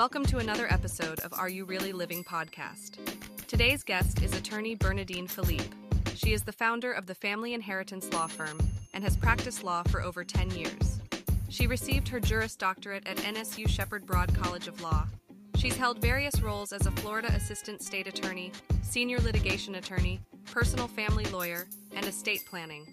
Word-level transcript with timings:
Welcome 0.00 0.24
to 0.28 0.38
another 0.38 0.66
episode 0.72 1.20
of 1.20 1.34
Are 1.34 1.50
You 1.50 1.66
Really 1.66 1.92
Living 1.92 2.24
podcast. 2.24 2.96
Today's 3.46 3.82
guest 3.82 4.22
is 4.22 4.32
attorney 4.32 4.74
Bernadine 4.74 5.26
Philippe. 5.26 5.76
She 6.14 6.32
is 6.32 6.42
the 6.42 6.52
founder 6.52 6.90
of 6.90 7.04
the 7.04 7.14
Family 7.14 7.52
Inheritance 7.52 8.10
Law 8.10 8.26
Firm 8.26 8.58
and 8.94 9.04
has 9.04 9.14
practiced 9.14 9.62
law 9.62 9.82
for 9.82 10.00
over 10.00 10.24
10 10.24 10.52
years. 10.52 11.00
She 11.50 11.66
received 11.66 12.08
her 12.08 12.18
Juris 12.18 12.56
Doctorate 12.56 13.06
at 13.06 13.18
NSU 13.18 13.68
Shepard 13.68 14.06
Broad 14.06 14.34
College 14.34 14.68
of 14.68 14.80
Law. 14.80 15.06
She's 15.56 15.76
held 15.76 16.00
various 16.00 16.40
roles 16.40 16.72
as 16.72 16.86
a 16.86 16.92
Florida 16.92 17.30
Assistant 17.34 17.82
State 17.82 18.06
Attorney, 18.06 18.52
Senior 18.80 19.18
Litigation 19.18 19.74
Attorney, 19.74 20.18
Personal 20.46 20.88
Family 20.88 21.26
Lawyer, 21.26 21.66
and 21.94 22.06
Estate 22.06 22.46
Planning. 22.48 22.86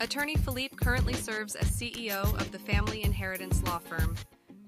Attorney 0.00 0.34
Philippe 0.34 0.74
currently 0.74 1.14
serves 1.14 1.54
as 1.54 1.70
CEO 1.70 2.24
of 2.40 2.50
the 2.50 2.58
Family 2.58 3.04
Inheritance 3.04 3.62
Law 3.62 3.78
Firm 3.78 4.16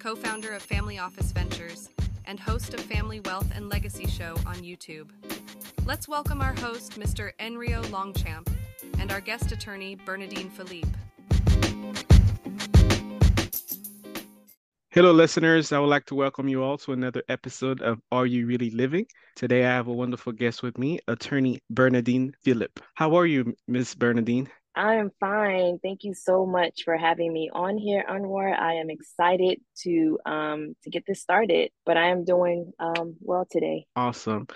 co 0.01 0.17
founder 0.17 0.55
of 0.55 0.63
Family 0.63 0.99
Office 0.99 1.31
Ventures, 1.31 1.91
and 2.25 2.41
host 2.41 2.73
of 2.73 2.81
Family 2.81 3.21
Wealth 3.21 3.49
and 3.55 3.69
Legacy 3.69 4.07
Show 4.07 4.35
on 4.47 4.57
YouTube. 4.57 5.11
Let's 5.85 6.09
welcome 6.09 6.41
our 6.41 6.55
host, 6.55 6.99
Mr. 6.99 7.33
Enryo 7.39 7.83
Longchamp, 7.91 8.49
and 8.99 9.13
our 9.13 9.21
guest 9.21 9.53
attorney, 9.53 9.97
Bernadine 9.97 10.49
Philippe. 10.49 10.89
Hello, 14.89 15.13
listeners. 15.13 15.71
I 15.71 15.79
would 15.79 15.87
like 15.87 16.07
to 16.07 16.15
welcome 16.15 16.49
you 16.49 16.63
all 16.63 16.79
to 16.79 16.93
another 16.93 17.23
episode 17.29 17.83
of 17.83 18.01
Are 18.11 18.25
You 18.25 18.47
Really 18.47 18.71
Living? 18.71 19.05
Today, 19.37 19.67
I 19.67 19.69
have 19.69 19.89
a 19.89 19.93
wonderful 19.93 20.33
guest 20.33 20.63
with 20.63 20.79
me, 20.79 20.99
attorney 21.09 21.61
Bernadine 21.69 22.33
Philippe. 22.43 22.81
How 22.95 23.15
are 23.17 23.27
you, 23.27 23.55
Miss 23.69 23.95
Bernadine? 23.95 24.49
I 24.75 24.97
am 24.97 25.11
fine. 25.19 25.79
Thank 25.83 26.05
you 26.05 26.15
so 26.15 26.47
much 26.47 26.85
for 26.85 26.97
having 26.97 27.33
me 27.33 27.51
on 27.53 27.77
here, 27.77 28.05
Anwar. 28.09 28.57
I 28.57 28.75
am 28.75 28.89
excited 28.91 29.61
to 29.83 30.19
um 30.25 30.77
to 30.85 30.91
get 30.91 31.05
this 31.07 31.21
started, 31.21 31.71
but 31.85 31.97
I 31.97 32.11
am 32.11 32.25
doing 32.25 32.73
um 32.79 33.17
well 33.21 33.47
today. 33.51 33.87
Awesome. 33.97 34.47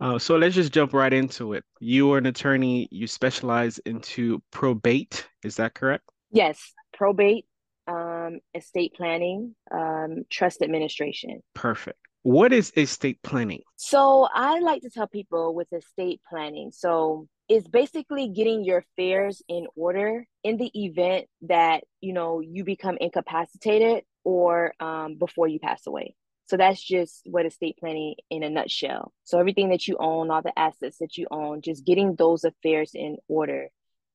Uh, 0.00 0.18
so 0.18 0.36
let's 0.36 0.54
just 0.54 0.72
jump 0.72 0.92
right 0.92 1.12
into 1.12 1.52
it. 1.52 1.64
You 1.78 2.12
are 2.12 2.18
an 2.18 2.26
attorney. 2.26 2.88
You 2.90 3.06
specialize 3.06 3.78
into 3.78 4.42
probate. 4.50 5.28
Is 5.44 5.56
that 5.56 5.74
correct? 5.74 6.04
Yes, 6.32 6.72
probate, 6.94 7.44
um, 7.86 8.40
estate 8.54 8.94
planning, 8.94 9.54
um, 9.70 10.24
trust 10.30 10.62
administration. 10.62 11.42
Perfect. 11.54 11.98
What 12.22 12.52
is 12.52 12.72
estate 12.76 13.22
planning? 13.22 13.62
So 13.76 14.28
I 14.32 14.60
like 14.60 14.82
to 14.82 14.90
tell 14.90 15.06
people 15.06 15.54
with 15.54 15.72
estate 15.72 16.20
planning. 16.28 16.70
So 16.72 17.28
it's 17.50 17.66
basically 17.66 18.28
getting 18.28 18.64
your 18.64 18.78
affairs 18.78 19.42
in 19.48 19.66
order 19.74 20.24
in 20.44 20.56
the 20.56 20.70
event 20.74 21.26
that 21.42 21.82
you 22.00 22.12
know 22.12 22.40
you 22.40 22.64
become 22.64 22.96
incapacitated 23.00 24.04
or 24.24 24.72
um, 24.80 25.16
before 25.16 25.48
you 25.48 25.58
pass 25.58 25.86
away. 25.86 26.14
So 26.46 26.56
that's 26.56 26.82
just 26.82 27.22
what 27.26 27.46
estate 27.46 27.76
planning 27.78 28.14
in 28.30 28.42
a 28.42 28.50
nutshell. 28.50 29.12
So 29.24 29.38
everything 29.38 29.70
that 29.70 29.86
you 29.86 29.96
own 29.98 30.30
all 30.30 30.42
the 30.42 30.58
assets 30.58 30.98
that 30.98 31.16
you 31.16 31.26
own 31.30 31.60
just 31.60 31.84
getting 31.84 32.14
those 32.14 32.44
affairs 32.44 32.92
in 32.94 33.18
order 33.28 33.68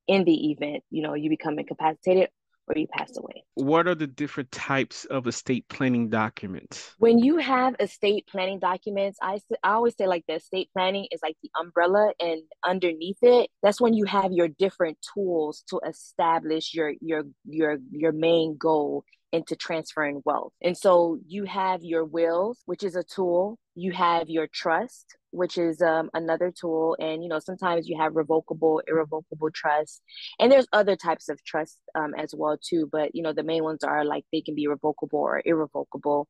in 0.08 0.24
the 0.24 0.52
event 0.52 0.84
you 0.90 1.02
know 1.02 1.14
you 1.14 1.30
become 1.30 1.58
incapacitated 1.60 2.30
or 2.68 2.78
you 2.78 2.88
pass 2.88 3.16
away. 3.18 3.44
What 3.56 3.88
are 3.88 3.96
the 3.96 4.08
different 4.08 4.52
types 4.52 5.06
of 5.06 5.28
estate 5.28 5.68
planning 5.70 6.10
documents? 6.10 6.94
When 6.98 7.20
you 7.20 7.38
have 7.38 7.76
estate 7.80 8.28
planning 8.28 8.60
documents, 8.60 9.18
I, 9.22 9.40
I 9.64 9.74
always 9.74 9.96
say 9.98 10.08
like 10.08 10.24
the 10.28 10.36
estate 10.36 10.70
planning 10.74 11.08
is 11.12 11.20
like 11.22 11.38
the 11.44 11.52
umbrella 11.60 12.12
and 12.20 12.42
underneath 12.64 13.20
it, 13.22 13.50
that's 13.62 13.80
when 13.80 13.94
you 13.94 14.06
have 14.06 14.32
your 14.32 14.48
different 14.48 14.98
tools 15.14 15.64
to 15.70 15.80
establish 15.88 16.74
your 16.74 16.94
your 17.02 17.24
your 17.46 17.78
your 17.92 18.12
main 18.12 18.58
goal 18.58 19.04
into 19.36 19.56
transferring 19.56 20.22
wealth. 20.26 20.54
And 20.62 20.78
so 20.78 21.20
you 21.28 21.44
have 21.46 21.84
your 21.84 22.06
wills, 22.06 22.58
which 22.66 22.84
is 22.84 22.96
a 22.96 23.04
tool. 23.04 23.58
You 23.76 23.92
have 23.92 24.30
your 24.30 24.48
trust, 24.62 25.18
which 25.32 25.58
is 25.58 25.82
um, 25.82 26.10
another 26.14 26.54
tool. 26.58 26.96
And, 26.98 27.22
you 27.24 27.30
know, 27.30 27.40
sometimes 27.40 27.90
you 27.90 27.98
have 28.00 28.16
revocable, 28.16 28.82
irrevocable 28.88 29.50
trust. 29.54 30.02
And 30.40 30.50
there's 30.50 30.68
other 30.72 30.96
types 30.96 31.28
of 31.28 31.44
trust 31.44 31.78
um, 31.94 32.14
as 32.18 32.34
well, 32.34 32.58
too. 32.58 32.88
But, 32.90 33.14
you 33.14 33.22
know, 33.22 33.34
the 33.34 33.44
main 33.44 33.64
ones 33.64 33.84
are 33.84 34.06
like 34.06 34.24
they 34.32 34.42
can 34.42 34.56
be 34.56 34.68
revocable 34.68 35.20
or 35.20 35.42
irrevocable. 35.44 36.30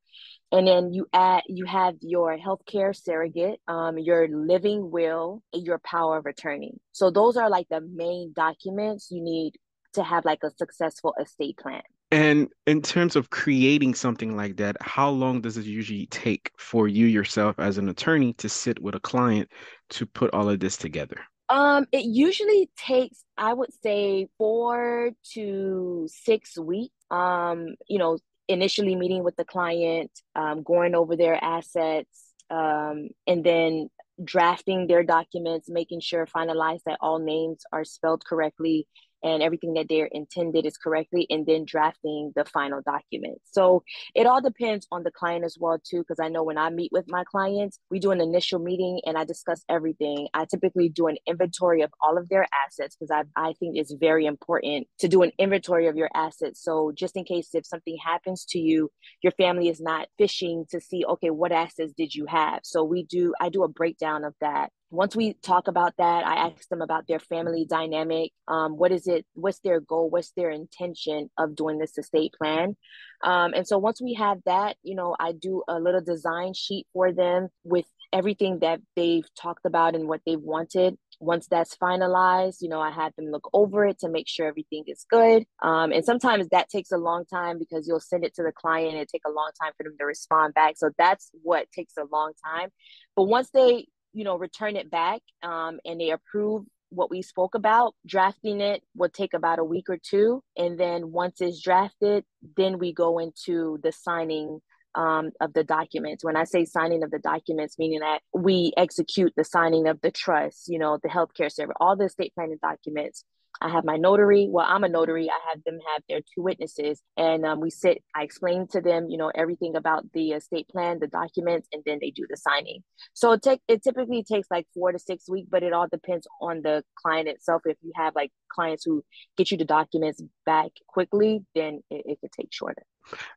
And 0.51 0.67
then 0.67 0.91
you 0.91 1.05
add, 1.13 1.43
you 1.47 1.65
have 1.65 1.95
your 2.01 2.35
healthcare 2.37 2.95
surrogate, 2.95 3.59
um, 3.67 3.99
your 3.99 4.27
living 4.27 4.89
will, 4.89 5.43
your 5.53 5.79
power 5.79 6.17
of 6.17 6.25
attorney. 6.25 6.73
So 6.91 7.11
those 7.11 7.37
are 7.37 7.49
like 7.49 7.67
the 7.69 7.81
main 7.81 8.33
documents 8.35 9.09
you 9.11 9.21
need 9.21 9.53
to 9.95 10.03
have 10.03 10.25
like 10.25 10.43
a 10.43 10.51
successful 10.57 11.13
estate 11.19 11.57
plan. 11.57 11.81
And 12.11 12.49
in 12.67 12.81
terms 12.81 13.15
of 13.15 13.29
creating 13.29 13.95
something 13.95 14.37
like 14.37 14.57
that, 14.57 14.77
how 14.79 15.09
long 15.09 15.41
does 15.41 15.57
it 15.57 15.65
usually 15.65 16.05
take 16.07 16.51
for 16.57 16.87
you 16.87 17.07
yourself 17.07 17.59
as 17.59 17.77
an 17.77 17.89
attorney 17.89 18.33
to 18.33 18.47
sit 18.47 18.81
with 18.81 18.95
a 18.95 18.99
client 18.99 19.49
to 19.91 20.05
put 20.05 20.33
all 20.33 20.49
of 20.49 20.59
this 20.59 20.77
together? 20.77 21.17
Um, 21.49 21.85
it 21.91 22.05
usually 22.05 22.69
takes, 22.77 23.23
I 23.37 23.53
would 23.53 23.73
say, 23.83 24.27
four 24.37 25.11
to 25.33 26.07
six 26.09 26.57
weeks. 26.57 26.93
Um, 27.11 27.75
you 27.87 27.97
know, 27.97 28.17
initially 28.47 28.95
meeting 28.95 29.23
with 29.23 29.35
the 29.35 29.45
client, 29.45 30.11
um, 30.35 30.63
going 30.63 30.95
over 30.95 31.15
their 31.15 31.43
assets, 31.43 32.33
um, 32.49 33.09
and 33.27 33.43
then 33.43 33.89
drafting 34.23 34.87
their 34.87 35.03
documents, 35.03 35.69
making 35.69 35.99
sure 35.99 36.25
finalize 36.25 36.79
that 36.85 36.97
all 37.01 37.19
names 37.19 37.63
are 37.71 37.83
spelled 37.83 38.23
correctly 38.23 38.87
and 39.25 39.41
everything 39.41 39.73
that 39.73 39.87
they're 39.89 40.05
intended 40.05 40.65
is 40.65 40.77
correctly 40.77 41.25
and 41.29 41.45
then 41.45 41.65
drafting 41.65 42.31
the 42.35 42.45
final 42.45 42.81
document. 42.85 43.39
So 43.43 43.83
it 44.13 44.27
all 44.27 44.41
depends 44.41 44.87
on 44.91 45.03
the 45.03 45.11
client 45.11 45.43
as 45.43 45.57
well 45.59 45.79
too 45.83 45.99
because 45.99 46.19
i 46.21 46.29
know 46.29 46.43
when 46.43 46.57
i 46.57 46.69
meet 46.69 46.91
with 46.91 47.05
my 47.07 47.23
clients 47.23 47.79
we 47.89 47.99
do 47.99 48.11
an 48.11 48.21
initial 48.21 48.59
meeting 48.59 49.01
and 49.05 49.17
i 49.17 49.23
discuss 49.25 49.63
everything. 49.67 50.27
I 50.33 50.45
typically 50.45 50.89
do 50.89 51.07
an 51.07 51.17
inventory 51.25 51.81
of 51.81 51.91
all 52.01 52.17
of 52.17 52.29
their 52.29 52.45
assets 52.65 52.95
because 52.95 53.11
I, 53.11 53.23
I 53.35 53.53
think 53.53 53.75
it's 53.75 53.93
very 53.93 54.25
important 54.25 54.87
to 54.99 55.07
do 55.07 55.23
an 55.23 55.31
inventory 55.39 55.87
of 55.87 55.95
your 55.95 56.09
assets. 56.13 56.61
So 56.61 56.91
just 56.95 57.15
in 57.15 57.23
case 57.23 57.49
if 57.53 57.65
something 57.65 57.97
happens 58.03 58.45
to 58.49 58.59
you 58.59 58.91
your 59.21 59.31
family 59.31 59.69
is 59.69 59.81
not 59.81 60.07
fishing 60.17 60.65
to 60.69 60.79
see 60.79 61.03
okay 61.05 61.31
what 61.31 61.51
assets 61.51 61.93
did 61.97 62.13
you 62.13 62.25
have? 62.27 62.59
So 62.63 62.83
we 62.83 63.03
do 63.03 63.33
i 63.41 63.49
do 63.49 63.63
a 63.63 63.67
breakdown 63.67 64.23
of 64.23 64.33
that 64.41 64.69
once 64.95 65.15
we 65.15 65.33
talk 65.33 65.67
about 65.67 65.93
that 65.97 66.25
i 66.25 66.47
ask 66.47 66.67
them 66.69 66.81
about 66.81 67.07
their 67.07 67.19
family 67.19 67.65
dynamic. 67.69 68.31
Um, 68.47 68.77
what 68.77 68.91
is 68.91 69.07
it 69.07 69.25
what's 69.33 69.59
their 69.59 69.79
goal 69.79 70.09
what's 70.09 70.31
their 70.31 70.49
intention 70.49 71.29
of 71.37 71.55
doing 71.55 71.77
this 71.79 71.97
estate 71.97 72.33
plan? 72.33 72.75
Um, 73.23 73.53
and 73.53 73.67
so 73.67 73.77
once 73.77 74.01
we 74.01 74.13
have 74.13 74.39
that 74.45 74.77
you 74.83 74.95
know 74.95 75.15
i 75.19 75.31
do 75.31 75.63
a 75.67 75.79
little 75.79 76.01
design 76.01 76.53
sheet 76.53 76.87
for 76.93 77.11
them 77.11 77.49
with 77.63 77.85
everything 78.13 78.59
that 78.59 78.79
they've 78.95 79.25
talked 79.35 79.65
about 79.65 79.95
and 79.95 80.07
what 80.07 80.21
they've 80.25 80.39
wanted. 80.39 80.97
Once 81.19 81.47
that's 81.47 81.77
finalized 81.77 82.57
you 82.61 82.69
know 82.69 82.81
i 82.81 82.91
have 82.91 83.13
them 83.15 83.31
look 83.31 83.49
over 83.53 83.85
it 83.85 83.97
to 83.99 84.09
make 84.09 84.27
sure 84.27 84.47
everything 84.47 84.83
is 84.87 85.05
good. 85.09 85.45
Um, 85.61 85.91
and 85.91 86.03
sometimes 86.05 86.49
that 86.49 86.69
takes 86.69 86.91
a 86.91 86.97
long 86.97 87.25
time 87.25 87.57
because 87.57 87.87
you'll 87.87 87.99
send 87.99 88.25
it 88.25 88.35
to 88.35 88.43
the 88.43 88.51
client 88.51 88.91
and 88.93 88.99
it 88.99 89.09
take 89.09 89.23
a 89.25 89.31
long 89.31 89.51
time 89.61 89.71
for 89.77 89.83
them 89.83 89.95
to 89.97 90.05
respond 90.05 90.53
back. 90.53 90.75
So 90.77 90.91
that's 90.97 91.31
what 91.41 91.71
takes 91.71 91.93
a 91.97 92.05
long 92.11 92.33
time. 92.45 92.69
But 93.15 93.23
once 93.23 93.49
they 93.51 93.87
you 94.15 94.23
know, 94.23 94.37
return 94.37 94.75
it 94.77 94.89
back 94.89 95.21
um, 95.43 95.79
and 95.85 95.99
they 95.99 96.11
approve 96.11 96.65
what 96.89 97.11
we 97.11 97.21
spoke 97.21 97.53
about. 97.53 97.93
Drafting 98.07 98.61
it 98.61 98.81
will 98.95 99.09
take 99.09 99.33
about 99.33 99.59
a 99.59 99.63
week 99.63 99.89
or 99.89 99.97
two. 99.97 100.41
And 100.57 100.79
then 100.79 101.11
once 101.11 101.41
it's 101.41 101.61
drafted, 101.61 102.23
then 102.55 102.79
we 102.79 102.93
go 102.93 103.19
into 103.19 103.77
the 103.83 103.91
signing 103.91 104.61
um, 104.95 105.31
of 105.41 105.53
the 105.53 105.65
documents. 105.65 106.23
When 106.23 106.37
I 106.37 106.45
say 106.45 106.63
signing 106.63 107.03
of 107.03 107.11
the 107.11 107.19
documents, 107.19 107.77
meaning 107.77 107.99
that 107.99 108.21
we 108.33 108.71
execute 108.77 109.33
the 109.35 109.43
signing 109.43 109.87
of 109.87 109.99
the 109.99 110.11
trust, 110.11 110.69
you 110.69 110.79
know, 110.79 110.97
the 111.03 111.09
healthcare 111.09 111.51
service, 111.51 111.75
all 111.81 111.97
the 111.97 112.05
estate 112.05 112.33
planning 112.33 112.57
documents 112.61 113.25
I 113.61 113.69
have 113.69 113.85
my 113.85 113.97
notary. 113.97 114.47
Well, 114.49 114.65
I'm 114.67 114.83
a 114.83 114.89
notary. 114.89 115.29
I 115.29 115.39
have 115.49 115.63
them 115.63 115.79
have 115.93 116.03
their 116.09 116.19
two 116.19 116.41
witnesses, 116.41 117.01
and 117.17 117.45
um, 117.45 117.59
we 117.59 117.69
sit. 117.69 118.03
I 118.15 118.23
explain 118.23 118.67
to 118.69 118.81
them, 118.81 119.09
you 119.09 119.17
know, 119.17 119.31
everything 119.33 119.75
about 119.75 120.11
the 120.13 120.31
estate 120.31 120.67
plan, 120.69 120.99
the 120.99 121.07
documents, 121.07 121.67
and 121.71 121.83
then 121.85 121.99
they 122.01 122.11
do 122.11 122.25
the 122.29 122.37
signing. 122.37 122.83
So 123.13 123.31
it 123.33 123.41
take 123.41 123.61
it 123.67 123.83
typically 123.83 124.23
takes 124.23 124.47
like 124.51 124.67
four 124.73 124.91
to 124.91 124.99
six 124.99 125.29
weeks, 125.29 125.47
but 125.49 125.63
it 125.63 125.73
all 125.73 125.87
depends 125.87 126.27
on 126.41 126.61
the 126.61 126.83
client 127.01 127.27
itself. 127.27 127.61
If 127.65 127.77
you 127.81 127.91
have 127.95 128.15
like 128.15 128.31
clients 128.49 128.83
who 128.85 129.03
get 129.37 129.51
you 129.51 129.57
the 129.57 129.65
documents 129.65 130.21
back 130.45 130.71
quickly, 130.87 131.45
then 131.55 131.81
it, 131.89 132.03
it 132.05 132.21
could 132.21 132.31
take 132.31 132.49
shorter. 132.51 132.83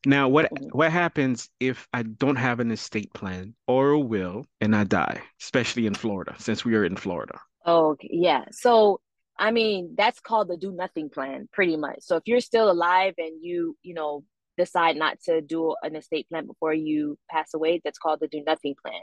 Now, 0.06 0.28
what 0.28 0.52
mm-hmm. 0.52 0.68
what 0.68 0.92
happens 0.92 1.50
if 1.60 1.86
I 1.92 2.02
don't 2.02 2.36
have 2.36 2.60
an 2.60 2.70
estate 2.70 3.12
plan 3.12 3.54
or 3.66 3.90
a 3.90 3.98
will 3.98 4.46
and 4.60 4.74
I 4.74 4.84
die, 4.84 5.22
especially 5.40 5.86
in 5.86 5.94
Florida, 5.94 6.34
since 6.38 6.64
we 6.64 6.74
are 6.74 6.84
in 6.84 6.96
Florida? 6.96 7.38
Oh 7.66 7.96
yeah. 8.00 8.44
So 8.50 9.00
I 9.38 9.50
mean, 9.50 9.94
that's 9.96 10.20
called 10.20 10.48
the 10.48 10.56
do 10.56 10.72
nothing 10.72 11.10
plan, 11.10 11.48
pretty 11.52 11.76
much. 11.76 11.98
So 12.00 12.16
if 12.16 12.24
you're 12.26 12.40
still 12.40 12.70
alive 12.70 13.14
and 13.18 13.42
you, 13.42 13.76
you 13.82 13.94
know, 13.94 14.24
decide 14.58 14.96
not 14.96 15.20
to 15.22 15.40
do 15.40 15.74
an 15.82 15.94
estate 15.96 16.28
plan 16.28 16.46
before 16.46 16.74
you 16.74 17.16
pass 17.30 17.54
away, 17.54 17.80
that's 17.82 17.98
called 17.98 18.18
the 18.20 18.28
do 18.28 18.42
nothing 18.44 18.74
plan. 18.84 19.00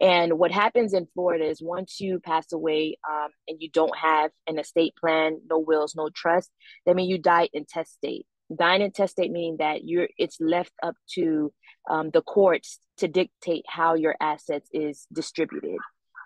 And 0.00 0.38
what 0.38 0.52
happens 0.52 0.94
in 0.94 1.08
Florida 1.12 1.44
is 1.44 1.60
once 1.60 2.00
you 2.00 2.20
pass 2.20 2.52
away 2.52 2.96
um, 3.08 3.28
and 3.48 3.60
you 3.60 3.68
don't 3.70 3.96
have 3.96 4.30
an 4.46 4.58
estate 4.58 4.94
plan, 4.98 5.40
no 5.50 5.58
wills, 5.58 5.94
no 5.96 6.08
trust, 6.14 6.50
that 6.86 6.94
means 6.96 7.10
you 7.10 7.18
die 7.18 7.48
intestate. 7.52 8.26
Dying 8.56 8.82
intestate 8.82 9.32
meaning 9.32 9.56
that 9.58 9.84
you're 9.84 10.08
it's 10.18 10.38
left 10.40 10.72
up 10.82 10.94
to 11.14 11.52
um, 11.90 12.10
the 12.10 12.22
courts 12.22 12.78
to 12.98 13.08
dictate 13.08 13.64
how 13.66 13.94
your 13.94 14.14
assets 14.20 14.68
is 14.72 15.06
distributed. 15.12 15.78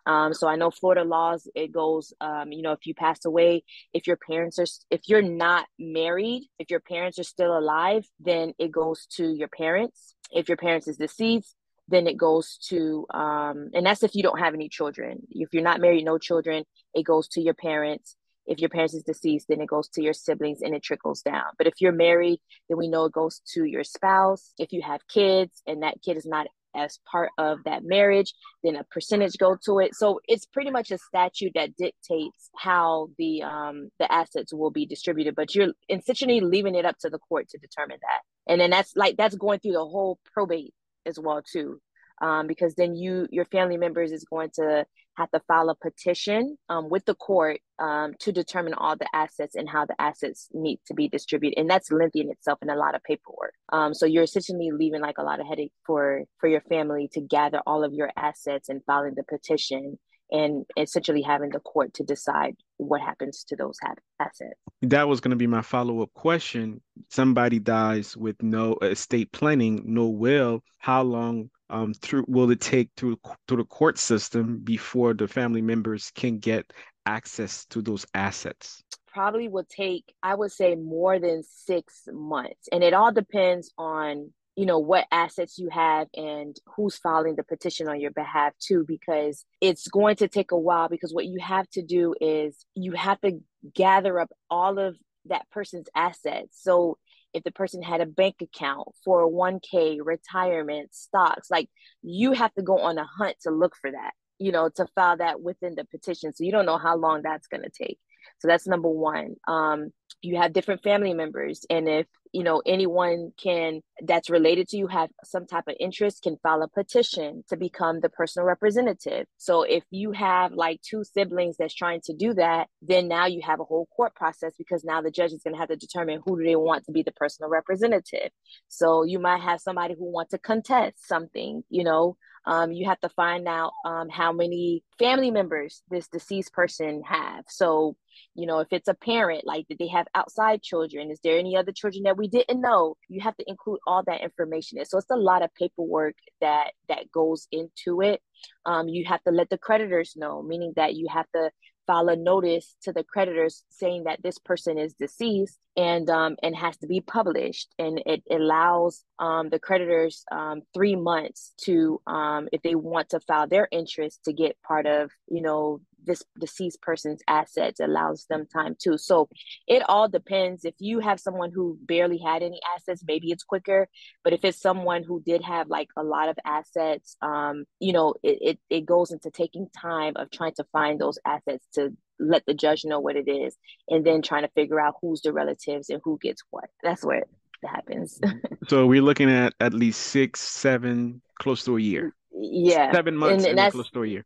Um, 0.09 0.33
so 0.33 0.49
I 0.49 0.57
know 0.57 0.71
Florida 0.71 1.05
laws, 1.05 1.47
it 1.55 1.71
goes, 1.71 2.15
um, 2.23 2.51
you 2.51 2.63
know, 2.63 2.73
if 2.73 2.87
you 2.87 2.95
pass 2.95 3.27
away, 3.27 3.63
if 3.93 4.07
your 4.07 4.17
parents 4.17 4.59
are, 4.59 4.67
if 4.91 5.03
you're 5.07 5.21
not 5.21 5.67
married, 5.79 6.49
if 6.59 6.71
your 6.71 6.81
parents 6.81 7.19
are 7.19 7.25
still 7.25 7.57
alive, 7.57 8.07
then 8.19 8.55
it 8.59 8.73
goes 8.73 9.07
to 9.17 9.31
your 9.31 9.49
parents. 9.49 10.15
If 10.33 10.49
your 10.49 10.57
parents 10.57 10.89
is 10.89 10.97
deceased, 10.97 11.55
then 11.89 12.07
it 12.07 12.17
goes 12.17 12.57
to, 12.69 13.07
um, 13.13 13.69
and 13.75 13.85
that's 13.85 14.03
if 14.03 14.15
you 14.15 14.23
don't 14.23 14.39
have 14.39 14.55
any 14.55 14.71
children. 14.71 15.27
If 15.31 15.53
you're 15.53 15.63
not 15.63 15.81
married, 15.81 16.07
no 16.07 16.17
children, 16.17 16.65
it 16.95 17.03
goes 17.03 17.29
to 17.29 17.43
your 17.43 17.55
parents. 17.55 18.17
If 18.47 18.61
your 18.61 18.71
parents 18.71 18.95
is 18.95 19.03
deceased, 19.03 19.49
then 19.51 19.61
it 19.61 19.69
goes 19.69 19.89
to 19.91 20.03
your 20.03 20.15
siblings 20.15 20.63
and 20.63 20.75
it 20.75 20.83
trickles 20.83 21.21
down. 21.21 21.45
But 21.59 21.67
if 21.67 21.75
you're 21.81 21.93
married, 21.93 22.41
then 22.71 22.79
we 22.79 22.89
know 22.89 23.05
it 23.05 23.13
goes 23.13 23.43
to 23.53 23.65
your 23.65 23.85
spouse. 23.85 24.55
If 24.59 24.73
you 24.73 24.81
have 24.81 25.07
kids 25.07 25.63
and 25.67 25.83
that 25.83 26.01
kid 26.03 26.17
is 26.17 26.25
not 26.25 26.47
as 26.79 26.99
part 27.11 27.31
of 27.39 27.59
that 27.65 27.85
marriage, 27.85 28.33
then 28.63 28.77
a 28.77 28.85
percentage 28.85 29.37
go 29.39 29.57
to 29.65 29.81
it. 29.81 29.95
So 29.95 30.21
it's 30.27 30.47
pretty 30.47 30.71
much 30.71 30.91
a 30.91 30.99
statute 30.99 31.53
that 31.55 31.77
dictates 31.77 32.51
how 32.57 33.11
the 33.19 33.43
um 33.43 33.91
the 33.99 34.11
assets 34.11 34.53
will 34.53 34.71
be 34.71 34.87
distributed. 34.87 35.35
But 35.35 35.55
you're 35.55 35.73
essentially 35.89 36.41
leaving 36.41 36.75
it 36.75 36.85
up 36.85 36.99
to 37.01 37.11
the 37.11 37.19
court 37.19 37.49
to 37.51 37.59
determine 37.59 37.99
that. 38.01 38.53
And 38.53 38.61
then 38.61 38.71
that's 38.71 38.97
like 38.97 39.17
that's 39.17 39.37
going 39.37 39.61
through 39.61 39.73
the 39.73 39.85
whole 39.85 40.19
probate 40.33 40.75
as 41.07 41.19
well 41.19 41.43
too 41.43 41.81
um, 42.21 42.47
because 42.47 42.75
then 42.75 42.95
you 42.95 43.27
your 43.31 43.45
family 43.47 43.77
members 43.77 44.13
is 44.13 44.25
going 44.25 44.51
to 44.55 44.85
have 45.17 45.31
to 45.33 45.41
file 45.49 45.69
a 45.69 45.75
petition 45.75 46.57
um, 46.69 46.89
with 46.89 47.05
the 47.05 47.15
court 47.15 47.61
um, 47.81 48.15
to 48.21 48.31
determine 48.31 48.75
all 48.75 48.97
the 48.97 49.09
assets 49.13 49.57
and 49.57 49.69
how 49.69 49.85
the 49.85 50.01
assets 50.01 50.49
need 50.53 50.79
to 50.87 50.95
be 50.95 51.09
distributed 51.09 51.59
and 51.59 51.69
that's 51.69 51.91
lengthy 51.91 52.21
in 52.21 52.31
itself 52.31 52.59
and 52.63 52.71
a 52.71 52.77
lot 52.77 52.95
of 52.95 53.03
paperwork 53.03 53.55
um, 53.73 53.95
so 53.95 54.07
you're 54.07 54.23
essentially 54.23 54.71
leaving 54.73 55.01
like 55.01 55.19
a 55.19 55.23
lot 55.23 55.41
of 55.41 55.47
headache 55.47 55.73
for 55.87 56.23
for 56.39 56.49
your 56.49 56.61
family 56.63 57.09
to 57.13 57.21
gather 57.21 57.61
all 57.67 57.85
of 57.85 57.93
your 57.93 58.11
assets 58.17 58.69
and 58.69 58.83
filing 58.87 59.15
the 59.17 59.25
petition 59.25 59.99
and 60.31 60.67
essentially 60.77 61.23
having 61.23 61.51
the 61.51 61.61
court 61.61 61.95
to 61.95 62.05
decide 62.05 62.55
what 62.77 63.01
happens 63.01 63.45
to 63.45 63.57
those 63.57 63.79
assets. 64.21 64.55
That 64.83 65.09
was 65.09 65.21
going 65.21 65.31
to 65.31 65.37
be 65.37 65.47
my 65.47 65.63
follow 65.63 66.03
up 66.03 66.13
question. 66.15 66.81
Somebody 67.11 67.59
dies 67.59 68.17
with 68.17 68.43
no 68.43 68.77
estate 68.83 69.33
planning, 69.33 69.83
no 69.87 70.09
will. 70.09 70.63
How 70.79 71.03
long 71.03 71.51
um, 71.71 71.95
through 71.95 72.25
will 72.29 72.51
it 72.51 72.61
take 72.61 72.91
through 72.97 73.19
through 73.47 73.59
the 73.59 73.65
court 73.65 73.99
system 73.99 74.59
before 74.59 75.15
the 75.15 75.29
family 75.29 75.63
members 75.63 76.11
can 76.15 76.39
get 76.39 76.73
access 77.07 77.65
to 77.67 77.83
those 77.83 78.07
assets? 78.15 78.83
Probably 79.07 79.49
will 79.49 79.67
take, 79.69 80.15
I 80.23 80.35
would 80.35 80.53
say, 80.53 80.77
more 80.77 81.19
than 81.19 81.43
six 81.43 82.03
months, 82.13 82.69
and 82.73 82.83
it 82.83 82.95
all 82.95 83.13
depends 83.13 83.73
on 83.77 84.33
you 84.59 84.67
know 84.67 84.81
what 84.81 85.07
assets 85.13 85.57
you 85.57 85.69
have 85.71 86.09
and 86.15 86.57
who's 86.75 86.97
filing 86.97 87.37
the 87.37 87.45
petition 87.45 87.87
on 87.87 88.01
your 88.01 88.11
behalf 88.11 88.53
too 88.59 88.85
because 88.89 89.45
it's 89.61 89.87
going 89.87 90.17
to 90.17 90.27
take 90.27 90.51
a 90.51 90.59
while 90.59 90.89
because 90.89 91.15
what 91.15 91.27
you 91.27 91.39
have 91.41 91.69
to 91.71 91.81
do 91.81 92.13
is 92.21 92.67
you 92.75 92.91
have 92.93 93.21
to 93.21 93.39
gather 93.73 94.19
up 94.19 94.31
all 94.51 94.81
of 94.81 94.97
that 95.27 95.49
person's 95.53 95.87
assets 95.95 96.59
so 96.61 96.99
if 97.39 97.45
the 97.45 97.53
person 97.53 97.83
had 97.83 98.01
a 98.01 98.07
bank 98.07 98.37
account 98.43 98.89
for 99.05 99.23
a 99.23 99.29
1k 99.29 99.99
retirement 100.03 100.95
stocks 100.95 101.51
like 101.51 101.69
you 102.03 102.33
have 102.33 102.53
to 102.55 102.63
go 102.63 102.79
on 102.79 102.99
a 102.99 103.05
hunt 103.05 103.37
to 103.43 103.51
look 103.51 103.75
for 103.81 103.91
that 103.91 104.13
you 104.39 104.53
know 104.53 104.69
to 104.77 104.87
file 104.95 105.17
that 105.17 105.41
within 105.41 105.75
the 105.75 105.85
petition. 105.85 106.33
So 106.33 106.45
you 106.45 106.53
don't 106.53 106.67
know 106.67 106.79
how 106.79 106.97
long 106.97 107.23
that's 107.23 107.49
going 107.49 107.63
to 107.63 107.71
take. 107.71 107.99
So 108.39 108.49
that's 108.49 108.67
number 108.67 108.89
one. 108.89 109.35
Um 109.47 109.91
you 110.23 110.37
have 110.37 110.53
different 110.53 110.83
family 110.83 111.15
members 111.15 111.65
and 111.71 111.89
if 111.89 112.07
you 112.33 112.43
know 112.43 112.61
anyone 112.67 113.33
can 113.43 113.81
that's 114.05 114.29
related 114.29 114.69
to 114.69 114.77
you 114.77 114.87
have 114.87 115.09
some 115.25 115.47
type 115.47 115.65
of 115.67 115.75
interest 115.81 116.23
can 116.23 116.37
file 116.43 116.63
a 116.63 116.69
petition 116.69 117.43
to 117.49 117.57
become 117.57 118.01
the 118.01 118.09
personal 118.09 118.47
representative. 118.47 119.27
So 119.37 119.63
if 119.63 119.85
you 119.91 120.13
have 120.13 120.53
like 120.53 120.81
two 120.83 121.05
siblings 121.05 121.57
that's 121.59 121.75
trying 121.75 122.01
to 122.05 122.15
do 122.15 122.35
that 122.35 122.69
then 122.83 123.09
now 123.09 123.27
you 123.27 123.41
have 123.45 123.61
a 123.61 123.65
whole 123.65 123.87
court 123.97 124.15
process 124.15 124.53
because 124.59 124.85
now 124.85 125.01
the 125.01 125.11
judge 125.11 125.33
is 125.33 125.43
going 125.43 125.55
to 125.55 125.61
have 125.61 125.69
to 125.69 125.77
determine 125.77 126.21
who 126.25 126.39
do 126.39 126.45
they 126.45 126.57
want 126.57 126.85
to 126.85 126.93
be 126.93 127.03
the 127.03 127.13
personal 127.13 127.51
representative. 127.51 128.31
So 128.69 129.05
you 129.05 129.19
might 129.19 129.41
have 129.41 129.61
somebody 129.61 129.95
who 129.99 130.11
wants 130.13 130.33
to 130.33 130.39
contest 130.39 131.07
something 131.07 131.63
you 131.71 131.85
know 131.85 132.17
um, 132.49 132.73
you 132.73 132.89
have 132.89 132.99
to 133.01 133.11
find 133.11 133.47
out 133.47 133.73
um, 133.85 134.09
how 134.09 134.33
many 134.33 134.83
family 134.99 135.31
members 135.31 135.83
this 135.91 136.09
deceased 136.09 136.53
person 136.53 137.03
have. 137.07 137.45
So 137.49 137.95
you 138.35 138.47
know 138.47 138.61
if 138.61 138.69
it's 138.73 138.89
a 138.89 138.95
parent 138.95 139.47
like 139.47 139.69
did 139.69 139.79
they 139.79 139.89
have 139.89 140.07
outside 140.15 140.63
children? 140.63 141.11
Is 141.11 141.21
there 141.23 141.39
any 141.39 141.57
other 141.57 141.73
children 141.73 142.05
that 142.05 142.17
we 142.17 142.27
didn't 142.27 142.61
know? 142.61 142.97
You 143.09 143.21
have 143.21 143.37
to 143.37 143.45
include 143.47 143.81
all 143.87 144.03
that 144.07 144.23
information 144.23 144.83
so 144.85 144.97
it's 144.99 145.11
a 145.11 145.17
lot 145.17 145.43
of 145.43 145.55
paperwork 145.55 146.15
that 146.41 146.73
that 146.89 147.13
goes 147.13 147.47
into 147.53 148.01
it. 148.01 148.23
Um, 148.65 148.89
you 148.89 149.05
have 149.05 149.23
to 149.25 149.31
let 149.31 149.51
the 149.51 149.59
creditors 149.59 150.15
know 150.17 150.43
meaning 150.43 150.73
that 150.77 150.95
you 150.95 151.07
have 151.11 151.27
to 151.35 151.51
file 151.89 152.09
a 152.09 152.15
notice 152.17 152.77
to 152.83 152.93
the 152.93 153.03
creditors 153.03 153.65
saying 153.71 154.05
that 154.05 154.23
this 154.23 154.39
person 154.39 154.79
is 154.79 154.95
deceased 154.95 155.59
and 155.77 156.09
um, 156.11 156.37
and 156.43 156.55
has 156.55 156.77
to 156.77 156.87
be 156.87 157.01
published. 157.01 157.75
And 157.79 158.01
it 158.07 158.23
allows 158.31 159.03
um, 159.19 159.49
the 159.49 159.59
creditors 159.59 160.25
um, 160.31 160.63
three 160.75 160.95
months 160.95 161.53
to 161.63 162.01
um, 162.07 162.49
if 162.53 162.63
they 162.63 162.77
want 162.77 163.09
to 163.11 163.21
file 163.21 163.49
their 163.49 163.67
interest 163.73 164.25
to 164.27 164.33
get 164.33 164.63
part 164.63 164.87
of 164.87 165.11
you 165.29 165.43
know 165.43 165.81
this 166.09 166.23
deceased 166.41 166.83
person's 166.83 167.23
assets 167.29 167.81
allows 167.81 168.27
them 168.29 168.47
time 168.53 168.77
too. 168.81 168.99
So 168.99 169.29
it 169.67 169.83
all 169.89 170.09
depends. 170.09 170.65
If 170.65 170.75
you 170.79 170.99
have 171.01 171.21
someone 171.21 171.53
who 171.53 171.79
barely 171.81 172.19
had 172.19 172.43
any 172.43 172.61
assets 172.75 173.05
maybe 173.07 173.31
it's 173.31 173.45
quicker 173.45 173.89
but 174.25 174.33
if 174.33 174.45
it's 174.45 174.61
someone 174.61 175.03
who 175.03 175.23
did 175.25 175.43
have 175.43 175.69
like 175.69 175.89
a 175.97 176.03
lot 176.03 176.29
of 176.29 176.37
assets 176.45 177.17
um 177.23 177.65
you 177.81 177.93
know 177.93 178.15
it, 178.23 178.39
it, 178.41 178.59
it 178.71 178.87
goes 178.87 179.11
into 179.11 179.31
taking 179.31 179.69
time 179.77 180.15
of 180.17 180.31
trying 180.31 180.55
to 180.55 180.65
find 180.73 181.01
those 181.01 181.19
assets 181.25 181.67
to 181.75 181.97
let 182.19 182.45
the 182.47 182.55
judge 182.55 182.85
know 182.85 183.01
what 183.01 183.17
it 183.17 183.29
is 183.29 183.57
and 183.89 184.05
then 184.05 184.23
trying 184.23 184.43
to 184.43 184.51
figure 184.55 184.81
out 184.81 184.97
who's 185.01 185.21
the 185.23 185.33
relatives 185.33 185.89
and 185.89 186.01
who 186.05 186.19
gets 186.21 186.43
what. 186.51 186.69
That's 186.83 187.05
where 187.05 187.19
it 187.19 187.29
happens. 187.65 188.21
So 188.69 188.87
we're 188.87 189.01
looking 189.01 189.31
at 189.31 189.55
at 189.61 189.73
least 189.73 189.99
six 190.01 190.41
seven 190.41 191.23
close 191.41 191.65
to 191.65 191.79
a 191.79 191.81
year? 191.81 192.15
Yeah. 192.33 192.93
Seven 192.93 193.17
months 193.17 193.45
and, 193.45 193.51
and 193.51 193.59
that's, 193.59 193.73
close 193.73 193.91
to 193.93 194.03
a 194.03 194.07
year. 194.07 194.25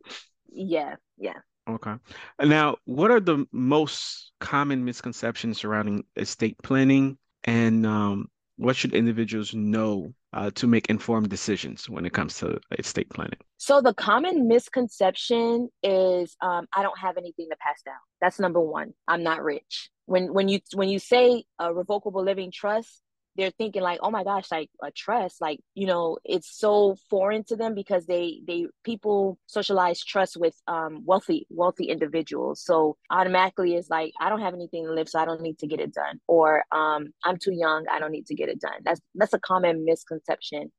Yeah 0.51 0.95
yeah 1.17 1.39
Okay. 1.69 1.93
Now, 2.41 2.75
what 2.85 3.09
are 3.11 3.21
the 3.21 3.45
most 3.51 4.31
common 4.39 4.83
misconceptions 4.83 5.59
surrounding 5.59 6.03
estate 6.17 6.57
planning, 6.61 7.17
and 7.45 7.85
um, 7.85 8.29
what 8.57 8.75
should 8.75 8.93
individuals 8.93 9.53
know 9.53 10.13
uh, 10.33 10.51
to 10.55 10.67
make 10.67 10.87
informed 10.89 11.29
decisions 11.29 11.89
when 11.89 12.05
it 12.05 12.11
comes 12.11 12.37
to 12.39 12.59
estate 12.77 13.09
planning? 13.09 13.39
So, 13.57 13.79
the 13.79 13.93
common 13.93 14.49
misconception 14.49 15.69
is 15.81 16.35
um, 16.41 16.67
I 16.73 16.83
don't 16.83 16.99
have 16.99 17.15
anything 17.17 17.47
to 17.49 17.55
pass 17.57 17.81
down. 17.85 17.95
That's 18.19 18.39
number 18.41 18.59
one. 18.59 18.93
I'm 19.07 19.23
not 19.23 19.41
rich. 19.41 19.89
When 20.05 20.33
when 20.33 20.49
you 20.49 20.59
when 20.73 20.89
you 20.89 20.99
say 20.99 21.45
a 21.59 21.73
revocable 21.73 22.23
living 22.23 22.51
trust, 22.51 23.02
they're 23.35 23.51
thinking 23.51 23.81
like 23.81 23.99
oh 24.01 24.11
my 24.11 24.23
gosh 24.23 24.51
like 24.51 24.69
a 24.83 24.91
trust 24.91 25.41
like 25.41 25.59
you 25.75 25.87
know 25.87 26.17
it's 26.23 26.57
so 26.57 26.95
foreign 27.09 27.43
to 27.43 27.55
them 27.55 27.73
because 27.73 28.05
they 28.05 28.41
they 28.47 28.67
people 28.83 29.37
socialize 29.47 30.03
trust 30.03 30.37
with 30.37 30.55
um 30.67 31.03
wealthy 31.05 31.47
wealthy 31.49 31.85
individuals. 31.85 32.63
So 32.63 32.97
automatically 33.09 33.75
it's 33.75 33.89
like 33.89 34.13
i 34.19 34.29
don't 34.29 34.41
have 34.41 34.53
anything 34.53 34.85
to 34.85 34.93
live 34.93 35.09
so 35.09 35.19
i 35.19 35.25
don't 35.25 35.41
need 35.41 35.57
to 35.59 35.67
get 35.67 35.79
it 35.79 35.93
done 35.93 36.19
or 36.27 36.63
um 36.71 37.07
i'm 37.23 37.37
too 37.37 37.53
young 37.53 37.85
i 37.91 37.99
don't 37.99 38.11
need 38.11 38.27
to 38.27 38.35
get 38.35 38.49
it 38.49 38.59
done. 38.59 38.79
That's 38.83 39.01
that's 39.15 39.33
a 39.33 39.39
common 39.39 39.85
misconception 39.85 40.71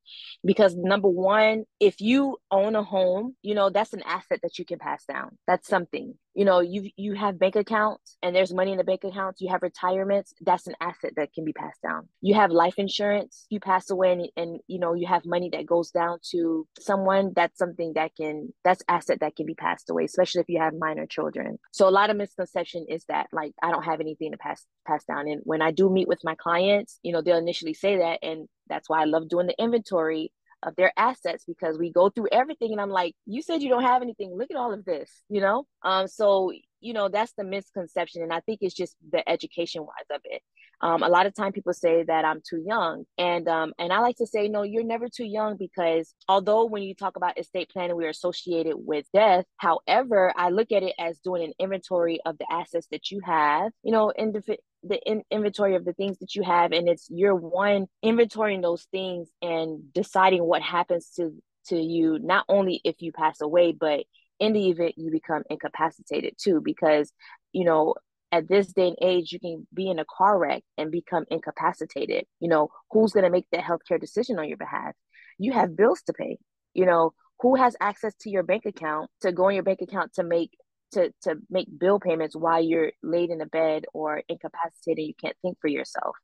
because 0.45 0.75
number 0.77 1.09
one 1.09 1.65
if 1.81 2.01
you 2.01 2.37
own 2.51 2.77
a 2.77 2.83
home 2.83 3.37
you 3.43 3.55
know 3.55 3.71
that's 3.71 3.93
an 3.93 4.03
asset 4.05 4.41
that 4.43 4.59
you 4.59 4.65
can 4.65 4.79
pass 4.79 5.05
down. 5.05 5.39
That's 5.47 5.69
something 5.69 6.15
you 6.35 6.45
know 6.45 6.61
you 6.61 6.91
you 6.97 7.15
have 7.15 7.39
bank 7.39 7.57
accounts 7.57 8.17
and 8.23 8.35
there's 8.35 8.53
money 8.53 8.73
in 8.73 8.79
the 8.79 8.85
bank 8.85 9.05
accounts 9.05 9.41
you 9.41 9.51
have 9.51 9.63
retirements 9.63 10.35
that's 10.41 10.67
an 10.67 10.75
asset 10.81 11.13
that 11.17 11.33
can 11.33 11.45
be 11.45 11.53
passed 11.53 11.81
down. 11.83 12.09
You 12.21 12.35
have 12.35 12.51
life 12.51 12.75
insurance 12.77 13.47
you 13.49 13.61
pass 13.61 13.91
away 13.91 14.13
and, 14.13 14.29
and 14.37 14.61
you 14.67 14.79
know 14.79 14.95
you 14.95 15.07
have 15.07 15.25
money 15.25 15.49
that 15.53 15.67
goes 15.67 15.91
down 15.91 16.19
to 16.33 16.67
someone 16.79 17.33
that's 17.35 17.59
something 17.59 17.93
that 17.95 18.13
can 18.17 18.53
that's 18.65 18.83
asset 18.89 19.21
that 19.21 19.37
can 19.37 19.47
be 19.47 19.55
passed 19.55 19.89
away 19.91 20.05
especially 20.05 20.41
if 20.41 20.49
you 20.49 20.61
have 20.61 20.75
minor 20.75 21.07
children. 21.07 21.59
So 21.73 21.89
a 21.89 21.91
lot 21.91 22.11
of 22.11 22.17
misconception 22.17 22.87
is 22.89 23.05
that 23.09 23.29
like 23.33 23.53
i 23.63 23.71
don't 23.71 23.85
have 23.85 24.01
anything 24.01 24.33
to 24.33 24.39
pass 24.39 24.65
pass 24.87 25.05
down. 25.05 25.29
And 25.29 25.41
when 25.45 25.63
i 25.63 25.71
do 25.71 25.91
meet 25.91 26.09
with 26.09 26.21
my 26.25 26.35
clients 26.35 26.99
you 27.03 27.13
know 27.13 27.23
they'll 27.23 27.39
initially 27.39 27.75
say 27.75 27.99
that 27.99 28.19
and 28.23 28.49
that's 28.69 28.89
why 28.89 29.03
i 29.03 29.05
love 29.05 29.29
doing 29.29 29.47
the 29.47 29.63
inventory 29.63 30.33
of 30.65 30.75
their 30.77 30.93
assets 30.97 31.45
because 31.47 31.79
we 31.79 31.93
go 31.93 32.09
through 32.09 32.29
everything 32.33 32.73
and 32.73 32.81
I'm 32.81 32.91
like, 32.91 33.15
you 33.27 33.43
said 33.43 33.63
you 33.63 33.69
don't 33.69 33.83
have 33.83 34.03
anything. 34.03 34.35
Look 34.37 34.51
at 34.51 34.57
all 34.57 34.73
of 34.73 34.85
this, 34.85 35.11
you 35.29 35.41
know? 35.41 35.67
Um, 35.83 36.09
so 36.09 36.53
you 36.81 36.93
know, 36.93 37.09
that's 37.09 37.33
the 37.33 37.45
misconception. 37.45 38.23
And 38.23 38.33
I 38.33 38.41
think 38.41 38.59
it's 38.61 38.75
just 38.75 38.97
the 39.11 39.27
education 39.29 39.83
wise 39.83 40.11
of 40.11 40.21
it. 40.25 40.43
Um, 40.81 41.03
a 41.03 41.09
lot 41.09 41.27
of 41.27 41.35
time 41.35 41.53
people 41.53 41.73
say 41.73 42.03
that 42.05 42.25
I'm 42.25 42.41
too 42.49 42.63
young, 42.67 43.05
and 43.19 43.49
um, 43.49 43.73
and 43.79 43.93
I 43.93 44.01
like 44.01 44.17
to 44.17 44.27
say 44.27 44.49
no, 44.49 44.63
you're 44.63 44.85
never 44.85 45.09
too 45.09 45.25
young 45.25 45.57
because 45.57 46.15
although 46.29 46.65
when 46.67 46.83
you 46.83 46.95
talk 46.95 47.17
about 47.17 47.39
estate 47.39 47.71
planning, 47.71 47.97
we 47.97 48.07
are 48.07 48.11
associated 48.11 48.77
with 48.77 49.07
death. 49.13 49.45
However, 49.57 50.33
I 50.37 50.51
look 50.51 50.73
at 50.73 50.83
it 50.83 50.95
as 50.99 51.19
doing 51.21 51.43
an 51.45 51.53
inventory 51.59 52.21
of 52.27 52.39
the 52.39 52.47
assets 52.51 52.87
that 52.91 53.11
you 53.11 53.21
have. 53.25 53.73
You 53.83 53.93
know, 53.93 54.11
in 54.11 54.33
the 54.33 54.57
the 54.83 55.01
in- 55.07 55.25
inventory 55.31 55.75
of 55.75 55.85
the 55.85 55.95
things 55.95 56.19
that 56.19 56.35
you 56.35 56.43
have, 56.43 56.73
and 56.73 56.89
it's 56.89 57.09
your 57.11 57.35
one 57.35 57.87
inventorying 58.05 58.63
those 58.63 58.87
things 58.91 59.31
and 59.43 59.93
deciding 59.93 60.45
what 60.45 60.63
happens 60.63 61.11
to 61.17 61.31
to 61.67 61.77
you 61.77 62.19
not 62.21 62.45
only 62.49 62.81
if 62.85 62.97
you 63.01 63.13
pass 63.13 63.41
away, 63.41 63.73
but 63.73 64.05
in 64.39 64.53
the 64.53 64.69
event 64.69 64.95
you 64.97 65.11
become 65.11 65.43
incapacitated 65.49 66.35
too, 66.39 66.61
because 66.63 67.13
you 67.53 67.65
know 67.65 67.95
at 68.35 68.49
this 68.49 68.73
day 68.73 68.89
and 68.89 68.97
age, 69.01 69.33
you 69.33 69.39
can 69.39 69.65
be 69.73 69.89
in 69.89 70.01
a 70.01 70.05
car 70.05 70.37
wreck 70.37 70.65
and 70.77 70.91
become 70.91 71.25
incapacitated. 71.31 72.25
You 72.41 72.49
know, 72.49 72.69
who's 72.91 73.13
going 73.13 73.23
to 73.23 73.31
make 73.31 73.47
that 73.53 73.63
healthcare 73.63 74.01
decision 74.01 74.41
on 74.41 74.49
your 74.49 74.57
behalf? 74.57 74.95
You 75.39 75.53
have 75.53 75.77
bills 75.77 76.03
to 76.07 76.13
pay. 76.13 76.39
You 76.75 76.85
know, 76.85 77.13
who 77.41 77.55
has 77.55 77.77
access 77.81 78.13
to 78.23 78.31
your 78.31 78.43
bank 78.43 78.67
account 78.67 79.09
to 79.21 79.31
go 79.31 79.49
in 79.49 79.55
your 79.55 79.63
bank 79.63 79.83
account 79.83 80.15
to 80.15 80.25
make 80.25 80.51
to 80.95 81.13
to 81.23 81.37
make 81.51 81.67
bill 81.79 82.01
payments 82.01 82.35
while 82.35 82.63
you're 82.63 82.93
laid 83.03 83.31
in 83.31 83.41
a 83.41 83.47
bed 83.47 83.85
or 83.93 84.23
incapacitated 84.29 85.05
you 85.05 85.15
can't 85.21 85.37
think 85.43 85.59
for 85.61 85.69
yourself 85.69 86.15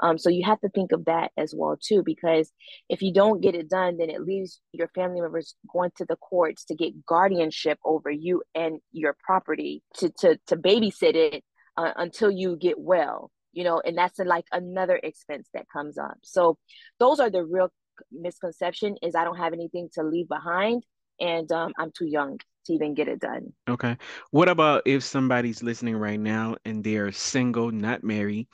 um, 0.00 0.18
so 0.18 0.28
you 0.28 0.44
have 0.44 0.60
to 0.60 0.68
think 0.68 0.92
of 0.92 1.06
that 1.06 1.30
as 1.36 1.54
well 1.56 1.78
too 1.82 2.02
because 2.04 2.52
if 2.88 3.00
you 3.00 3.12
don't 3.12 3.40
get 3.40 3.54
it 3.54 3.70
done 3.70 3.96
then 3.96 4.10
it 4.10 4.20
leaves 4.20 4.60
your 4.72 4.88
family 4.88 5.20
members 5.20 5.54
going 5.72 5.90
to 5.96 6.04
the 6.04 6.16
courts 6.16 6.64
to 6.64 6.74
get 6.74 7.06
guardianship 7.06 7.78
over 7.84 8.10
you 8.10 8.42
and 8.54 8.80
your 8.92 9.16
property 9.24 9.82
to 9.94 10.10
to, 10.18 10.38
to 10.46 10.56
babysit 10.56 11.14
it 11.14 11.42
uh, 11.78 11.92
until 11.96 12.30
you 12.30 12.56
get 12.56 12.78
well 12.78 13.30
you 13.52 13.64
know 13.64 13.80
and 13.84 13.96
that's 13.96 14.18
a, 14.18 14.24
like 14.24 14.44
another 14.52 15.00
expense 15.02 15.48
that 15.54 15.66
comes 15.72 15.98
up. 15.98 16.18
So 16.22 16.58
those 16.98 17.20
are 17.20 17.30
the 17.30 17.44
real 17.44 17.70
misconception 18.12 18.96
is 19.02 19.16
i 19.16 19.24
don't 19.24 19.38
have 19.38 19.52
anything 19.52 19.88
to 19.92 20.04
leave 20.04 20.28
behind 20.28 20.84
and 21.18 21.50
um, 21.50 21.72
i'm 21.78 21.90
too 21.90 22.06
young 22.06 22.38
to 22.66 22.74
even 22.74 22.94
get 22.94 23.08
it 23.08 23.18
done. 23.18 23.52
Okay. 23.68 23.96
What 24.30 24.48
about 24.48 24.82
if 24.84 25.02
somebody's 25.02 25.62
listening 25.62 25.96
right 25.96 26.20
now 26.20 26.56
and 26.64 26.84
they're 26.84 27.12
single 27.12 27.70
not 27.72 28.04
married 28.04 28.46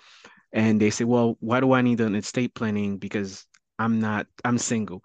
and 0.52 0.80
they 0.80 0.90
say 0.90 1.04
well 1.04 1.36
why 1.40 1.60
do 1.60 1.72
i 1.72 1.82
need 1.82 2.00
an 2.00 2.14
estate 2.14 2.54
planning 2.54 2.96
because 2.96 3.46
i'm 3.78 4.00
not 4.00 4.26
i'm 4.44 4.58
single. 4.58 5.04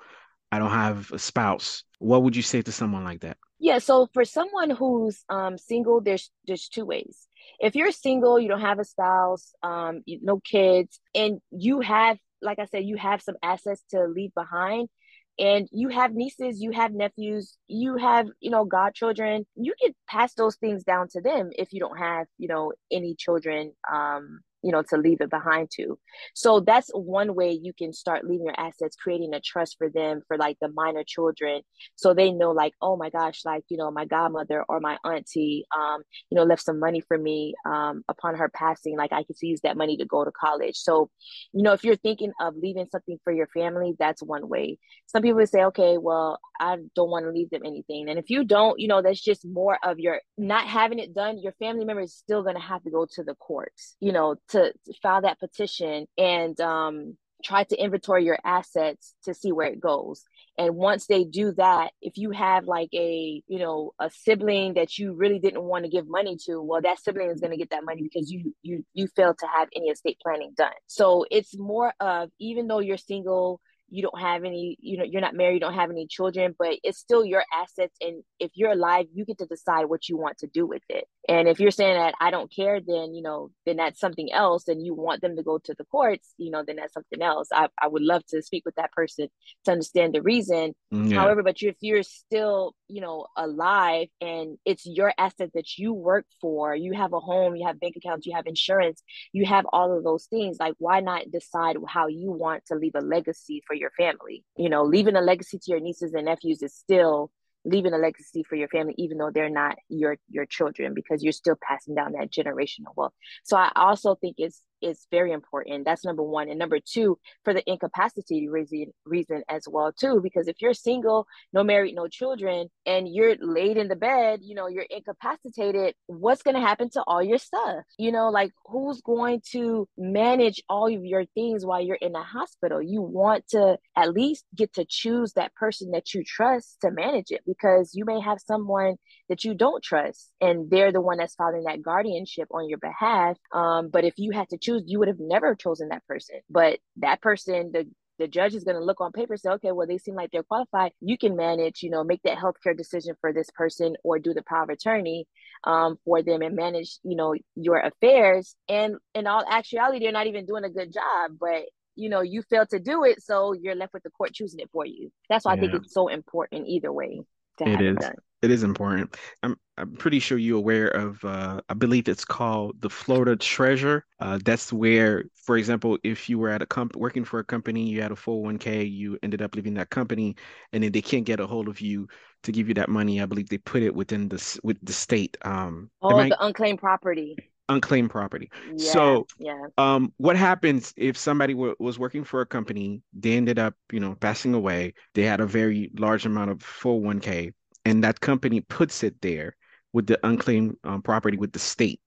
I 0.51 0.57
don't 0.57 0.71
have 0.71 1.11
a 1.11 1.19
spouse. 1.19 1.83
What 1.99 2.23
would 2.23 2.35
you 2.35 2.41
say 2.41 2.61
to 2.61 2.71
someone 2.71 3.03
like 3.03 3.21
that? 3.21 3.37
Yeah 3.59 3.79
so 3.79 4.07
for 4.13 4.23
someone 4.23 4.69
who's 4.69 5.23
um, 5.27 5.57
single 5.57 5.99
there's 6.01 6.31
there's 6.47 6.69
two 6.69 6.85
ways 6.85 7.27
if 7.59 7.75
you're 7.75 7.91
single, 7.91 8.39
you 8.39 8.47
don't 8.47 8.61
have 8.61 8.79
a 8.79 8.85
spouse, 8.85 9.53
um, 9.63 10.01
you, 10.05 10.19
no 10.21 10.39
kids, 10.39 10.99
and 11.13 11.39
you 11.51 11.81
have, 11.81 12.17
like 12.41 12.59
I 12.59 12.65
said, 12.65 12.85
you 12.85 12.97
have 12.97 13.21
some 13.21 13.35
assets 13.43 13.83
to 13.91 14.05
leave 14.05 14.33
behind, 14.33 14.89
and 15.37 15.67
you 15.71 15.89
have 15.89 16.13
nieces, 16.13 16.61
you 16.61 16.71
have 16.71 16.91
nephews, 16.93 17.57
you 17.67 17.95
have, 17.97 18.27
you 18.39 18.51
know, 18.51 18.65
godchildren, 18.65 19.45
you 19.55 19.73
can 19.81 19.93
pass 20.07 20.33
those 20.33 20.57
things 20.57 20.83
down 20.83 21.07
to 21.09 21.21
them 21.21 21.49
if 21.57 21.71
you 21.71 21.79
don't 21.79 21.97
have, 21.97 22.27
you 22.37 22.47
know, 22.47 22.73
any 22.91 23.15
children 23.15 23.73
um, 23.91 24.41
you 24.63 24.71
know 24.71 24.83
to 24.89 24.97
leave 24.97 25.21
it 25.21 25.29
behind 25.29 25.69
to. 25.75 25.97
So 26.33 26.59
that's 26.59 26.89
one 26.93 27.35
way 27.35 27.51
you 27.51 27.73
can 27.73 27.93
start 27.93 28.25
leaving 28.25 28.45
your 28.45 28.59
assets 28.59 28.95
creating 28.95 29.33
a 29.33 29.39
trust 29.39 29.75
for 29.77 29.89
them 29.89 30.21
for 30.27 30.37
like 30.37 30.57
the 30.61 30.69
minor 30.69 31.03
children 31.05 31.61
so 31.95 32.13
they 32.13 32.31
know 32.31 32.51
like 32.51 32.73
oh 32.81 32.95
my 32.95 33.09
gosh 33.09 33.41
like 33.45 33.63
you 33.69 33.77
know 33.77 33.91
my 33.91 34.05
godmother 34.05 34.63
or 34.67 34.79
my 34.79 34.97
auntie 35.03 35.65
um 35.77 36.01
you 36.29 36.35
know 36.35 36.43
left 36.43 36.63
some 36.63 36.79
money 36.79 37.01
for 37.01 37.17
me 37.17 37.53
um 37.65 38.03
upon 38.09 38.35
her 38.35 38.49
passing 38.49 38.97
like 38.97 39.11
i 39.13 39.23
could 39.23 39.35
use 39.41 39.61
that 39.61 39.77
money 39.77 39.97
to 39.97 40.05
go 40.05 40.23
to 40.23 40.31
college. 40.31 40.75
So 40.75 41.09
you 41.53 41.63
know 41.63 41.73
if 41.73 41.83
you're 41.83 41.95
thinking 41.95 42.31
of 42.41 42.55
leaving 42.55 42.87
something 42.91 43.17
for 43.23 43.33
your 43.33 43.47
family 43.47 43.95
that's 43.97 44.21
one 44.21 44.47
way. 44.47 44.77
Some 45.07 45.21
people 45.21 45.37
would 45.37 45.49
say 45.49 45.63
okay 45.65 45.97
well 45.97 46.39
i 46.59 46.75
don't 46.95 47.09
want 47.09 47.25
to 47.25 47.31
leave 47.31 47.49
them 47.49 47.61
anything. 47.65 48.09
And 48.09 48.19
if 48.19 48.29
you 48.29 48.43
don't 48.43 48.79
you 48.79 48.87
know 48.87 49.01
that's 49.01 49.21
just 49.21 49.45
more 49.45 49.77
of 49.83 49.99
your 49.99 50.21
not 50.37 50.67
having 50.67 50.99
it 50.99 51.13
done 51.13 51.39
your 51.39 51.53
family 51.53 51.85
member 51.85 52.01
is 52.01 52.15
still 52.15 52.43
going 52.43 52.55
to 52.55 52.61
have 52.61 52.83
to 52.83 52.91
go 52.91 53.07
to 53.13 53.23
the 53.23 53.35
courts 53.35 53.95
you 53.99 54.11
know 54.11 54.35
to, 54.49 54.73
file 55.01 55.21
that 55.21 55.39
petition 55.39 56.07
and 56.17 56.59
um, 56.59 57.17
try 57.43 57.63
to 57.63 57.81
inventory 57.81 58.25
your 58.25 58.39
assets 58.43 59.15
to 59.23 59.33
see 59.33 59.51
where 59.51 59.67
it 59.67 59.79
goes. 59.79 60.23
And 60.57 60.75
once 60.75 61.07
they 61.07 61.23
do 61.23 61.53
that 61.53 61.91
if 62.01 62.17
you 62.17 62.31
have 62.31 62.65
like 62.65 62.89
a 62.93 63.41
you 63.47 63.59
know 63.59 63.91
a 63.99 64.09
sibling 64.09 64.73
that 64.73 64.97
you 64.97 65.13
really 65.13 65.39
didn't 65.39 65.63
want 65.63 65.85
to 65.85 65.89
give 65.89 66.05
money 66.07 66.37
to 66.45 66.61
well 66.61 66.81
that 66.81 66.99
sibling 66.99 67.29
is 67.29 67.39
going 67.39 67.51
to 67.51 67.57
get 67.57 67.69
that 67.69 67.85
money 67.85 68.01
because 68.01 68.29
you 68.29 68.53
you 68.61 68.85
you 68.93 69.07
failed 69.15 69.37
to 69.39 69.47
have 69.47 69.69
any 69.75 69.87
estate 69.87 70.17
planning 70.21 70.53
done. 70.57 70.71
So 70.87 71.25
it's 71.31 71.57
more 71.57 71.93
of 71.99 72.29
even 72.39 72.67
though 72.67 72.79
you're 72.79 72.97
single 72.97 73.61
you 73.91 74.03
don't 74.03 74.19
have 74.19 74.43
any 74.43 74.77
you 74.81 74.97
know 74.97 75.05
you're 75.05 75.21
not 75.21 75.33
married 75.33 75.55
you 75.55 75.59
don't 75.61 75.73
have 75.73 75.89
any 75.89 76.07
children 76.07 76.53
but 76.59 76.75
it's 76.83 76.99
still 76.99 77.23
your 77.23 77.43
assets. 77.53 77.95
And 78.01 78.23
if 78.39 78.51
you're 78.55 78.71
alive 78.71 79.05
you 79.13 79.23
get 79.23 79.37
to 79.37 79.45
decide 79.45 79.85
what 79.85 80.09
you 80.09 80.17
want 80.17 80.39
to 80.39 80.47
do 80.47 80.67
with 80.67 80.83
it 80.89 81.05
and 81.29 81.47
if 81.47 81.59
you're 81.59 81.71
saying 81.71 81.95
that 81.95 82.13
i 82.19 82.31
don't 82.31 82.53
care 82.53 82.79
then 82.85 83.13
you 83.13 83.21
know 83.21 83.51
then 83.65 83.77
that's 83.77 83.99
something 83.99 84.31
else 84.31 84.67
and 84.67 84.85
you 84.85 84.93
want 84.93 85.21
them 85.21 85.35
to 85.35 85.43
go 85.43 85.57
to 85.57 85.73
the 85.77 85.85
courts 85.85 86.33
you 86.37 86.51
know 86.51 86.63
then 86.65 86.75
that's 86.75 86.93
something 86.93 87.21
else 87.21 87.47
i, 87.53 87.67
I 87.81 87.87
would 87.87 88.01
love 88.01 88.25
to 88.29 88.41
speak 88.41 88.63
with 88.65 88.75
that 88.75 88.91
person 88.91 89.27
to 89.65 89.71
understand 89.71 90.13
the 90.13 90.21
reason 90.21 90.73
mm, 90.93 91.09
yeah. 91.09 91.19
however 91.19 91.43
but 91.43 91.61
if 91.61 91.77
you're 91.81 92.03
still 92.03 92.73
you 92.87 93.01
know 93.01 93.27
alive 93.37 94.07
and 94.19 94.57
it's 94.65 94.85
your 94.85 95.13
asset 95.17 95.51
that 95.53 95.77
you 95.77 95.93
work 95.93 96.25
for 96.41 96.75
you 96.75 96.93
have 96.93 97.13
a 97.13 97.19
home 97.19 97.55
you 97.55 97.65
have 97.65 97.79
bank 97.79 97.95
accounts 97.95 98.25
you 98.25 98.35
have 98.35 98.47
insurance 98.47 99.03
you 99.31 99.45
have 99.45 99.65
all 99.71 99.95
of 99.95 100.03
those 100.03 100.25
things 100.25 100.57
like 100.59 100.73
why 100.79 100.99
not 100.99 101.29
decide 101.31 101.77
how 101.87 102.07
you 102.07 102.31
want 102.31 102.65
to 102.65 102.75
leave 102.75 102.95
a 102.95 103.01
legacy 103.01 103.61
for 103.67 103.75
your 103.75 103.91
family. 103.91 104.43
You 104.57 104.69
know, 104.69 104.83
leaving 104.83 105.15
a 105.15 105.21
legacy 105.21 105.57
to 105.57 105.71
your 105.71 105.79
nieces 105.79 106.13
and 106.13 106.25
nephews 106.25 106.61
is 106.61 106.73
still 106.73 107.31
leaving 107.69 107.93
a 107.93 107.97
legacy 107.97 108.43
for 108.43 108.55
your 108.55 108.67
family 108.69 108.95
even 108.97 109.17
though 109.17 109.31
they're 109.31 109.49
not 109.49 109.75
your 109.89 110.17
your 110.29 110.45
children 110.45 110.93
because 110.93 111.23
you're 111.23 111.31
still 111.31 111.57
passing 111.61 111.95
down 111.95 112.13
that 112.13 112.31
generational 112.31 112.93
wealth. 112.95 113.13
So 113.43 113.57
i 113.57 113.71
also 113.75 114.15
think 114.15 114.35
it's 114.37 114.63
is 114.81 115.07
very 115.11 115.31
important. 115.31 115.85
That's 115.85 116.05
number 116.05 116.23
one. 116.23 116.49
And 116.49 116.59
number 116.59 116.79
two, 116.79 117.17
for 117.43 117.53
the 117.53 117.63
incapacity 117.69 118.47
reason, 118.49 118.93
reason 119.05 119.43
as 119.49 119.67
well 119.69 119.91
too, 119.91 120.19
because 120.21 120.47
if 120.47 120.57
you're 120.61 120.73
single, 120.73 121.25
no 121.53 121.63
married, 121.63 121.95
no 121.95 122.07
children, 122.07 122.69
and 122.85 123.07
you're 123.07 123.35
laid 123.39 123.77
in 123.77 123.87
the 123.87 123.95
bed, 123.95 124.39
you 124.43 124.55
know, 124.55 124.67
you're 124.67 124.85
incapacitated, 124.89 125.95
what's 126.07 126.43
going 126.43 126.55
to 126.55 126.61
happen 126.61 126.89
to 126.91 127.03
all 127.07 127.23
your 127.23 127.37
stuff? 127.37 127.83
You 127.97 128.11
know, 128.11 128.29
like 128.29 128.51
who's 128.65 129.01
going 129.01 129.41
to 129.51 129.87
manage 129.97 130.61
all 130.69 130.93
of 130.93 131.05
your 131.05 131.25
things 131.25 131.65
while 131.65 131.81
you're 131.81 131.95
in 131.95 132.11
the 132.11 132.21
hospital? 132.21 132.81
You 132.81 133.01
want 133.01 133.47
to 133.49 133.77
at 133.95 134.13
least 134.13 134.45
get 134.55 134.73
to 134.73 134.85
choose 134.87 135.33
that 135.33 135.53
person 135.55 135.91
that 135.91 136.13
you 136.13 136.23
trust 136.23 136.77
to 136.81 136.91
manage 136.91 137.31
it 137.31 137.41
because 137.45 137.91
you 137.93 138.05
may 138.05 138.19
have 138.19 138.39
someone 138.45 138.95
that 139.27 139.43
you 139.43 139.53
don't 139.53 139.83
trust 139.83 140.31
and 140.41 140.69
they're 140.69 140.91
the 140.91 141.01
one 141.01 141.17
that's 141.17 141.35
filing 141.35 141.63
that 141.63 141.81
guardianship 141.81 142.47
on 142.51 142.67
your 142.67 142.79
behalf. 142.79 143.37
Um, 143.53 143.89
but 143.89 144.03
if 144.03 144.13
you 144.17 144.31
had 144.31 144.49
to 144.49 144.57
choose 144.57 144.68
choose, 144.69 144.83
you 144.85 144.99
would 144.99 145.07
have 145.07 145.19
never 145.19 145.55
chosen 145.55 145.89
that 145.89 146.05
person. 146.07 146.39
But 146.49 146.79
that 146.97 147.21
person, 147.21 147.71
the 147.73 147.87
the 148.19 148.27
judge 148.27 148.53
is 148.53 148.65
going 148.65 148.75
to 148.75 148.83
look 148.83 148.99
on 149.01 149.13
paper 149.13 149.37
say 149.37 149.49
okay 149.49 149.71
well 149.71 149.87
they 149.87 149.97
seem 149.97 150.13
like 150.13 150.29
they're 150.31 150.43
qualified 150.43 150.91
you 150.99 151.17
can 151.17 151.37
manage 151.37 151.81
you 151.81 151.89
know 151.89 152.03
make 152.03 152.21
that 152.23 152.37
healthcare 152.37 152.77
decision 152.77 153.15
for 153.21 153.31
this 153.31 153.49
person 153.55 153.95
or 154.03 154.19
do 154.19 154.33
the 154.33 154.43
power 154.43 154.63
of 154.63 154.69
attorney 154.69 155.25
um, 155.63 155.97
for 156.03 156.21
them 156.21 156.41
and 156.41 156.53
manage 156.53 156.99
you 157.03 157.15
know 157.15 157.33
your 157.55 157.79
affairs 157.79 158.55
and 158.67 158.97
in 159.15 159.25
all 159.25 159.43
actuality 159.49 159.99
they're 159.99 160.11
not 160.11 160.27
even 160.27 160.45
doing 160.45 160.65
a 160.65 160.69
good 160.69 160.93
job 160.93 161.31
but 161.39 161.63
you 161.95 162.09
know 162.09 162.19
you 162.19 162.41
fail 162.41 162.65
to 162.65 162.77
do 162.77 163.05
it 163.05 163.23
so 163.23 163.53
you're 163.53 163.73
left 163.73 163.93
with 163.93 164.03
the 164.03 164.09
court 164.11 164.33
choosing 164.33 164.59
it 164.59 164.69
for 164.71 164.85
you 164.85 165.09
that's 165.29 165.45
why 165.45 165.53
yeah. 165.53 165.57
i 165.57 165.61
think 165.61 165.73
it's 165.73 165.93
so 165.93 166.09
important 166.09 166.67
either 166.67 166.91
way 166.91 167.21
to 167.57 167.69
it 167.69 167.81
is. 167.81 168.05
It, 168.05 168.15
it 168.41 168.51
is 168.51 168.63
important. 168.63 169.15
I'm 169.43 169.55
I'm 169.77 169.95
pretty 169.95 170.19
sure 170.19 170.37
you're 170.37 170.57
aware 170.57 170.87
of 170.87 171.23
uh, 171.23 171.61
I 171.69 171.73
believe 171.73 172.07
it's 172.07 172.25
called 172.25 172.81
the 172.81 172.89
Florida 172.89 173.35
Treasure. 173.35 174.05
Uh, 174.19 174.39
that's 174.43 174.73
where, 174.73 175.25
for 175.35 175.57
example, 175.57 175.97
if 176.03 176.29
you 176.29 176.37
were 176.37 176.49
at 176.49 176.61
a 176.61 176.65
comp 176.65 176.95
working 176.95 177.23
for 177.23 177.39
a 177.39 177.43
company, 177.43 177.89
you 177.89 178.01
had 178.01 178.11
a 178.11 178.15
401k, 178.15 178.83
you 178.83 179.17
ended 179.23 179.41
up 179.41 179.55
leaving 179.55 179.73
that 179.75 179.89
company, 179.89 180.35
and 180.73 180.83
then 180.83 180.91
they 180.91 181.01
can't 181.01 181.25
get 181.25 181.39
a 181.39 181.47
hold 181.47 181.67
of 181.67 181.79
you 181.81 182.07
to 182.43 182.51
give 182.51 182.67
you 182.67 182.73
that 182.75 182.89
money. 182.89 183.21
I 183.21 183.25
believe 183.25 183.49
they 183.49 183.57
put 183.57 183.83
it 183.83 183.93
within 183.93 184.27
the 184.29 184.59
with 184.63 184.77
the 184.83 184.93
state. 184.93 185.37
Um, 185.43 185.89
oh, 186.01 186.23
the 186.23 186.37
unclaimed 186.43 186.79
property 186.79 187.35
unclaimed 187.69 188.09
property. 188.09 188.49
Yeah, 188.75 188.93
so, 188.93 189.27
yeah. 189.39 189.67
Um, 189.77 190.11
what 190.17 190.35
happens 190.35 190.93
if 190.97 191.17
somebody 191.17 191.53
w- 191.53 191.75
was 191.79 191.97
working 191.97 192.23
for 192.23 192.41
a 192.41 192.45
company, 192.45 193.01
they 193.13 193.37
ended 193.37 193.59
up, 193.59 193.75
you 193.91 193.99
know, 193.99 194.15
passing 194.15 194.53
away, 194.53 194.93
they 195.13 195.21
had 195.23 195.39
a 195.39 195.45
very 195.45 195.91
large 195.97 196.25
amount 196.25 196.51
of 196.51 196.61
401k, 196.61 197.53
and 197.89 198.03
that 198.03 198.19
company 198.19 198.61
puts 198.61 199.03
it 199.03 199.19
there 199.21 199.55
with 199.93 200.05
the 200.05 200.19
unclaimed 200.23 200.77
um, 200.83 201.01
property 201.01 201.37
with 201.37 201.51
the 201.51 201.59
state. 201.59 201.99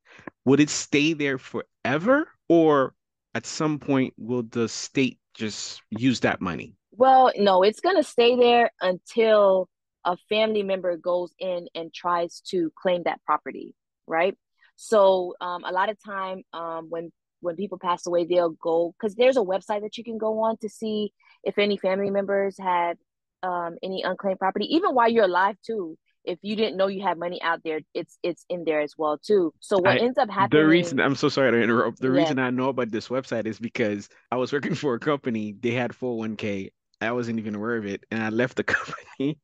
Would 0.45 0.61
it 0.61 0.71
stay 0.71 1.13
there 1.13 1.39
forever, 1.39 2.29
or 2.49 2.95
at 3.35 3.47
some 3.47 3.81
point 3.81 4.15
will 4.17 4.45
the 4.45 4.69
state 4.69 5.19
just 5.35 5.83
use 5.91 6.21
that 6.21 6.41
money? 6.41 6.77
Well, 6.93 7.33
no, 7.37 7.63
it's 7.63 7.81
going 7.81 7.97
to 7.97 8.05
stay 8.05 8.37
there 8.37 8.71
until 8.81 9.69
a 10.05 10.17
family 10.29 10.63
member 10.63 10.97
goes 10.97 11.33
in 11.39 11.67
and 11.75 11.93
tries 11.93 12.41
to 12.51 12.73
claim 12.81 13.03
that 13.05 13.21
property, 13.25 13.75
right? 14.07 14.37
So 14.77 15.35
um, 15.41 15.65
a 15.65 15.73
lot 15.73 15.89
of 15.91 15.97
time 16.05 16.43
um, 16.53 16.87
when 16.91 17.11
when 17.41 17.57
people 17.57 17.79
pass 17.79 18.07
away, 18.07 18.25
they'll 18.25 18.51
go 18.51 18.95
because 18.97 19.17
there's 19.17 19.37
a 19.37 19.41
website 19.41 19.83
that 19.83 19.99
you 19.99 20.05
can 20.05 20.17
go 20.17 20.41
on 20.43 20.59
to 20.59 20.69
see 20.69 21.13
if 21.43 21.59
any 21.59 21.77
family 21.77 22.11
members 22.11 22.57
have 22.61 22.99
um, 23.43 23.77
any 23.83 24.03
unclaimed 24.03 24.39
property, 24.39 24.75
even 24.75 24.95
while 24.95 25.09
you're 25.09 25.25
alive 25.25 25.57
too. 25.65 25.97
If 26.25 26.39
you 26.43 26.55
didn't 26.55 26.77
know 26.77 26.87
you 26.87 27.03
had 27.03 27.19
money 27.19 27.43
out 27.43 27.63
there, 27.65 27.81
it's 27.95 28.17
it's 28.23 28.45
in 28.49 28.63
there 28.65 28.81
as 28.81 28.95
well 28.97 29.19
too. 29.19 29.53
So 29.59 29.79
what 29.79 29.99
I, 29.99 29.99
ends 29.99 30.19
up 30.19 30.31
happening? 30.31 30.63
The 30.63 30.69
reason 30.69 31.01
I'm 31.01 31.17
so 31.17 31.29
sorry 31.29 31.51
to 31.51 31.61
interrupt. 31.61 31.99
The 31.99 32.13
yeah. 32.13 32.21
reason 32.21 32.39
I 32.39 32.51
know 32.51 32.69
about 32.69 32.93
this 32.93 33.09
website 33.09 33.47
is 33.47 33.59
because 33.59 34.09
I 34.31 34.37
was 34.37 34.53
working 34.53 34.77
for 34.77 34.95
a 34.95 35.01
company. 35.01 35.57
They 35.59 35.73
had 35.73 35.91
401k. 35.91 36.71
I 37.01 37.11
wasn't 37.11 37.41
even 37.41 37.57
aware 37.57 37.77
of 37.77 37.87
it, 37.87 38.05
and 38.13 38.23
I 38.23 38.29
left 38.29 38.57
the 38.57 38.63
company, 38.65 39.41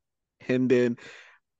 and 0.48 0.70
then 0.70 0.96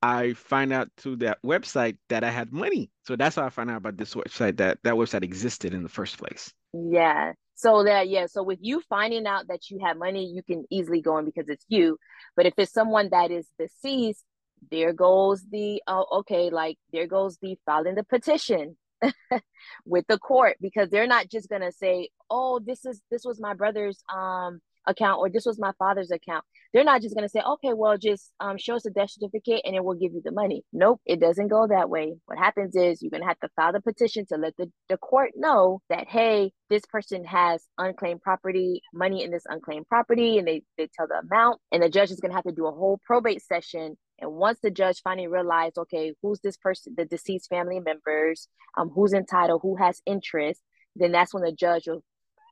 I 0.00 0.34
find 0.34 0.72
out 0.72 0.88
through 0.96 1.16
that 1.16 1.38
website 1.44 1.96
that 2.08 2.22
I 2.22 2.30
had 2.30 2.52
money. 2.52 2.90
So 3.04 3.16
that's 3.16 3.36
how 3.36 3.44
I 3.44 3.50
found 3.50 3.70
out 3.70 3.78
about 3.78 3.96
this 3.96 4.14
website 4.14 4.58
that 4.58 4.78
that 4.84 4.94
website 4.94 5.24
existed 5.24 5.74
in 5.74 5.82
the 5.82 5.88
first 5.88 6.18
place. 6.18 6.52
Yeah. 6.72 7.32
So 7.58 7.82
that 7.82 8.08
yeah, 8.08 8.26
so 8.26 8.44
with 8.44 8.60
you 8.62 8.80
finding 8.88 9.26
out 9.26 9.48
that 9.48 9.68
you 9.68 9.80
have 9.84 9.96
money, 9.96 10.24
you 10.26 10.44
can 10.44 10.64
easily 10.70 11.00
go 11.02 11.18
in 11.18 11.24
because 11.24 11.48
it's 11.48 11.64
you. 11.68 11.98
But 12.36 12.46
if 12.46 12.54
it's 12.56 12.72
someone 12.72 13.08
that 13.10 13.32
is 13.32 13.48
deceased, 13.58 14.24
there 14.70 14.92
goes 14.92 15.42
the 15.50 15.82
oh 15.88 16.06
okay, 16.20 16.50
like 16.50 16.78
there 16.92 17.08
goes 17.08 17.36
the 17.42 17.58
filing 17.66 17.96
the 17.96 18.04
petition 18.04 18.76
with 19.84 20.04
the 20.06 20.18
court 20.18 20.56
because 20.60 20.88
they're 20.90 21.08
not 21.08 21.28
just 21.28 21.48
gonna 21.48 21.72
say, 21.72 22.10
oh, 22.30 22.60
this 22.64 22.84
is 22.84 23.02
this 23.10 23.24
was 23.24 23.40
my 23.40 23.54
brother's 23.54 24.04
um 24.08 24.60
account 24.88 25.18
or 25.20 25.30
this 25.30 25.46
was 25.46 25.58
my 25.58 25.72
father's 25.78 26.10
account. 26.10 26.44
They're 26.72 26.84
not 26.84 27.02
just 27.02 27.14
going 27.14 27.24
to 27.24 27.28
say, 27.28 27.40
okay, 27.40 27.72
well, 27.74 27.96
just 27.96 28.32
um, 28.40 28.58
show 28.58 28.74
us 28.74 28.86
a 28.86 28.90
death 28.90 29.10
certificate 29.10 29.62
and 29.64 29.74
then 29.74 29.84
we'll 29.84 29.98
give 29.98 30.12
you 30.12 30.22
the 30.24 30.32
money. 30.32 30.64
Nope, 30.72 31.00
it 31.06 31.20
doesn't 31.20 31.48
go 31.48 31.66
that 31.66 31.88
way. 31.88 32.14
What 32.26 32.38
happens 32.38 32.74
is 32.74 33.02
you're 33.02 33.10
going 33.10 33.22
to 33.22 33.28
have 33.28 33.40
to 33.40 33.48
file 33.54 33.72
the 33.72 33.80
petition 33.80 34.26
to 34.26 34.36
let 34.36 34.56
the, 34.56 34.70
the 34.88 34.96
court 34.96 35.32
know 35.36 35.80
that, 35.90 36.08
hey, 36.08 36.52
this 36.70 36.82
person 36.86 37.24
has 37.24 37.64
unclaimed 37.78 38.22
property, 38.22 38.82
money 38.92 39.22
in 39.22 39.30
this 39.30 39.44
unclaimed 39.46 39.88
property, 39.88 40.38
and 40.38 40.48
they, 40.48 40.62
they 40.76 40.88
tell 40.94 41.06
the 41.06 41.20
amount. 41.26 41.60
And 41.72 41.82
the 41.82 41.88
judge 41.88 42.10
is 42.10 42.20
going 42.20 42.30
to 42.30 42.36
have 42.36 42.44
to 42.44 42.52
do 42.52 42.66
a 42.66 42.72
whole 42.72 43.00
probate 43.06 43.42
session 43.42 43.96
and 44.20 44.32
once 44.32 44.58
the 44.60 44.70
judge 44.70 45.00
finally 45.02 45.28
realized, 45.28 45.78
okay, 45.78 46.12
who's 46.22 46.40
this 46.40 46.56
person, 46.56 46.94
the 46.96 47.04
deceased 47.04 47.48
family 47.48 47.78
members, 47.80 48.48
um, 48.76 48.88
who's 48.88 49.12
entitled, 49.12 49.60
who 49.62 49.76
has 49.76 50.02
interest, 50.06 50.60
then 50.96 51.12
that's 51.12 51.32
when 51.32 51.44
the 51.44 51.52
judge 51.52 51.86
will 51.86 52.02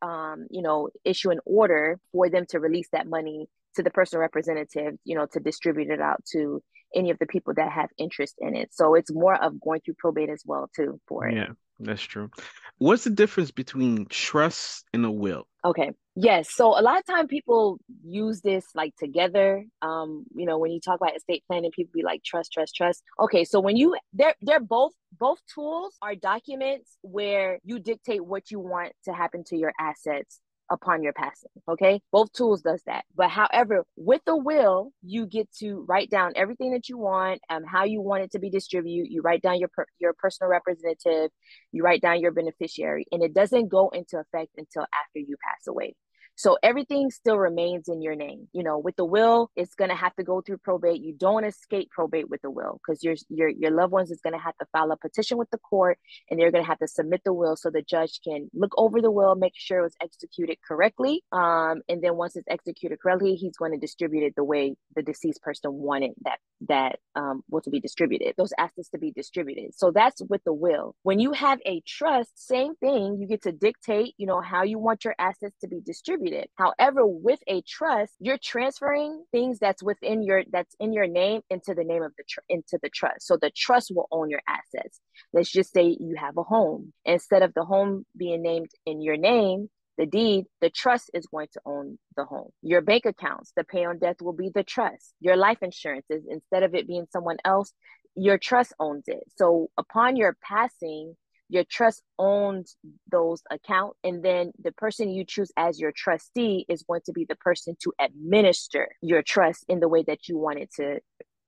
um, 0.06 0.46
you 0.50 0.62
know, 0.62 0.88
issue 1.04 1.30
an 1.30 1.40
order 1.44 1.98
for 2.12 2.30
them 2.30 2.46
to 2.50 2.60
release 2.60 2.88
that 2.92 3.06
money 3.06 3.48
to 3.74 3.82
the 3.82 3.90
personal 3.90 4.20
representative, 4.20 4.94
you 5.04 5.16
know, 5.16 5.26
to 5.32 5.40
distribute 5.40 5.90
it 5.90 6.00
out 6.00 6.24
to 6.32 6.62
any 6.94 7.10
of 7.10 7.18
the 7.18 7.26
people 7.26 7.52
that 7.54 7.70
have 7.72 7.90
interest 7.98 8.36
in 8.38 8.54
it. 8.54 8.70
So 8.72 8.94
it's 8.94 9.12
more 9.12 9.34
of 9.34 9.60
going 9.60 9.80
through 9.84 9.96
probate 9.98 10.30
as 10.30 10.42
well 10.46 10.70
too 10.74 11.00
for 11.08 11.26
it. 11.26 11.34
Yeah, 11.34 11.50
that's 11.80 12.02
true. 12.02 12.30
What's 12.78 13.04
the 13.04 13.10
difference 13.10 13.50
between 13.50 14.06
trust 14.06 14.84
and 14.92 15.04
a 15.04 15.10
will? 15.10 15.46
Okay. 15.64 15.92
Yes. 16.14 16.50
So 16.52 16.78
a 16.78 16.80
lot 16.80 16.98
of 16.98 17.06
time 17.06 17.26
people 17.26 17.78
use 18.04 18.40
this 18.40 18.64
like 18.74 18.94
together. 18.96 19.64
Um, 19.82 20.24
you 20.34 20.46
know, 20.46 20.58
when 20.58 20.70
you 20.70 20.80
talk 20.80 21.00
about 21.00 21.16
estate 21.16 21.42
planning, 21.46 21.70
people 21.70 21.92
be 21.94 22.02
like 22.02 22.22
trust, 22.22 22.52
trust, 22.52 22.74
trust. 22.74 23.02
Okay, 23.18 23.44
so 23.44 23.60
when 23.60 23.76
you 23.76 23.96
they're 24.12 24.34
they're 24.40 24.60
both 24.60 24.92
both 25.18 25.38
tools 25.54 25.96
are 26.00 26.14
documents 26.14 26.98
where 27.02 27.58
you 27.64 27.78
dictate 27.78 28.24
what 28.24 28.50
you 28.50 28.60
want 28.60 28.92
to 29.04 29.12
happen 29.12 29.44
to 29.44 29.56
your 29.56 29.72
assets 29.78 30.40
upon 30.70 31.02
your 31.02 31.12
passing 31.12 31.50
okay? 31.68 32.00
Both 32.12 32.32
tools 32.32 32.62
does 32.62 32.82
that. 32.86 33.04
But 33.14 33.30
however 33.30 33.84
with 33.96 34.22
the 34.26 34.36
will 34.36 34.92
you 35.02 35.26
get 35.26 35.50
to 35.60 35.84
write 35.88 36.10
down 36.10 36.32
everything 36.36 36.72
that 36.72 36.88
you 36.88 36.98
want 36.98 37.40
um 37.50 37.64
how 37.64 37.84
you 37.84 38.00
want 38.00 38.24
it 38.24 38.32
to 38.32 38.38
be 38.38 38.50
distributed. 38.50 39.10
You 39.10 39.22
write 39.22 39.42
down 39.42 39.58
your 39.58 39.68
per- 39.68 39.86
your 39.98 40.12
personal 40.14 40.50
representative. 40.50 41.30
You 41.72 41.82
write 41.82 42.02
down 42.02 42.20
your 42.20 42.32
beneficiary. 42.32 43.06
And 43.12 43.22
it 43.22 43.34
doesn't 43.34 43.68
go 43.68 43.90
into 43.90 44.18
effect 44.18 44.52
until 44.56 44.82
after 44.82 45.18
you 45.18 45.36
pass 45.42 45.66
away 45.66 45.94
so 46.36 46.58
everything 46.62 47.10
still 47.10 47.38
remains 47.38 47.88
in 47.88 48.02
your 48.02 48.14
name. 48.14 48.48
You 48.52 48.62
know, 48.62 48.78
with 48.78 48.96
the 48.96 49.04
will, 49.04 49.50
it's 49.56 49.74
gonna 49.74 49.96
have 49.96 50.14
to 50.16 50.22
go 50.22 50.42
through 50.42 50.58
probate. 50.58 51.00
You 51.00 51.14
don't 51.14 51.44
escape 51.44 51.90
probate 51.90 52.28
with 52.28 52.42
the 52.42 52.50
will 52.50 52.78
because 52.86 53.02
your 53.02 53.14
your 53.28 53.48
your 53.48 53.70
loved 53.70 53.92
ones 53.92 54.10
is 54.10 54.20
gonna 54.22 54.38
have 54.38 54.56
to 54.58 54.66
file 54.72 54.90
a 54.92 54.96
petition 54.96 55.38
with 55.38 55.50
the 55.50 55.58
court 55.58 55.98
and 56.30 56.38
they're 56.38 56.50
gonna 56.50 56.64
have 56.64 56.78
to 56.80 56.88
submit 56.88 57.22
the 57.24 57.32
will 57.32 57.56
so 57.56 57.70
the 57.70 57.82
judge 57.82 58.20
can 58.22 58.50
look 58.52 58.72
over 58.76 59.00
the 59.00 59.10
will, 59.10 59.34
make 59.34 59.54
sure 59.56 59.78
it 59.78 59.82
was 59.82 59.96
executed 60.02 60.58
correctly. 60.66 61.22
Um, 61.32 61.80
and 61.88 62.02
then 62.02 62.16
once 62.16 62.36
it's 62.36 62.48
executed 62.48 63.00
correctly, 63.00 63.34
he's 63.34 63.56
going 63.56 63.72
to 63.72 63.78
distribute 63.78 64.24
it 64.24 64.34
the 64.36 64.44
way 64.44 64.76
the 64.94 65.02
deceased 65.02 65.42
person 65.42 65.72
wanted 65.72 66.12
that 66.24 66.38
that 66.68 66.98
um 67.16 67.42
will 67.50 67.60
to 67.60 67.70
be 67.70 67.80
distributed, 67.80 68.34
those 68.36 68.52
assets 68.58 68.88
to 68.90 68.98
be 68.98 69.10
distributed. 69.10 69.74
So 69.74 69.90
that's 69.90 70.22
with 70.28 70.42
the 70.44 70.52
will. 70.52 70.94
When 71.02 71.18
you 71.18 71.32
have 71.32 71.58
a 71.66 71.82
trust, 71.86 72.30
same 72.34 72.74
thing, 72.76 73.18
you 73.20 73.26
get 73.26 73.42
to 73.42 73.52
dictate, 73.52 74.14
you 74.16 74.26
know, 74.26 74.40
how 74.40 74.62
you 74.62 74.78
want 74.78 75.04
your 75.04 75.14
assets 75.18 75.56
to 75.60 75.68
be 75.68 75.80
distributed 75.80 76.25
distributed. 76.26 76.50
However, 76.56 77.06
with 77.06 77.40
a 77.46 77.62
trust, 77.62 78.12
you're 78.20 78.38
transferring 78.38 79.24
things 79.32 79.58
that's 79.58 79.82
within 79.82 80.22
your 80.22 80.42
that's 80.50 80.74
in 80.80 80.92
your 80.92 81.06
name 81.06 81.40
into 81.50 81.74
the 81.74 81.84
name 81.84 82.02
of 82.02 82.12
the 82.16 82.24
tr- 82.28 82.40
into 82.48 82.78
the 82.82 82.90
trust. 82.90 83.26
So 83.26 83.36
the 83.40 83.50
trust 83.54 83.92
will 83.94 84.08
own 84.10 84.30
your 84.30 84.42
assets. 84.48 85.00
Let's 85.32 85.50
just 85.50 85.72
say 85.72 85.96
you 85.98 86.16
have 86.18 86.36
a 86.36 86.42
home. 86.42 86.92
Instead 87.04 87.42
of 87.42 87.54
the 87.54 87.64
home 87.64 88.04
being 88.16 88.42
named 88.42 88.70
in 88.84 89.00
your 89.00 89.16
name, 89.16 89.68
the 89.98 90.06
deed, 90.06 90.44
the 90.60 90.70
trust 90.70 91.10
is 91.14 91.26
going 91.26 91.48
to 91.54 91.60
own 91.64 91.98
the 92.16 92.24
home. 92.24 92.50
Your 92.62 92.82
bank 92.82 93.06
accounts, 93.06 93.52
the 93.56 93.64
pay 93.64 93.84
on 93.84 93.98
death 93.98 94.16
will 94.20 94.34
be 94.34 94.50
the 94.54 94.64
trust. 94.64 95.14
Your 95.20 95.36
life 95.36 95.58
insurance 95.62 96.06
is 96.10 96.24
instead 96.28 96.62
of 96.62 96.74
it 96.74 96.86
being 96.86 97.06
someone 97.12 97.38
else, 97.44 97.72
your 98.14 98.38
trust 98.38 98.74
owns 98.78 99.04
it. 99.06 99.24
So 99.36 99.68
upon 99.78 100.16
your 100.16 100.36
passing, 100.42 101.16
your 101.48 101.64
trust 101.70 102.02
owns 102.18 102.76
those 103.10 103.42
accounts 103.50 103.98
and 104.02 104.22
then 104.24 104.52
the 104.62 104.72
person 104.72 105.10
you 105.10 105.24
choose 105.24 105.52
as 105.56 105.78
your 105.78 105.92
trustee 105.94 106.66
is 106.68 106.82
going 106.82 107.02
to 107.06 107.12
be 107.12 107.24
the 107.28 107.36
person 107.36 107.76
to 107.82 107.92
administer 108.00 108.88
your 109.00 109.22
trust 109.22 109.64
in 109.68 109.80
the 109.80 109.88
way 109.88 110.02
that 110.06 110.28
you 110.28 110.36
want 110.38 110.58
it 110.58 110.70
to 110.74 111.00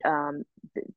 um, 0.04 0.44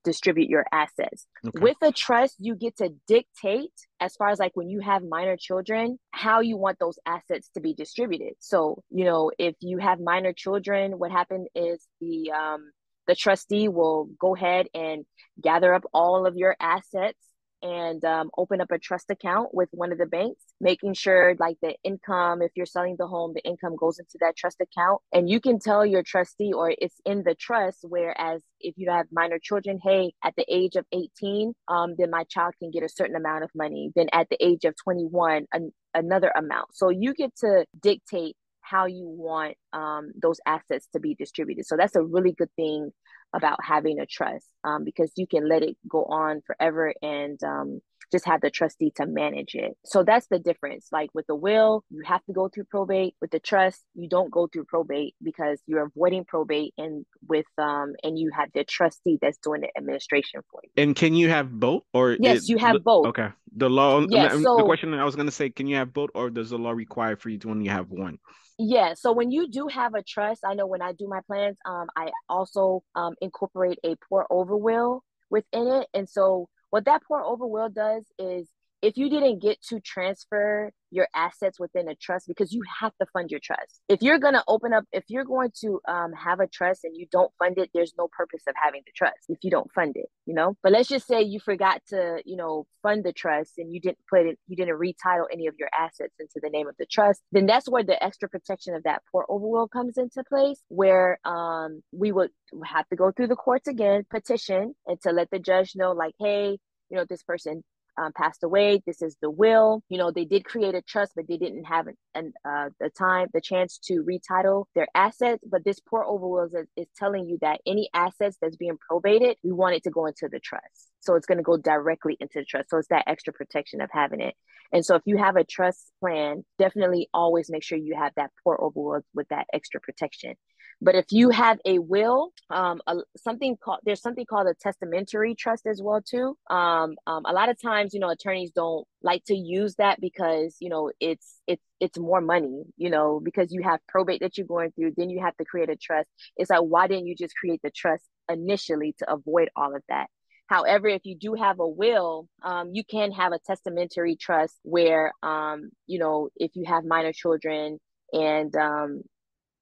distribute 0.03 0.49
your 0.49 0.65
assets. 0.71 1.25
Okay. 1.45 1.59
With 1.59 1.77
a 1.81 1.91
trust, 1.91 2.35
you 2.39 2.55
get 2.55 2.77
to 2.77 2.89
dictate, 3.07 3.73
as 3.99 4.15
far 4.15 4.29
as 4.29 4.39
like 4.39 4.51
when 4.53 4.69
you 4.69 4.79
have 4.79 5.03
minor 5.03 5.37
children, 5.37 5.97
how 6.11 6.41
you 6.41 6.57
want 6.57 6.77
those 6.79 6.99
assets 7.05 7.49
to 7.55 7.61
be 7.61 7.73
distributed. 7.73 8.33
So, 8.39 8.83
you 8.89 9.05
know, 9.05 9.31
if 9.39 9.55
you 9.59 9.79
have 9.79 9.99
minor 9.99 10.33
children, 10.33 10.99
what 10.99 11.11
happened 11.11 11.47
is 11.55 11.83
the 11.99 12.31
um, 12.31 12.71
the 13.07 13.15
trustee 13.15 13.67
will 13.67 14.07
go 14.19 14.35
ahead 14.35 14.67
and 14.73 15.05
gather 15.41 15.73
up 15.73 15.83
all 15.93 16.27
of 16.27 16.37
your 16.37 16.55
assets 16.59 17.17
and 17.61 18.03
um, 18.05 18.29
open 18.37 18.61
up 18.61 18.71
a 18.71 18.79
trust 18.79 19.09
account 19.09 19.53
with 19.53 19.69
one 19.71 19.91
of 19.91 19.97
the 19.97 20.05
banks, 20.05 20.41
making 20.59 20.93
sure 20.93 21.35
like 21.39 21.57
the 21.61 21.75
income, 21.83 22.41
if 22.41 22.51
you're 22.55 22.65
selling 22.65 22.95
the 22.97 23.07
home, 23.07 23.33
the 23.33 23.43
income 23.43 23.75
goes 23.75 23.99
into 23.99 24.17
that 24.19 24.35
trust 24.35 24.61
account. 24.61 25.01
And 25.13 25.29
you 25.29 25.39
can 25.39 25.59
tell 25.59 25.85
your 25.85 26.03
trustee 26.03 26.53
or 26.53 26.73
it's 26.77 26.99
in 27.05 27.23
the 27.23 27.35
trust. 27.35 27.79
Whereas 27.83 28.41
if 28.59 28.75
you 28.77 28.89
have 28.89 29.07
minor 29.11 29.39
children, 29.41 29.79
hey, 29.83 30.13
at 30.23 30.35
the 30.35 30.45
age 30.49 30.75
of 30.75 30.85
18, 30.91 31.53
um, 31.67 31.95
then 31.97 32.09
my 32.09 32.23
child 32.25 32.53
can 32.59 32.71
get 32.71 32.83
a 32.83 32.89
certain 32.89 33.15
amount 33.15 33.43
of 33.43 33.51
money. 33.53 33.91
Then 33.95 34.07
at 34.13 34.29
the 34.29 34.43
age 34.43 34.65
of 34.65 34.75
21, 34.83 35.45
an- 35.53 35.73
another 35.93 36.31
amount. 36.35 36.75
So 36.75 36.89
you 36.89 37.13
get 37.13 37.35
to 37.37 37.65
dictate 37.81 38.35
how 38.61 38.85
you 38.85 39.05
want 39.05 39.55
um, 39.73 40.11
those 40.21 40.39
assets 40.45 40.87
to 40.93 40.99
be 40.99 41.15
distributed. 41.15 41.65
So 41.65 41.75
that's 41.77 41.95
a 41.95 42.01
really 42.01 42.31
good 42.31 42.51
thing 42.55 42.91
about 43.33 43.63
having 43.63 43.99
a 43.99 44.05
trust 44.05 44.47
um, 44.63 44.83
because 44.83 45.11
you 45.15 45.27
can 45.27 45.47
let 45.47 45.63
it 45.63 45.77
go 45.87 46.03
on 46.05 46.41
forever 46.41 46.93
and 47.01 47.41
um, 47.43 47.81
just 48.11 48.25
have 48.25 48.41
the 48.41 48.49
trustee 48.49 48.91
to 48.97 49.05
manage 49.05 49.55
it. 49.55 49.77
So 49.85 50.03
that's 50.03 50.27
the 50.27 50.39
difference. 50.39 50.87
Like 50.91 51.09
with 51.13 51.27
the 51.27 51.35
will, 51.35 51.83
you 51.89 52.01
have 52.05 52.23
to 52.25 52.33
go 52.33 52.49
through 52.49 52.65
probate. 52.65 53.15
With 53.21 53.31
the 53.31 53.39
trust, 53.39 53.83
you 53.95 54.09
don't 54.09 54.31
go 54.31 54.47
through 54.47 54.65
probate 54.65 55.15
because 55.23 55.59
you're 55.67 55.85
avoiding 55.85 56.25
probate 56.25 56.73
and 56.77 57.05
with 57.27 57.45
um 57.57 57.93
and 58.03 58.17
you 58.17 58.31
have 58.35 58.49
the 58.53 58.63
trustee 58.63 59.17
that's 59.21 59.37
doing 59.37 59.61
the 59.61 59.69
administration 59.77 60.41
for 60.51 60.61
you. 60.63 60.83
And 60.83 60.95
can 60.95 61.13
you 61.13 61.29
have 61.29 61.51
both 61.51 61.83
or 61.93 62.17
Yes, 62.19 62.43
it, 62.43 62.49
you 62.49 62.57
have 62.57 62.83
both. 62.83 63.07
Okay. 63.07 63.29
The 63.55 63.69
law 63.69 64.05
yes, 64.09 64.31
so, 64.33 64.57
the 64.57 64.63
question 64.63 64.93
I 64.93 65.03
was 65.03 65.15
gonna 65.15 65.31
say, 65.31 65.49
can 65.49 65.67
you 65.67 65.75
have 65.77 65.93
both 65.93 66.09
or 66.13 66.29
does 66.29 66.49
the 66.49 66.57
law 66.57 66.71
require 66.71 67.15
for 67.15 67.29
you 67.29 67.37
to 67.39 67.49
only 67.49 67.67
have 67.67 67.89
one? 67.89 68.19
Yeah. 68.57 68.93
So 68.93 69.11
when 69.11 69.31
you 69.31 69.49
do 69.49 69.67
have 69.67 69.95
a 69.95 70.03
trust, 70.03 70.41
I 70.45 70.53
know 70.53 70.67
when 70.67 70.81
I 70.81 70.93
do 70.93 71.07
my 71.07 71.21
plans, 71.25 71.57
um, 71.65 71.87
I 71.95 72.11
also 72.29 72.83
um, 72.95 73.15
incorporate 73.21 73.79
a 73.83 73.95
pour 74.07 74.27
over 74.29 74.55
will 74.55 75.03
within 75.29 75.67
it. 75.67 75.87
And 75.93 76.07
so 76.07 76.47
what 76.71 76.85
that 76.85 77.03
pour 77.07 77.23
over 77.23 77.47
will 77.47 77.69
does 77.69 78.05
is 78.19 78.49
if 78.81 78.97
you 78.97 79.09
didn't 79.09 79.39
get 79.39 79.61
to 79.63 79.79
transfer 79.79 80.71
your 80.91 81.07
assets 81.15 81.59
within 81.59 81.89
a 81.89 81.95
trust 81.95 82.27
because 82.27 82.53
you 82.53 82.61
have 82.79 82.93
to 82.99 83.07
fund 83.13 83.31
your 83.31 83.39
trust. 83.41 83.81
If 83.87 84.01
you're 84.01 84.19
going 84.19 84.33
to 84.33 84.43
open 84.47 84.73
up 84.73 84.85
if 84.91 85.05
you're 85.07 85.25
going 85.25 85.51
to 85.61 85.79
um, 85.87 86.13
have 86.13 86.39
a 86.39 86.47
trust 86.47 86.83
and 86.83 86.95
you 86.95 87.07
don't 87.11 87.31
fund 87.39 87.57
it 87.57 87.69
there's 87.73 87.93
no 87.97 88.07
purpose 88.07 88.43
of 88.47 88.53
having 88.61 88.81
the 88.85 88.91
trust 88.95 89.25
if 89.29 89.39
you 89.41 89.51
don't 89.51 89.71
fund 89.71 89.95
it 89.95 90.09
you 90.25 90.35
know? 90.35 90.55
But 90.63 90.71
let's 90.71 90.87
just 90.87 91.07
say 91.07 91.21
you 91.21 91.39
forgot 91.39 91.81
to 91.89 92.21
you 92.25 92.37
know 92.37 92.65
fund 92.83 93.03
the 93.03 93.13
trust 93.13 93.53
and 93.57 93.73
you 93.73 93.79
didn't 93.79 93.99
put 94.09 94.25
it 94.25 94.39
you 94.47 94.55
didn't 94.55 94.79
retitle 94.79 95.25
any 95.31 95.47
of 95.47 95.55
your 95.57 95.69
assets 95.77 96.13
into 96.19 96.39
the 96.41 96.49
name 96.49 96.67
of 96.67 96.75
the 96.77 96.85
trust 96.85 97.21
then 97.31 97.45
that's 97.45 97.69
where 97.69 97.83
the 97.83 98.01
extra 98.03 98.29
protection 98.29 98.75
of 98.75 98.83
that 98.83 99.01
pour 99.11 99.25
over 99.29 99.47
will 99.47 99.67
comes 99.67 99.97
into 99.97 100.23
place 100.23 100.61
where 100.69 101.19
um, 101.25 101.81
we 101.91 102.11
would 102.11 102.29
have 102.65 102.87
to 102.89 102.95
go 102.95 103.11
through 103.11 103.27
the 103.27 103.35
courts 103.35 103.67
again 103.67 104.03
petition 104.09 104.73
and 104.87 105.01
to 105.01 105.11
let 105.11 105.29
the 105.31 105.39
judge 105.39 105.73
know 105.75 105.91
like 105.91 106.13
hey 106.19 106.57
you 106.89 106.97
know 106.97 107.05
this 107.09 107.23
person 107.23 107.63
um, 107.97 108.11
passed 108.13 108.43
away. 108.43 108.81
This 108.85 109.01
is 109.01 109.17
the 109.21 109.29
will. 109.29 109.83
You 109.89 109.97
know, 109.97 110.11
they 110.11 110.25
did 110.25 110.45
create 110.45 110.75
a 110.75 110.81
trust, 110.81 111.13
but 111.15 111.27
they 111.27 111.37
didn't 111.37 111.65
have 111.65 111.87
an, 111.87 111.97
an 112.15 112.33
uh, 112.45 112.69
the 112.79 112.89
time, 112.89 113.27
the 113.33 113.41
chance 113.41 113.79
to 113.85 114.03
retitle 114.03 114.65
their 114.75 114.87
assets. 114.95 115.43
But 115.49 115.63
this 115.63 115.79
pour 115.79 116.05
over 116.05 116.27
will 116.27 116.45
is, 116.45 116.67
is 116.75 116.87
telling 116.97 117.27
you 117.27 117.37
that 117.41 117.61
any 117.65 117.89
assets 117.93 118.37
that's 118.41 118.55
being 118.55 118.77
probated, 118.89 119.35
we 119.43 119.51
want 119.51 119.75
it 119.75 119.83
to 119.83 119.89
go 119.89 120.05
into 120.05 120.27
the 120.29 120.39
trust. 120.39 120.89
So 120.99 121.15
it's 121.15 121.25
going 121.25 121.37
to 121.39 121.43
go 121.43 121.57
directly 121.57 122.17
into 122.19 122.39
the 122.39 122.45
trust. 122.45 122.69
So 122.69 122.77
it's 122.77 122.87
that 122.89 123.05
extra 123.07 123.33
protection 123.33 123.81
of 123.81 123.89
having 123.91 124.21
it. 124.21 124.35
And 124.71 124.85
so 124.85 124.95
if 124.95 125.01
you 125.05 125.17
have 125.17 125.35
a 125.35 125.43
trust 125.43 125.91
plan, 125.99 126.45
definitely 126.57 127.09
always 127.13 127.49
make 127.49 127.63
sure 127.63 127.77
you 127.77 127.95
have 127.95 128.13
that 128.15 128.31
pour 128.43 128.61
over 128.63 129.03
with 129.13 129.27
that 129.29 129.47
extra 129.53 129.81
protection. 129.81 130.35
But 130.81 130.95
if 130.95 131.05
you 131.11 131.29
have 131.29 131.59
a 131.65 131.77
will, 131.79 132.31
um, 132.49 132.81
a, 132.87 132.97
something 133.15 133.55
called 133.63 133.79
there's 133.85 134.01
something 134.01 134.25
called 134.25 134.47
a 134.47 134.55
testamentary 134.55 135.35
trust 135.35 135.67
as 135.67 135.81
well 135.81 136.01
too. 136.01 136.35
Um, 136.49 136.95
um, 137.05 137.23
a 137.25 137.33
lot 137.33 137.49
of 137.49 137.61
times, 137.61 137.93
you 137.93 137.99
know, 137.99 138.09
attorneys 138.09 138.51
don't 138.51 138.87
like 139.03 139.23
to 139.25 139.35
use 139.35 139.75
that 139.75 140.01
because 140.01 140.57
you 140.59 140.69
know 140.69 140.91
it's 140.99 141.39
it's 141.47 141.63
it's 141.79 141.99
more 141.99 142.21
money, 142.21 142.63
you 142.77 142.89
know, 142.89 143.19
because 143.23 143.51
you 143.51 143.61
have 143.63 143.79
probate 143.87 144.21
that 144.21 144.37
you're 144.37 144.47
going 144.47 144.71
through, 144.71 144.93
then 144.97 145.09
you 145.09 145.21
have 145.21 145.37
to 145.37 145.45
create 145.45 145.69
a 145.69 145.75
trust. 145.75 146.09
It's 146.37 146.49
like 146.49 146.61
why 146.61 146.87
didn't 146.87 147.07
you 147.07 147.15
just 147.15 147.35
create 147.35 147.61
the 147.63 147.71
trust 147.71 148.03
initially 148.29 148.95
to 148.99 149.11
avoid 149.11 149.49
all 149.55 149.75
of 149.75 149.83
that? 149.89 150.07
However, 150.47 150.89
if 150.89 151.05
you 151.05 151.15
do 151.15 151.33
have 151.35 151.59
a 151.61 151.67
will, 151.67 152.27
um, 152.43 152.71
you 152.73 152.83
can 152.83 153.13
have 153.13 153.31
a 153.31 153.39
testamentary 153.39 154.17
trust 154.17 154.53
where, 154.63 155.13
um, 155.23 155.69
you 155.87 155.97
know, 155.97 156.27
if 156.35 156.51
you 156.55 156.65
have 156.67 156.83
minor 156.83 157.13
children 157.13 157.79
and 158.11 158.53
um, 158.57 159.01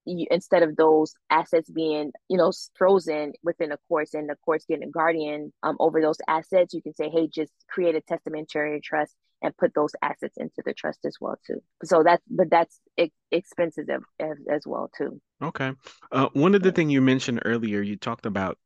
you, 0.05 0.27
instead 0.31 0.63
of 0.63 0.75
those 0.75 1.13
assets 1.29 1.69
being 1.69 2.11
you 2.29 2.37
know 2.37 2.51
frozen 2.75 3.33
within 3.43 3.71
a 3.71 3.77
course 3.87 4.13
and 4.13 4.29
the 4.29 4.35
courts 4.45 4.65
getting 4.67 4.87
a 4.87 4.91
guardian 4.91 5.53
um, 5.63 5.77
over 5.79 6.01
those 6.01 6.17
assets 6.27 6.73
you 6.73 6.81
can 6.81 6.93
say 6.95 7.09
hey 7.09 7.27
just 7.27 7.51
create 7.69 7.95
a 7.95 8.01
testamentary 8.01 8.79
trust 8.81 9.15
and 9.41 9.55
put 9.57 9.73
those 9.73 9.91
assets 10.01 10.37
into 10.37 10.61
the 10.65 10.73
trust 10.73 10.99
as 11.05 11.15
well 11.19 11.37
too. 11.45 11.61
So 11.83 12.03
that's 12.03 12.23
but 12.29 12.49
that's 12.49 12.79
expensive 13.31 13.87
as, 14.19 14.37
as 14.51 14.63
well 14.65 14.89
too. 14.97 15.21
Okay. 15.41 15.73
Uh, 16.11 16.27
one 16.33 16.55
of 16.55 16.63
the 16.63 16.71
things 16.71 16.91
you 16.91 17.01
mentioned 17.01 17.41
earlier 17.45 17.81
you 17.81 17.95
talked 17.95 18.25
about 18.25 18.57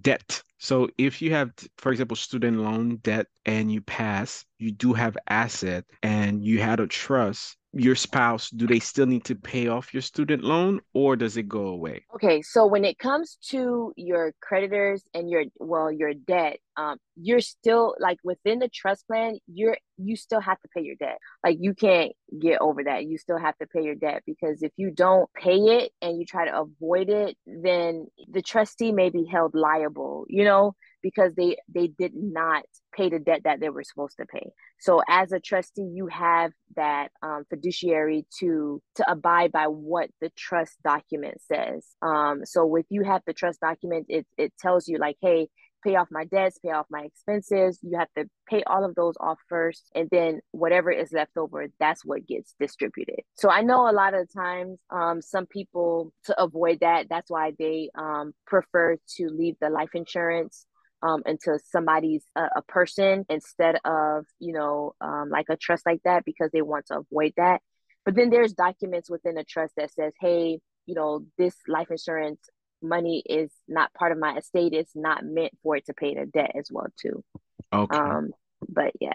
debt. 0.00 0.42
So 0.58 0.88
if 0.98 1.22
you 1.22 1.32
have 1.32 1.52
for 1.78 1.92
example 1.92 2.16
student 2.16 2.58
loan 2.58 2.96
debt 2.96 3.26
and 3.44 3.70
you 3.70 3.80
pass 3.80 4.44
you 4.58 4.72
do 4.72 4.92
have 4.92 5.16
asset 5.28 5.84
and 6.02 6.44
you 6.44 6.60
had 6.60 6.80
a 6.80 6.86
trust 6.86 7.56
your 7.78 7.94
spouse, 7.94 8.50
do 8.50 8.66
they 8.66 8.78
still 8.78 9.06
need 9.06 9.24
to 9.24 9.34
pay 9.34 9.68
off 9.68 9.92
your 9.92 10.00
student 10.00 10.42
loan 10.42 10.80
or 10.94 11.16
does 11.16 11.36
it 11.36 11.48
go 11.48 11.68
away? 11.68 12.04
Okay, 12.14 12.42
so 12.42 12.66
when 12.66 12.84
it 12.84 12.98
comes 12.98 13.38
to 13.50 13.92
your 13.96 14.32
creditors 14.40 15.02
and 15.14 15.28
your 15.28 15.44
well, 15.58 15.90
your 15.92 16.14
debt, 16.14 16.58
um, 16.76 16.98
you're 17.16 17.40
still 17.40 17.94
like 17.98 18.18
within 18.22 18.58
the 18.58 18.68
trust 18.68 19.06
plan, 19.06 19.38
you're 19.46 19.76
you 19.98 20.16
still 20.16 20.40
have 20.40 20.60
to 20.60 20.68
pay 20.74 20.82
your 20.82 20.96
debt. 20.96 21.18
Like 21.44 21.58
you 21.60 21.74
can't 21.74 22.12
get 22.40 22.60
over 22.60 22.84
that. 22.84 23.04
You 23.04 23.18
still 23.18 23.38
have 23.38 23.56
to 23.58 23.66
pay 23.66 23.82
your 23.82 23.94
debt 23.94 24.22
because 24.26 24.62
if 24.62 24.72
you 24.76 24.90
don't 24.90 25.28
pay 25.34 25.56
it 25.56 25.92
and 26.02 26.18
you 26.18 26.26
try 26.26 26.46
to 26.46 26.60
avoid 26.60 27.08
it, 27.08 27.36
then 27.46 28.06
the 28.28 28.42
trustee 28.42 28.92
may 28.92 29.10
be 29.10 29.26
held 29.30 29.54
liable, 29.54 30.24
you 30.28 30.44
know, 30.44 30.74
because 31.06 31.32
they 31.36 31.56
they 31.72 31.86
did 31.86 32.14
not 32.16 32.64
pay 32.92 33.08
the 33.08 33.20
debt 33.20 33.42
that 33.44 33.60
they 33.60 33.68
were 33.68 33.84
supposed 33.84 34.16
to 34.16 34.26
pay. 34.26 34.50
So 34.80 35.02
as 35.08 35.30
a 35.30 35.38
trustee, 35.38 35.88
you 35.94 36.08
have 36.08 36.50
that 36.74 37.12
um, 37.22 37.44
fiduciary 37.48 38.26
to 38.40 38.82
to 38.96 39.08
abide 39.08 39.52
by 39.52 39.68
what 39.68 40.10
the 40.20 40.30
trust 40.36 40.72
document 40.82 41.40
says. 41.42 41.86
Um, 42.02 42.40
so 42.44 42.74
if 42.74 42.86
you 42.90 43.04
have 43.04 43.22
the 43.24 43.34
trust 43.34 43.60
document, 43.60 44.06
it 44.08 44.26
it 44.36 44.52
tells 44.58 44.88
you 44.88 44.98
like, 44.98 45.16
hey, 45.22 45.46
pay 45.84 45.94
off 45.94 46.08
my 46.10 46.24
debts, 46.24 46.58
pay 46.58 46.72
off 46.72 46.86
my 46.90 47.02
expenses. 47.02 47.78
You 47.82 47.98
have 47.98 48.08
to 48.16 48.28
pay 48.48 48.64
all 48.66 48.84
of 48.84 48.96
those 48.96 49.14
off 49.20 49.38
first, 49.48 49.88
and 49.94 50.08
then 50.10 50.40
whatever 50.50 50.90
is 50.90 51.12
left 51.12 51.36
over, 51.36 51.68
that's 51.78 52.04
what 52.04 52.26
gets 52.26 52.56
distributed. 52.58 53.20
So 53.34 53.48
I 53.48 53.62
know 53.62 53.88
a 53.88 53.92
lot 53.92 54.14
of 54.14 54.28
times, 54.32 54.80
um, 54.90 55.22
some 55.22 55.46
people 55.46 56.12
to 56.24 56.42
avoid 56.42 56.80
that, 56.80 57.06
that's 57.08 57.30
why 57.30 57.52
they 57.60 57.90
um, 57.96 58.32
prefer 58.44 58.96
to 59.18 59.28
leave 59.28 59.54
the 59.60 59.70
life 59.70 59.90
insurance 59.94 60.66
um, 61.02 61.22
into 61.26 61.58
somebody's 61.70 62.24
uh, 62.34 62.48
a 62.56 62.62
person 62.62 63.24
instead 63.28 63.76
of 63.84 64.26
you 64.38 64.52
know 64.52 64.94
um, 65.00 65.30
like 65.30 65.46
a 65.48 65.56
trust 65.56 65.84
like 65.86 66.00
that 66.04 66.24
because 66.24 66.50
they 66.52 66.62
want 66.62 66.86
to 66.86 66.98
avoid 66.98 67.32
that. 67.36 67.60
But 68.04 68.14
then 68.14 68.30
there's 68.30 68.52
documents 68.52 69.10
within 69.10 69.36
a 69.38 69.44
trust 69.44 69.74
that 69.76 69.92
says 69.92 70.12
hey 70.20 70.60
you 70.86 70.94
know 70.94 71.24
this 71.38 71.54
life 71.68 71.90
insurance 71.90 72.40
money 72.82 73.22
is 73.26 73.50
not 73.68 73.92
part 73.94 74.12
of 74.12 74.18
my 74.18 74.36
estate. 74.36 74.72
It's 74.72 74.94
not 74.94 75.24
meant 75.24 75.52
for 75.62 75.76
it 75.76 75.86
to 75.86 75.94
pay 75.94 76.14
the 76.14 76.26
debt 76.26 76.52
as 76.56 76.68
well 76.70 76.86
too. 77.00 77.24
Okay. 77.72 77.96
Um 77.96 78.30
but 78.68 78.92
yeah. 79.00 79.14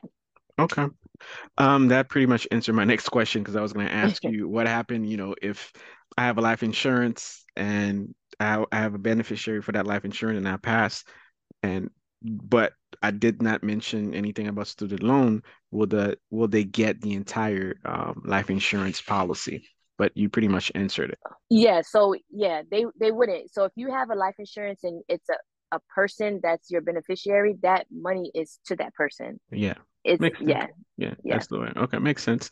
Okay. 0.59 0.85
Um 1.57 1.87
that 1.89 2.09
pretty 2.09 2.27
much 2.27 2.47
answered 2.51 2.73
my 2.73 2.83
next 2.83 3.09
question 3.09 3.41
because 3.41 3.55
i 3.55 3.61
was 3.61 3.73
going 3.73 3.87
to 3.87 3.93
ask 3.93 4.23
you 4.23 4.47
what 4.47 4.67
happened 4.67 5.09
you 5.09 5.17
know 5.17 5.35
if 5.41 5.71
i 6.17 6.23
have 6.25 6.37
a 6.37 6.41
life 6.41 6.63
insurance 6.63 7.45
and 7.55 8.13
I, 8.39 8.63
I 8.71 8.77
have 8.77 8.95
a 8.95 8.99
beneficiary 8.99 9.61
for 9.61 9.71
that 9.73 9.85
life 9.85 10.03
insurance 10.03 10.37
and 10.37 10.47
i 10.47 10.57
pass 10.57 11.03
and 11.63 11.89
but 12.23 12.73
I 13.01 13.11
did 13.11 13.41
not 13.41 13.63
mention 13.63 14.13
anything 14.13 14.47
about 14.47 14.67
student 14.67 15.01
loan. 15.01 15.43
Will 15.71 15.87
the 15.87 16.17
will 16.29 16.47
they 16.47 16.63
get 16.63 17.01
the 17.01 17.13
entire 17.13 17.79
um, 17.85 18.21
life 18.25 18.49
insurance 18.49 19.01
policy? 19.01 19.67
But 19.97 20.11
you 20.15 20.29
pretty 20.29 20.47
much 20.47 20.71
answered 20.73 21.11
it. 21.11 21.19
Yeah. 21.49 21.81
So 21.81 22.15
yeah, 22.29 22.63
they 22.69 22.85
they 22.99 23.11
wouldn't. 23.11 23.53
So 23.53 23.65
if 23.65 23.71
you 23.75 23.91
have 23.91 24.09
a 24.09 24.15
life 24.15 24.35
insurance 24.39 24.83
and 24.83 25.03
it's 25.07 25.29
a 25.29 25.35
a 25.73 25.79
person 25.95 26.39
that's 26.43 26.69
your 26.69 26.81
beneficiary, 26.81 27.55
that 27.63 27.87
money 27.91 28.31
is 28.35 28.59
to 28.65 28.75
that 28.75 28.93
person. 28.93 29.39
Yeah. 29.51 29.75
It's 30.03 30.19
makes 30.19 30.39
yeah. 30.41 30.67
yeah. 30.97 31.13
Yeah, 31.23 31.33
that's 31.33 31.47
the 31.47 31.59
way. 31.59 31.71
Okay, 31.75 31.97
makes 31.97 32.23
sense. 32.23 32.49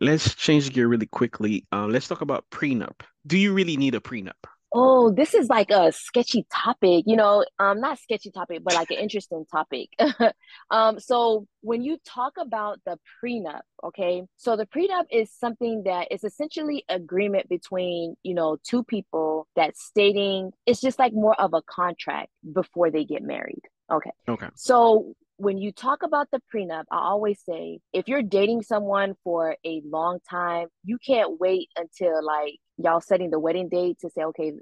Let's 0.00 0.34
change 0.34 0.72
gear 0.72 0.88
really 0.88 1.06
quickly. 1.06 1.66
Uh, 1.72 1.86
let's 1.86 2.08
talk 2.08 2.20
about 2.20 2.44
prenup. 2.50 3.00
Do 3.26 3.36
you 3.36 3.52
really 3.52 3.76
need 3.76 3.94
a 3.94 4.00
prenup? 4.00 4.40
Oh, 4.72 5.10
this 5.10 5.34
is 5.34 5.48
like 5.48 5.70
a 5.70 5.92
sketchy 5.92 6.46
topic, 6.52 7.04
you 7.06 7.16
know, 7.16 7.44
um, 7.58 7.80
not 7.80 7.98
sketchy 7.98 8.30
topic, 8.30 8.62
but 8.64 8.74
like 8.74 8.90
an 8.90 8.98
interesting 8.98 9.44
topic. 9.50 9.88
um, 10.70 11.00
so 11.00 11.46
when 11.62 11.82
you 11.82 11.98
talk 12.04 12.34
about 12.38 12.78
the 12.86 12.98
prenup, 13.22 13.62
okay, 13.82 14.22
so 14.36 14.56
the 14.56 14.66
prenup 14.66 15.04
is 15.10 15.30
something 15.32 15.82
that 15.84 16.08
is 16.10 16.24
essentially 16.24 16.84
agreement 16.88 17.48
between, 17.48 18.16
you 18.22 18.34
know, 18.34 18.58
two 18.62 18.84
people 18.84 19.48
that's 19.56 19.82
stating 19.82 20.52
it's 20.66 20.80
just 20.80 20.98
like 20.98 21.12
more 21.12 21.38
of 21.40 21.54
a 21.54 21.62
contract 21.62 22.30
before 22.52 22.90
they 22.90 23.04
get 23.04 23.22
married. 23.22 23.62
Okay. 23.90 24.10
Okay. 24.28 24.48
So 24.54 25.14
when 25.40 25.56
you 25.56 25.72
talk 25.72 26.02
about 26.02 26.28
the 26.30 26.40
prenup, 26.54 26.84
I 26.92 26.98
always 26.98 27.40
say 27.48 27.80
if 27.94 28.08
you're 28.08 28.22
dating 28.22 28.62
someone 28.62 29.14
for 29.24 29.56
a 29.64 29.80
long 29.86 30.18
time, 30.28 30.68
you 30.84 30.98
can't 31.04 31.40
wait 31.40 31.70
until 31.76 32.22
like 32.22 32.56
y'all 32.76 33.00
setting 33.00 33.30
the 33.30 33.38
wedding 33.38 33.70
date 33.70 33.96
to 34.00 34.10
say, 34.10 34.22
okay, 34.22 34.52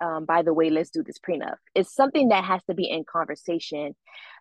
um, 0.00 0.24
by 0.24 0.42
the 0.42 0.52
way, 0.52 0.70
let's 0.70 0.90
do 0.90 1.04
this 1.04 1.18
prenup. 1.18 1.54
It's 1.76 1.94
something 1.94 2.28
that 2.28 2.42
has 2.42 2.60
to 2.64 2.74
be 2.74 2.90
in 2.90 3.04
conversation 3.04 3.94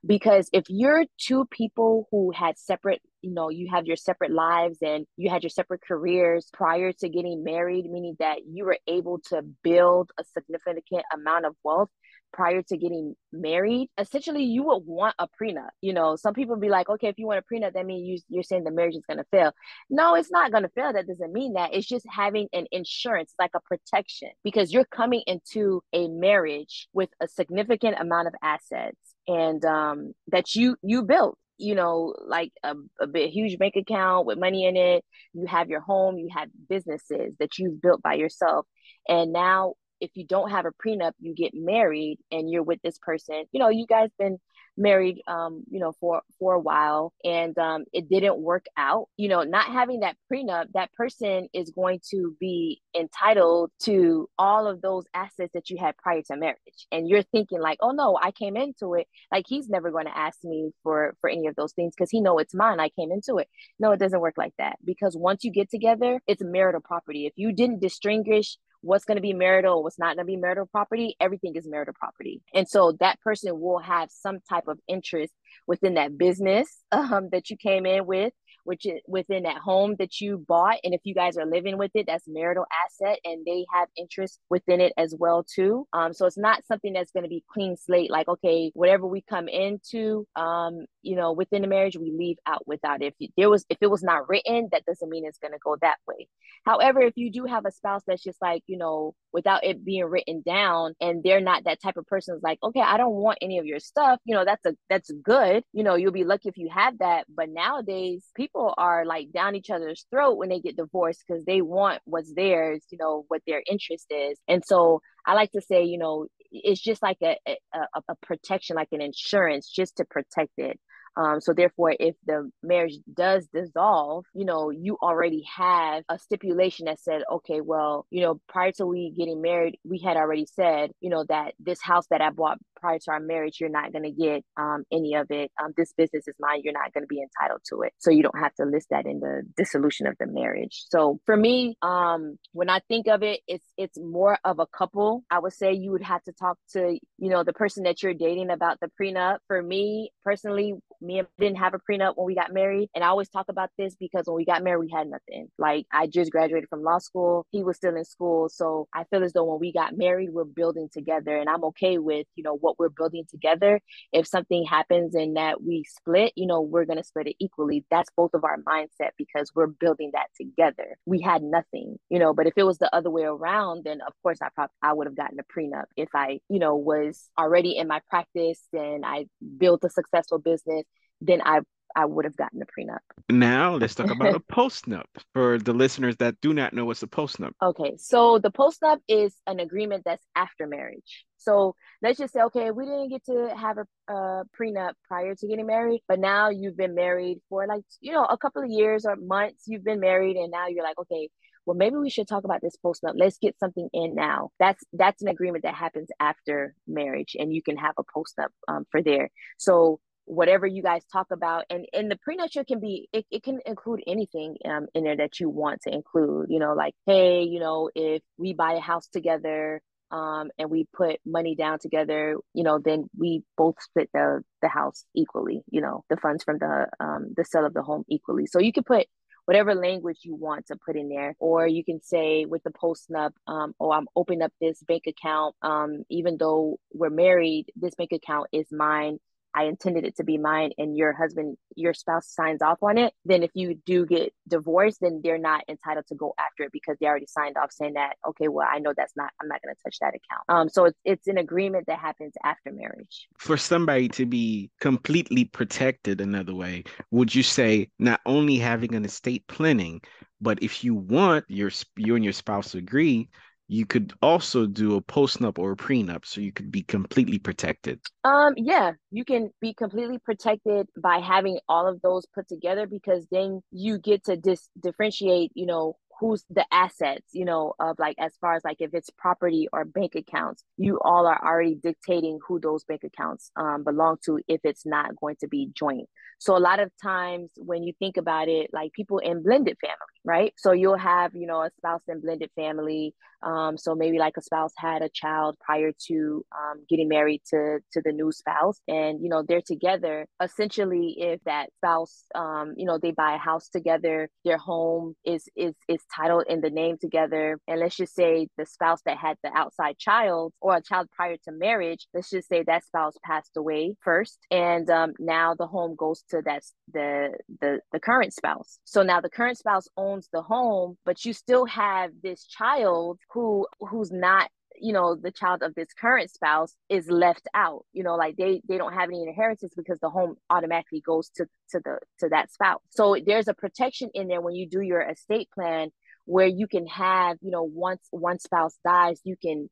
because 0.03 0.49
if 0.51 0.65
you're 0.67 1.05
two 1.19 1.45
people 1.51 2.07
who 2.09 2.31
had 2.31 2.57
separate, 2.57 3.01
you 3.21 3.31
know, 3.31 3.49
you 3.49 3.69
have 3.71 3.85
your 3.85 3.95
separate 3.95 4.31
lives 4.31 4.79
and 4.81 5.05
you 5.15 5.29
had 5.29 5.43
your 5.43 5.51
separate 5.51 5.81
careers 5.87 6.49
prior 6.53 6.91
to 6.91 7.09
getting 7.09 7.43
married, 7.43 7.85
meaning 7.85 8.15
that 8.17 8.39
you 8.47 8.65
were 8.65 8.79
able 8.87 9.19
to 9.29 9.43
build 9.63 10.09
a 10.19 10.23
significant 10.23 11.03
amount 11.13 11.45
of 11.45 11.55
wealth 11.63 11.89
prior 12.33 12.61
to 12.63 12.77
getting 12.77 13.15
married, 13.31 13.89
essentially 13.97 14.43
you 14.43 14.63
would 14.63 14.83
want 14.85 15.15
a 15.19 15.27
prenup. 15.27 15.69
You 15.81 15.93
know, 15.93 16.15
some 16.15 16.33
people 16.33 16.57
be 16.57 16.69
like, 16.69 16.89
okay, 16.89 17.07
if 17.07 17.17
you 17.17 17.27
want 17.27 17.39
a 17.39 17.53
prenup, 17.53 17.73
that 17.73 17.85
means 17.85 18.07
you, 18.07 18.35
you're 18.35 18.43
saying 18.43 18.63
the 18.63 18.71
marriage 18.71 18.95
is 18.95 19.05
going 19.07 19.19
to 19.19 19.25
fail. 19.31 19.53
No, 19.89 20.15
it's 20.15 20.31
not 20.31 20.51
going 20.51 20.63
to 20.63 20.69
fail. 20.69 20.91
That 20.91 21.07
doesn't 21.07 21.31
mean 21.31 21.53
that. 21.53 21.73
It's 21.73 21.87
just 21.87 22.05
having 22.09 22.47
an 22.53 22.65
insurance, 22.71 23.33
like 23.39 23.51
a 23.55 23.59
protection, 23.61 24.29
because 24.43 24.73
you're 24.73 24.85
coming 24.85 25.21
into 25.27 25.81
a 25.93 26.07
marriage 26.07 26.87
with 26.93 27.09
a 27.21 27.27
significant 27.27 27.97
amount 27.99 28.27
of 28.27 28.33
assets 28.41 28.97
and 29.27 29.63
um, 29.63 30.13
that 30.27 30.55
you 30.55 30.75
you 30.81 31.03
built 31.03 31.37
you 31.57 31.75
know, 31.75 32.13
like 32.27 32.51
a, 32.63 32.75
a 32.99 33.07
bit 33.07 33.29
huge 33.29 33.57
bank 33.57 33.75
account 33.75 34.25
with 34.25 34.39
money 34.39 34.65
in 34.65 34.75
it. 34.75 35.05
You 35.33 35.45
have 35.45 35.69
your 35.69 35.81
home, 35.81 36.17
you 36.17 36.29
have 36.35 36.49
businesses 36.67 37.35
that 37.39 37.57
you've 37.57 37.81
built 37.81 38.01
by 38.01 38.15
yourself. 38.15 38.65
And 39.07 39.31
now 39.31 39.75
if 40.03 40.11
you 40.15 40.25
don't 40.25 40.51
have 40.51 40.65
a 40.65 40.71
prenup, 40.71 41.13
you 41.21 41.33
get 41.33 41.53
married 41.55 42.19
and 42.29 42.49
you're 42.49 42.61
with 42.61 42.81
this 42.81 42.99
person. 42.99 43.45
You 43.53 43.59
know, 43.61 43.69
you 43.69 43.85
guys 43.87 44.09
been 44.19 44.37
married 44.75 45.21
um 45.27 45.63
you 45.69 45.79
know 45.79 45.93
for 45.99 46.23
for 46.39 46.55
a 46.55 46.59
while 46.59 47.13
and 47.23 47.55
um 47.59 47.83
it 47.93 48.09
didn't 48.09 48.37
work 48.37 48.65
out. 48.75 49.07
You 49.17 49.29
know 49.29 49.43
not 49.43 49.65
having 49.65 49.99
that 49.99 50.17
prenup 50.31 50.65
that 50.73 50.91
person 50.93 51.47
is 51.53 51.69
going 51.69 51.99
to 52.09 52.35
be 52.39 52.81
entitled 52.97 53.71
to 53.83 54.27
all 54.37 54.67
of 54.67 54.81
those 54.81 55.05
assets 55.13 55.51
that 55.53 55.69
you 55.69 55.77
had 55.77 55.95
prior 55.97 56.21
to 56.23 56.37
marriage. 56.37 56.87
And 56.91 57.07
you're 57.07 57.23
thinking 57.23 57.61
like 57.61 57.77
oh 57.81 57.91
no 57.91 58.17
i 58.21 58.31
came 58.31 58.57
into 58.57 58.95
it. 58.95 59.07
Like 59.31 59.45
he's 59.47 59.69
never 59.69 59.91
going 59.91 60.05
to 60.05 60.17
ask 60.17 60.43
me 60.43 60.71
for 60.81 61.15
for 61.21 61.29
any 61.29 61.47
of 61.47 61.55
those 61.55 61.73
things 61.73 61.93
because 61.95 62.09
he 62.09 62.19
know 62.19 62.39
it's 62.39 62.55
mine. 62.55 62.79
I 62.79 62.89
came 62.89 63.11
into 63.11 63.37
it. 63.37 63.47
No 63.79 63.91
it 63.91 63.99
doesn't 63.99 64.19
work 64.19 64.37
like 64.37 64.53
that 64.57 64.77
because 64.83 65.15
once 65.15 65.43
you 65.43 65.51
get 65.51 65.69
together 65.69 66.19
it's 66.27 66.43
marital 66.43 66.81
property. 66.81 67.25
If 67.27 67.33
you 67.35 67.53
didn't 67.53 67.79
distinguish 67.79 68.57
what's 68.83 69.05
going 69.05 69.15
to 69.15 69.21
be 69.21 69.33
marital, 69.33 69.81
what's 69.81 69.97
not 69.97 70.15
going 70.15 70.25
to 70.27 70.31
be 70.31 70.37
marital 70.37 70.67
property, 70.67 71.15
everything 71.19 71.55
is 71.55 71.67
marital 71.67 71.93
property. 71.97 72.41
And 72.53 72.67
so 72.67 72.91
that 72.99 73.19
person 73.21 73.59
will 73.59 73.79
have 73.79 74.09
some 74.11 74.39
type 74.49 74.67
of 74.67 74.77
interest 74.87 75.33
within 75.65 75.93
that 75.95 76.17
business 76.17 76.67
um, 76.91 77.29
that 77.31 77.49
you 77.49 77.57
came 77.57 77.85
in 77.85 78.05
with 78.05 78.33
which 78.63 78.85
is 78.85 79.01
within 79.07 79.43
that 79.43 79.57
home 79.57 79.95
that 79.99 80.19
you 80.19 80.37
bought. 80.37 80.77
And 80.83 80.93
if 80.93 81.01
you 81.03 81.13
guys 81.13 81.37
are 81.37 81.45
living 81.45 81.77
with 81.77 81.91
it, 81.95 82.05
that's 82.07 82.25
marital 82.27 82.65
asset 82.85 83.19
and 83.23 83.45
they 83.45 83.65
have 83.73 83.87
interest 83.97 84.39
within 84.49 84.81
it 84.81 84.93
as 84.97 85.15
well 85.17 85.43
too. 85.43 85.87
Um, 85.93 86.13
so 86.13 86.25
it's 86.25 86.37
not 86.37 86.65
something 86.65 86.93
that's 86.93 87.11
going 87.11 87.23
to 87.23 87.29
be 87.29 87.43
clean 87.51 87.75
slate, 87.77 88.11
like, 88.11 88.27
okay, 88.27 88.71
whatever 88.73 89.07
we 89.07 89.21
come 89.21 89.47
into, 89.47 90.25
um, 90.35 90.85
you 91.01 91.15
know, 91.15 91.31
within 91.33 91.61
the 91.61 91.67
marriage, 91.67 91.97
we 91.97 92.11
leave 92.11 92.37
out 92.45 92.65
without 92.67 93.01
it. 93.01 93.15
If 93.19 93.31
there 93.37 93.49
was, 93.49 93.65
if 93.69 93.77
it 93.81 93.87
was 93.87 94.03
not 94.03 94.29
written, 94.29 94.69
that 94.71 94.85
doesn't 94.85 95.09
mean 95.09 95.25
it's 95.25 95.39
going 95.39 95.53
to 95.53 95.59
go 95.63 95.77
that 95.81 95.97
way. 96.07 96.27
However, 96.65 97.01
if 97.01 97.13
you 97.15 97.31
do 97.31 97.45
have 97.45 97.65
a 97.65 97.71
spouse 97.71 98.03
that's 98.07 98.23
just 98.23 98.41
like, 98.41 98.63
you 98.67 98.77
know, 98.77 99.15
without 99.33 99.63
it 99.63 99.83
being 99.83 100.05
written 100.05 100.43
down 100.45 100.93
and 101.01 101.23
they're 101.23 101.41
not 101.41 101.63
that 101.65 101.81
type 101.81 101.97
of 101.97 102.05
person 102.05 102.35
is 102.35 102.43
like, 102.43 102.59
okay, 102.63 102.81
I 102.81 102.97
don't 102.97 103.15
want 103.15 103.39
any 103.41 103.57
of 103.57 103.65
your 103.65 103.79
stuff, 103.79 104.19
you 104.25 104.35
know, 104.35 104.45
that's 104.45 104.65
a, 104.65 104.75
that's 104.89 105.11
good. 105.23 105.63
You 105.73 105.83
know, 105.83 105.95
you'll 105.95 106.11
be 106.11 106.23
lucky 106.23 106.49
if 106.49 106.57
you 106.57 106.69
have 106.73 106.99
that. 106.99 107.25
But 107.27 107.49
nowadays 107.49 108.23
people 108.35 108.73
are 108.77 109.05
like 109.05 109.31
down 109.31 109.55
each 109.55 109.69
other's 109.69 110.05
throat 110.11 110.37
when 110.37 110.49
they 110.49 110.59
get 110.59 110.77
divorced 110.77 111.23
because 111.27 111.43
they 111.45 111.61
want 111.61 112.01
what's 112.05 112.33
theirs, 112.33 112.85
you 112.91 112.97
know, 112.99 113.25
what 113.27 113.41
their 113.47 113.63
interest 113.69 114.05
is. 114.09 114.39
And 114.47 114.63
so 114.65 115.01
I 115.25 115.33
like 115.33 115.51
to 115.53 115.61
say, 115.61 115.83
you 115.83 115.97
know, 115.97 116.27
it's 116.51 116.81
just 116.81 117.01
like 117.01 117.17
a, 117.23 117.37
a, 117.47 118.01
a 118.09 118.15
protection, 118.21 118.75
like 118.75 118.89
an 118.91 119.01
insurance 119.01 119.69
just 119.69 119.97
to 119.97 120.05
protect 120.05 120.51
it. 120.57 120.79
Um, 121.15 121.41
so 121.41 121.53
therefore, 121.53 121.95
if 121.99 122.15
the 122.25 122.49
marriage 122.61 122.97
does 123.13 123.47
dissolve, 123.53 124.25
you 124.33 124.45
know, 124.45 124.69
you 124.69 124.97
already 125.01 125.43
have 125.55 126.03
a 126.09 126.17
stipulation 126.17 126.85
that 126.85 126.99
said, 126.99 127.23
okay, 127.31 127.61
well, 127.61 128.05
you 128.09 128.21
know, 128.21 128.39
prior 128.47 128.71
to 128.73 128.85
we 128.85 129.13
getting 129.17 129.41
married, 129.41 129.79
we 129.83 129.99
had 129.99 130.17
already 130.17 130.45
said, 130.45 130.91
you 130.99 131.09
know, 131.09 131.25
that 131.29 131.53
this 131.59 131.81
house 131.81 132.05
that 132.09 132.21
I 132.21 132.29
bought 132.29 132.57
prior 132.83 132.99
to 132.99 133.11
our 133.11 133.19
marriage, 133.19 133.57
you're 133.61 133.69
not 133.69 133.93
going 133.93 134.03
to 134.03 134.11
get 134.11 134.43
um, 134.57 134.83
any 134.91 135.15
of 135.15 135.27
it. 135.29 135.51
Um, 135.61 135.73
this 135.77 135.93
business 135.93 136.27
is 136.27 136.35
mine. 136.39 136.61
You're 136.63 136.73
not 136.73 136.93
going 136.93 137.03
to 137.03 137.07
be 137.07 137.21
entitled 137.21 137.61
to 137.69 137.83
it. 137.83 137.93
So 137.99 138.11
you 138.11 138.23
don't 138.23 138.37
have 138.37 138.53
to 138.55 138.65
list 138.65 138.87
that 138.89 139.05
in 139.05 139.19
the 139.19 139.43
dissolution 139.55 140.07
of 140.07 140.15
the 140.19 140.27
marriage. 140.27 140.83
So 140.89 141.19
for 141.25 141.37
me, 141.37 141.77
um, 141.81 142.37
when 142.51 142.69
I 142.69 142.79
think 142.87 143.07
of 143.07 143.23
it, 143.23 143.39
it's 143.47 143.65
it's 143.77 143.97
more 143.97 144.37
of 144.43 144.59
a 144.59 144.67
couple. 144.67 145.23
I 145.31 145.39
would 145.39 145.53
say 145.53 145.73
you 145.73 145.91
would 145.91 146.03
have 146.03 146.23
to 146.23 146.33
talk 146.33 146.57
to 146.73 146.97
you 147.17 147.29
know 147.29 147.43
the 147.43 147.53
person 147.53 147.83
that 147.83 148.03
you're 148.03 148.13
dating 148.13 148.49
about 148.49 148.79
the 148.81 148.89
prenup. 148.99 149.37
For 149.47 149.61
me 149.61 150.11
personally, 150.25 150.73
me 151.03 151.19
and 151.19 151.27
didn't 151.39 151.57
have 151.57 151.73
a 151.73 151.79
prenup 151.79 152.13
when 152.15 152.25
we 152.25 152.35
got 152.35 152.53
married, 152.53 152.89
and 152.95 153.03
I 153.03 153.07
always 153.07 153.29
talk 153.29 153.47
about 153.49 153.69
this 153.77 153.95
because 153.95 154.25
when 154.25 154.35
we 154.35 154.45
got 154.45 154.63
married, 154.63 154.87
we 154.87 154.91
had 154.95 155.07
nothing. 155.07 155.49
Like 155.57 155.85
I 155.91 156.07
just 156.07 156.31
graduated 156.31 156.69
from 156.69 156.83
law 156.83 156.99
school. 156.99 157.45
He 157.51 157.63
was 157.63 157.77
still 157.77 157.95
in 157.95 158.05
school, 158.05 158.49
so 158.49 158.87
I 158.93 159.03
feel 159.05 159.23
as 159.23 159.33
though 159.33 159.45
when 159.45 159.59
we 159.59 159.73
got 159.73 159.97
married, 159.97 160.29
we're 160.31 160.43
building 160.45 160.89
together, 160.91 161.37
and 161.37 161.49
I'm 161.49 161.63
okay 161.65 161.97
with 161.97 162.27
you 162.35 162.43
know 162.43 162.55
what 162.55 162.79
we're 162.79 162.89
building 162.89 163.25
together. 163.29 163.79
If 164.11 164.27
something 164.27 164.65
happens 164.65 165.15
and 165.15 165.37
that 165.37 165.61
we 165.63 165.83
split, 165.87 166.33
you 166.35 166.47
know, 166.47 166.61
we're 166.61 166.85
going 166.85 166.97
to 166.97 167.03
split 167.03 167.27
it 167.27 167.35
equally. 167.39 167.85
That's 167.89 168.09
both 168.15 168.33
of 168.33 168.43
our 168.43 168.57
mindset 168.57 169.11
because 169.17 169.51
we're 169.55 169.67
building 169.67 170.11
that 170.13 170.27
together. 170.39 170.97
We 171.05 171.21
had 171.21 171.43
nothing, 171.43 171.97
you 172.09 172.19
know, 172.19 172.33
but 172.33 172.47
if 172.47 172.53
it 172.57 172.63
was 172.63 172.77
the 172.77 172.93
other 172.95 173.09
way 173.09 173.23
around, 173.23 173.83
then 173.85 173.99
of 174.05 174.13
course 174.21 174.39
I 174.41 174.47
probably 174.53 174.73
I 174.81 174.93
would 174.93 175.07
have 175.07 175.15
gotten 175.15 175.39
a 175.39 175.43
prenup 175.43 175.85
if 175.95 176.09
I, 176.15 176.39
you 176.49 176.59
know, 176.59 176.75
was 176.75 177.29
already 177.39 177.77
in 177.77 177.87
my 177.87 178.01
practice 178.09 178.61
and 178.73 179.05
I 179.05 179.25
built 179.57 179.83
a 179.83 179.89
successful 179.89 180.39
business, 180.39 180.83
then 181.23 181.41
I 181.43 181.61
I 181.95 182.05
would 182.05 182.25
have 182.25 182.35
gotten 182.35 182.61
a 182.61 182.65
prenup. 182.65 182.99
Now 183.29 183.75
let's 183.75 183.95
talk 183.95 184.09
about 184.09 184.35
a 184.35 184.39
postnup 184.51 185.05
for 185.33 185.59
the 185.59 185.73
listeners 185.73 186.15
that 186.17 186.41
do 186.41 186.53
not 186.53 186.73
know 186.73 186.85
what's 186.85 187.03
a 187.03 187.07
postnup. 187.07 187.51
Okay, 187.61 187.95
so 187.97 188.39
the 188.39 188.51
postnup 188.51 188.99
is 189.07 189.35
an 189.47 189.59
agreement 189.59 190.03
that's 190.05 190.25
after 190.35 190.65
marriage. 190.67 191.25
So 191.37 191.75
let's 192.01 192.17
just 192.17 192.33
say, 192.33 192.41
okay, 192.43 192.71
we 192.71 192.85
didn't 192.85 193.09
get 193.09 193.25
to 193.25 193.53
have 193.55 193.77
a, 193.77 194.13
a, 194.13 194.43
prenup 194.59 194.93
prior 195.07 195.35
to 195.35 195.47
getting 195.47 195.67
married, 195.67 196.01
but 196.07 196.19
now 196.19 196.49
you've 196.49 196.77
been 196.77 196.95
married 196.95 197.39
for 197.49 197.67
like, 197.67 197.83
you 197.99 198.13
know, 198.13 198.23
a 198.23 198.37
couple 198.37 198.63
of 198.63 198.69
years 198.69 199.05
or 199.05 199.17
months, 199.17 199.63
you've 199.67 199.83
been 199.83 199.99
married, 199.99 200.37
and 200.37 200.51
now 200.51 200.67
you're 200.67 200.83
like, 200.83 200.97
okay, 200.97 201.29
well, 201.65 201.75
maybe 201.75 201.95
we 201.95 202.09
should 202.09 202.27
talk 202.27 202.43
about 202.43 202.61
this 202.61 202.77
postnup. 202.83 203.13
Let's 203.15 203.37
get 203.37 203.59
something 203.59 203.89
in 203.93 204.15
now. 204.15 204.49
That's 204.59 204.83
that's 204.93 205.21
an 205.21 205.29
agreement 205.29 205.63
that 205.63 205.75
happens 205.75 206.09
after 206.19 206.75
marriage, 206.87 207.35
and 207.37 207.53
you 207.53 207.61
can 207.61 207.77
have 207.77 207.93
a 207.97 208.03
postnup 208.03 208.49
um, 208.67 208.85
for 208.91 209.01
there. 209.01 209.29
So 209.57 209.99
whatever 210.25 210.65
you 210.65 210.81
guys 210.81 211.03
talk 211.11 211.27
about 211.31 211.65
and 211.69 211.85
and 211.93 212.09
the 212.09 212.17
prenuptial 212.17 212.63
can 212.63 212.79
be 212.79 213.09
it, 213.11 213.25
it 213.29 213.43
can 213.43 213.59
include 213.65 214.01
anything 214.07 214.55
um 214.65 214.87
in 214.93 215.03
there 215.03 215.17
that 215.17 215.39
you 215.39 215.49
want 215.49 215.81
to 215.81 215.93
include 215.93 216.47
you 216.49 216.59
know 216.59 216.73
like 216.73 216.93
hey 217.05 217.43
you 217.43 217.59
know 217.59 217.89
if 217.93 218.21
we 218.37 218.53
buy 218.53 218.73
a 218.73 218.79
house 218.79 219.07
together 219.07 219.81
um 220.11 220.49
and 220.57 220.69
we 220.69 220.87
put 220.93 221.19
money 221.25 221.55
down 221.55 221.77
together 221.79 222.37
you 222.53 222.63
know 222.63 222.79
then 222.79 223.09
we 223.17 223.43
both 223.57 223.75
split 223.81 224.09
the 224.13 224.41
the 224.61 224.69
house 224.69 225.05
equally 225.13 225.61
you 225.69 225.81
know 225.81 226.03
the 226.09 226.17
funds 226.17 226.43
from 226.43 226.57
the 226.57 226.87
um 226.99 227.33
the 227.35 227.43
sale 227.43 227.65
of 227.65 227.73
the 227.73 227.81
home 227.81 228.03
equally 228.07 228.45
so 228.45 228.59
you 228.59 228.71
can 228.71 228.83
put 228.83 229.07
whatever 229.45 229.75
language 229.75 230.19
you 230.23 230.35
want 230.35 230.67
to 230.67 230.77
put 230.85 230.95
in 230.95 231.09
there. 231.09 231.35
Or 231.37 231.67
you 231.67 231.83
can 231.83 232.01
say 232.01 232.45
with 232.45 232.63
the 232.63 232.71
postnup, 232.71 233.31
um, 233.47 233.73
oh, 233.79 233.91
I'm 233.91 234.07
opening 234.15 234.41
up 234.41 234.53
this 234.61 234.81
bank 234.83 235.03
account. 235.05 235.55
Um, 235.61 236.03
even 236.09 236.37
though 236.37 236.79
we're 236.93 237.09
married, 237.09 237.65
this 237.75 237.93
bank 237.95 238.11
account 238.13 238.47
is 238.53 238.67
mine 238.71 239.19
I 239.55 239.65
intended 239.65 240.05
it 240.05 240.17
to 240.17 240.23
be 240.23 240.37
mine 240.37 240.71
and 240.77 240.97
your 240.97 241.13
husband, 241.13 241.57
your 241.75 241.93
spouse 241.93 242.29
signs 242.29 242.61
off 242.61 242.79
on 242.81 242.97
it, 242.97 243.13
then 243.25 243.43
if 243.43 243.51
you 243.53 243.75
do 243.85 244.05
get 244.05 244.33
divorced, 244.47 244.99
then 245.01 245.21
they're 245.23 245.37
not 245.37 245.63
entitled 245.67 246.05
to 246.07 246.15
go 246.15 246.33
after 246.39 246.63
it 246.63 246.71
because 246.71 246.97
they 246.99 247.07
already 247.07 247.27
signed 247.27 247.57
off 247.57 247.71
saying 247.71 247.93
that, 247.93 248.15
okay, 248.27 248.47
well, 248.47 248.67
I 248.69 248.79
know 248.79 248.93
that's 248.95 249.13
not, 249.15 249.31
I'm 249.41 249.47
not 249.47 249.61
going 249.61 249.75
to 249.75 249.81
touch 249.83 249.97
that 249.99 250.09
account. 250.15 250.43
Um, 250.49 250.69
so 250.69 250.85
it's, 250.85 250.99
it's 251.05 251.27
an 251.27 251.37
agreement 251.37 251.85
that 251.87 251.99
happens 251.99 252.33
after 252.43 252.71
marriage. 252.71 253.27
For 253.37 253.57
somebody 253.57 254.09
to 254.09 254.25
be 254.25 254.71
completely 254.79 255.45
protected 255.45 256.21
another 256.21 256.55
way, 256.55 256.83
would 257.11 257.33
you 257.33 257.43
say 257.43 257.89
not 257.99 258.21
only 258.25 258.57
having 258.57 258.95
an 258.95 259.05
estate 259.05 259.45
planning, 259.47 260.01
but 260.41 260.61
if 260.61 260.83
you 260.83 260.93
want 260.93 261.45
your 261.47 261.71
you 261.95 262.15
and 262.15 262.23
your 262.23 262.33
spouse 262.33 262.75
agree 262.75 263.29
you 263.73 263.87
could 263.87 264.13
also 264.21 264.67
do 264.67 264.95
a 264.95 265.01
postnup 265.01 265.57
or 265.57 265.71
a 265.71 265.75
prenup 265.75 266.25
so 266.25 266.39
you 266.41 266.51
could 266.51 266.71
be 266.71 266.83
completely 266.83 267.39
protected. 267.39 267.99
Um 268.23 268.53
yeah 268.55 268.91
you 269.09 269.25
can 269.25 269.49
be 269.59 269.73
completely 269.73 270.19
protected 270.19 270.87
by 271.01 271.17
having 271.17 271.59
all 271.67 271.87
of 271.87 271.99
those 272.01 272.25
put 272.35 272.47
together 272.47 272.85
because 272.85 273.25
then 273.31 273.61
you 273.71 273.97
get 273.97 274.25
to 274.25 274.37
dis- 274.37 274.69
differentiate 274.79 275.51
you 275.55 275.65
know 275.65 275.97
who's 276.19 276.45
the 276.51 276.65
assets 276.71 277.25
you 277.31 277.43
know 277.43 277.73
of 277.79 277.97
like 277.97 278.15
as 278.19 278.33
far 278.39 278.53
as 278.53 278.63
like 278.63 278.77
if 278.79 278.91
it's 278.93 279.09
property 279.17 279.67
or 279.73 279.83
bank 279.83 280.13
accounts 280.15 280.63
you 280.77 280.99
all 280.99 281.25
are 281.25 281.41
already 281.43 281.75
dictating 281.75 282.37
who 282.47 282.59
those 282.59 282.83
bank 282.83 283.03
accounts 283.03 283.51
um, 283.55 283.83
belong 283.83 284.17
to 284.23 284.39
if 284.47 284.61
it's 284.63 284.85
not 284.85 285.15
going 285.15 285.35
to 285.39 285.47
be 285.47 285.69
joint. 285.73 286.07
So 286.37 286.55
a 286.55 286.65
lot 286.69 286.79
of 286.79 286.91
times 287.01 287.51
when 287.57 287.83
you 287.83 287.93
think 287.97 288.17
about 288.17 288.47
it 288.47 288.69
like 288.71 288.93
people 288.93 289.17
in 289.17 289.41
blended 289.41 289.77
family 289.81 290.13
right? 290.25 290.53
So 290.57 290.71
you'll 290.71 290.97
have 290.97 291.35
you 291.35 291.47
know 291.47 291.61
a 291.63 291.71
spouse 291.77 292.01
in 292.07 292.21
blended 292.21 292.51
family 292.55 293.13
um, 293.43 293.77
so 293.77 293.95
maybe 293.95 294.17
like 294.19 294.37
a 294.37 294.41
spouse 294.41 294.73
had 294.77 295.01
a 295.01 295.09
child 295.09 295.55
prior 295.59 295.91
to 296.07 296.45
um, 296.57 296.83
getting 296.89 297.07
married 297.07 297.41
to 297.49 297.79
to 297.93 298.01
the 298.03 298.11
new 298.11 298.31
spouse 298.31 298.79
and 298.87 299.21
you 299.21 299.29
know 299.29 299.43
they're 299.47 299.61
together. 299.65 300.25
Essentially 300.41 301.15
if 301.17 301.41
that 301.45 301.69
spouse 301.77 302.23
um, 302.35 302.73
you 302.77 302.85
know 302.85 302.97
they 302.97 303.11
buy 303.11 303.35
a 303.35 303.37
house 303.37 303.69
together 303.69 304.29
their 304.45 304.57
home 304.57 305.15
is 305.25 305.47
is 305.55 305.73
is 305.87 306.01
titled 306.15 306.45
in 306.47 306.61
the 306.61 306.69
name 306.69 306.97
together 306.99 307.59
and 307.67 307.79
let's 307.79 307.95
just 307.95 308.15
say 308.15 308.47
the 308.57 308.65
spouse 308.65 309.01
that 309.05 309.17
had 309.17 309.37
the 309.43 309.51
outside 309.55 309.97
child 309.97 310.53
or 310.61 310.75
a 310.75 310.81
child 310.81 311.07
prior 311.11 311.35
to 311.43 311.51
marriage 311.51 312.07
let's 312.13 312.29
just 312.29 312.47
say 312.47 312.63
that 312.63 312.83
spouse 312.83 313.15
passed 313.23 313.51
away 313.57 313.95
first 314.01 314.39
and 314.51 314.89
um, 314.89 315.13
now 315.19 315.53
the 315.57 315.67
home 315.67 315.95
goes 315.97 316.23
to 316.29 316.41
that 316.45 316.63
the 316.91 317.33
the 317.61 317.79
the 317.91 317.99
current 317.99 318.33
spouse. 318.33 318.79
So 318.83 319.03
now 319.03 319.21
the 319.21 319.29
current 319.29 319.57
spouse 319.57 319.87
owns 319.97 320.29
the 320.31 320.41
home 320.41 320.97
but 321.05 321.25
you 321.25 321.33
still 321.33 321.65
have 321.65 322.11
this 322.21 322.45
child 322.45 323.19
who 323.33 323.67
who's 323.79 324.11
not 324.11 324.49
you 324.79 324.93
know 324.93 325.15
the 325.15 325.31
child 325.31 325.61
of 325.63 325.73
this 325.75 325.87
current 325.99 326.29
spouse 326.29 326.75
is 326.89 327.09
left 327.09 327.47
out 327.53 327.85
you 327.93 328.03
know 328.03 328.15
like 328.15 328.35
they 328.37 328.61
they 328.67 328.77
don't 328.77 328.93
have 328.93 329.09
any 329.09 329.23
inheritance 329.23 329.73
because 329.75 329.99
the 330.01 330.09
home 330.09 330.35
automatically 330.49 331.01
goes 331.05 331.29
to 331.35 331.45
to 331.69 331.79
the 331.83 331.97
to 332.19 332.29
that 332.29 332.51
spouse. 332.51 332.81
So 332.89 333.17
there's 333.25 333.47
a 333.47 333.53
protection 333.53 334.09
in 334.13 334.27
there 334.27 334.41
when 334.41 334.55
you 334.55 334.67
do 334.67 334.81
your 334.81 335.01
estate 335.01 335.49
plan 335.53 335.89
where 336.25 336.47
you 336.47 336.67
can 336.67 336.87
have 336.87 337.37
you 337.41 337.51
know 337.51 337.63
once 337.63 338.01
one 338.11 338.39
spouse 338.39 338.75
dies 338.85 339.19
you 339.23 339.35
can 339.41 339.69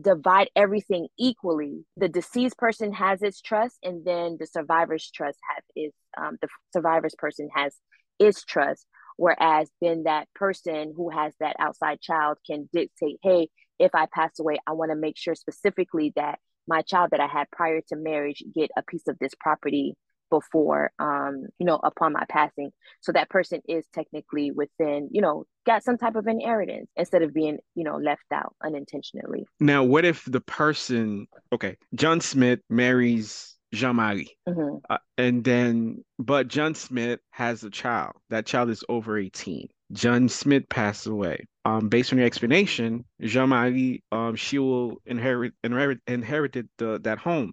divide 0.00 0.48
everything 0.54 1.08
equally. 1.18 1.84
The 1.96 2.08
deceased 2.08 2.56
person 2.56 2.92
has 2.92 3.22
its 3.22 3.40
trust 3.40 3.76
and 3.82 4.04
then 4.04 4.36
the 4.38 4.46
survivor's 4.46 5.10
trust 5.10 5.38
has 5.54 5.64
is 5.74 5.92
um, 6.16 6.38
the 6.40 6.48
survivor's 6.72 7.14
person 7.18 7.48
has 7.54 7.74
its 8.18 8.44
trust 8.44 8.86
whereas 9.20 9.70
then 9.82 10.04
that 10.04 10.26
person 10.34 10.94
who 10.96 11.10
has 11.10 11.34
that 11.40 11.54
outside 11.58 12.00
child 12.00 12.38
can 12.46 12.68
dictate 12.72 13.18
hey 13.22 13.48
if 13.78 13.94
i 13.94 14.06
pass 14.12 14.30
away 14.40 14.56
i 14.66 14.72
want 14.72 14.90
to 14.90 14.96
make 14.96 15.18
sure 15.18 15.34
specifically 15.34 16.12
that 16.16 16.38
my 16.66 16.80
child 16.82 17.10
that 17.10 17.20
i 17.20 17.26
had 17.26 17.46
prior 17.50 17.80
to 17.86 17.96
marriage 17.96 18.42
get 18.54 18.70
a 18.76 18.82
piece 18.82 19.06
of 19.08 19.18
this 19.18 19.32
property 19.38 19.94
before 20.30 20.92
um 20.98 21.46
you 21.58 21.66
know 21.66 21.78
upon 21.82 22.12
my 22.12 22.24
passing. 22.28 22.70
So 23.00 23.12
that 23.12 23.28
person 23.28 23.60
is 23.68 23.84
technically 23.92 24.50
within 24.52 25.08
you 25.10 25.20
know 25.20 25.44
got 25.66 25.82
some 25.82 25.98
type 25.98 26.14
of 26.14 26.26
inheritance 26.26 26.88
instead 26.96 27.22
of 27.22 27.34
being 27.34 27.58
you 27.74 27.84
know 27.84 27.96
left 27.96 28.22
out 28.32 28.54
unintentionally. 28.64 29.44
Now 29.58 29.84
what 29.84 30.04
if 30.04 30.24
the 30.24 30.40
person 30.40 31.26
okay 31.52 31.76
john 31.94 32.20
smith 32.20 32.60
marries 32.70 33.56
jean-marie 33.72 34.36
mm-hmm. 34.48 34.76
uh, 34.88 34.98
and 35.16 35.44
then 35.44 36.04
but 36.18 36.48
john 36.48 36.74
smith 36.74 37.20
has 37.30 37.62
a 37.64 37.70
child 37.70 38.12
that 38.28 38.46
child 38.46 38.70
is 38.70 38.84
over 38.88 39.18
18 39.18 39.68
john 39.92 40.28
smith 40.28 40.68
passed 40.68 41.06
away 41.06 41.46
um, 41.64 41.88
based 41.88 42.12
on 42.12 42.18
your 42.18 42.26
explanation, 42.26 43.04
Jean-Marie, 43.20 44.02
um, 44.12 44.34
she 44.34 44.58
will 44.58 44.96
inherit 45.04 45.52
inherit 45.62 45.98
inherited 46.06 46.68
the 46.78 46.98
that 47.04 47.18
home. 47.18 47.52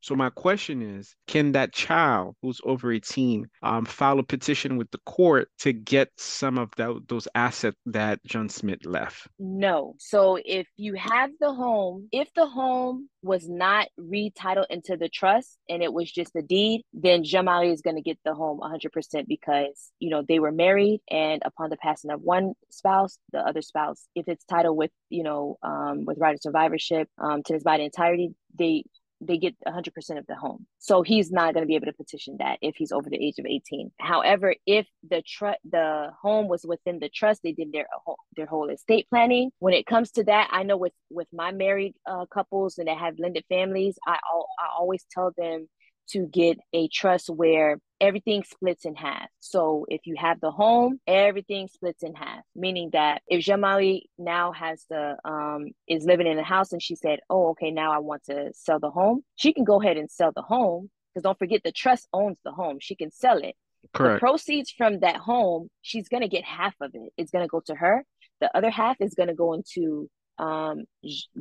So 0.00 0.14
my 0.14 0.30
question 0.30 0.82
is, 0.82 1.14
can 1.26 1.52
that 1.52 1.72
child 1.72 2.36
who's 2.42 2.60
over 2.64 2.92
18 2.92 3.46
um, 3.62 3.84
file 3.84 4.18
a 4.18 4.22
petition 4.22 4.76
with 4.76 4.90
the 4.90 5.00
court 5.06 5.48
to 5.60 5.72
get 5.72 6.08
some 6.16 6.58
of 6.58 6.70
those 6.76 7.28
assets 7.34 7.76
that 7.86 8.20
John 8.26 8.48
Smith 8.48 8.84
left? 8.84 9.28
No. 9.38 9.94
So 9.98 10.38
if 10.44 10.66
you 10.76 10.94
have 10.94 11.30
the 11.40 11.52
home, 11.52 12.08
if 12.12 12.32
the 12.34 12.46
home 12.46 13.08
was 13.22 13.48
not 13.48 13.88
retitled 13.98 14.66
into 14.70 14.96
the 14.96 15.08
trust 15.08 15.58
and 15.68 15.82
it 15.82 15.92
was 15.92 16.10
just 16.10 16.34
a 16.34 16.42
deed, 16.42 16.82
then 16.94 17.22
Jamali 17.22 17.72
is 17.72 17.82
going 17.82 17.96
to 17.96 18.02
get 18.02 18.18
the 18.24 18.34
home 18.34 18.60
100% 18.60 19.26
because, 19.28 19.90
you 19.98 20.10
know, 20.10 20.22
they 20.26 20.38
were 20.38 20.52
married 20.52 21.00
and 21.10 21.42
upon 21.44 21.70
the 21.70 21.76
passing 21.76 22.10
of 22.10 22.22
one 22.22 22.54
spouse, 22.70 23.18
the 23.32 23.40
other 23.40 23.62
spouse, 23.62 24.06
if 24.14 24.28
it's 24.28 24.44
titled 24.44 24.76
with, 24.76 24.90
you 25.10 25.22
know, 25.22 25.58
um, 25.62 26.04
with 26.06 26.18
right 26.18 26.34
of 26.34 26.40
survivorship 26.42 27.08
um, 27.18 27.42
tenancy 27.42 27.64
by 27.64 27.76
the 27.76 27.84
entirety, 27.84 28.34
they 28.58 28.84
they 29.20 29.38
get 29.38 29.54
100% 29.66 30.18
of 30.18 30.26
the 30.26 30.34
home. 30.34 30.66
So 30.78 31.02
he's 31.02 31.30
not 31.30 31.54
going 31.54 31.62
to 31.62 31.68
be 31.68 31.74
able 31.74 31.86
to 31.86 31.92
petition 31.92 32.36
that 32.38 32.58
if 32.62 32.76
he's 32.76 32.92
over 32.92 33.10
the 33.10 33.22
age 33.22 33.38
of 33.38 33.46
18. 33.46 33.92
However, 33.98 34.54
if 34.66 34.86
the 35.08 35.22
tr- 35.26 35.60
the 35.70 36.10
home 36.22 36.48
was 36.48 36.64
within 36.64 36.98
the 36.98 37.08
trust, 37.08 37.42
they 37.42 37.52
did 37.52 37.72
their 37.72 37.86
whole, 38.04 38.18
their 38.36 38.46
whole 38.46 38.70
estate 38.70 39.08
planning. 39.10 39.50
When 39.58 39.74
it 39.74 39.86
comes 39.86 40.10
to 40.12 40.24
that, 40.24 40.48
I 40.52 40.62
know 40.62 40.76
with 40.76 40.92
with 41.10 41.28
my 41.32 41.52
married 41.52 41.94
uh, 42.06 42.26
couples 42.26 42.78
and 42.78 42.88
that 42.88 42.98
have 42.98 43.16
blended 43.16 43.44
families, 43.48 43.98
I 44.06 44.18
all 44.32 44.48
I 44.58 44.68
always 44.78 45.04
tell 45.10 45.32
them 45.36 45.68
to 46.12 46.26
get 46.26 46.58
a 46.72 46.88
trust 46.88 47.28
where 47.28 47.78
everything 48.00 48.42
splits 48.44 48.84
in 48.84 48.94
half. 48.94 49.28
So 49.40 49.84
if 49.88 50.02
you 50.04 50.16
have 50.18 50.40
the 50.40 50.50
home, 50.50 51.00
everything 51.06 51.68
splits 51.68 52.02
in 52.02 52.14
half, 52.14 52.42
meaning 52.54 52.90
that 52.92 53.22
if 53.28 53.44
Jamali 53.44 54.02
now 54.18 54.52
has 54.52 54.84
the 54.88 55.16
um 55.24 55.70
is 55.86 56.04
living 56.04 56.26
in 56.26 56.38
a 56.38 56.44
house 56.44 56.72
and 56.72 56.82
she 56.82 56.96
said, 56.96 57.20
"Oh, 57.28 57.50
okay, 57.50 57.70
now 57.70 57.92
I 57.92 57.98
want 57.98 58.24
to 58.24 58.50
sell 58.54 58.78
the 58.80 58.90
home," 58.90 59.22
she 59.36 59.52
can 59.52 59.64
go 59.64 59.80
ahead 59.80 59.96
and 59.96 60.10
sell 60.10 60.32
the 60.34 60.42
home 60.42 60.90
because 61.12 61.24
don't 61.24 61.38
forget 61.38 61.62
the 61.64 61.72
trust 61.72 62.08
owns 62.12 62.38
the 62.44 62.52
home. 62.52 62.78
She 62.80 62.94
can 62.94 63.10
sell 63.10 63.38
it. 63.38 63.54
Correct. 63.92 64.16
The 64.16 64.20
proceeds 64.20 64.70
from 64.70 65.00
that 65.00 65.16
home, 65.16 65.68
she's 65.82 66.08
going 66.08 66.22
to 66.22 66.28
get 66.28 66.44
half 66.44 66.74
of 66.80 66.90
it. 66.94 67.12
It's 67.16 67.30
going 67.30 67.44
to 67.44 67.48
go 67.48 67.60
to 67.66 67.74
her. 67.74 68.04
The 68.40 68.56
other 68.56 68.70
half 68.70 68.96
is 69.00 69.14
going 69.14 69.28
to 69.28 69.34
go 69.34 69.54
into 69.54 70.08
um, 70.38 70.84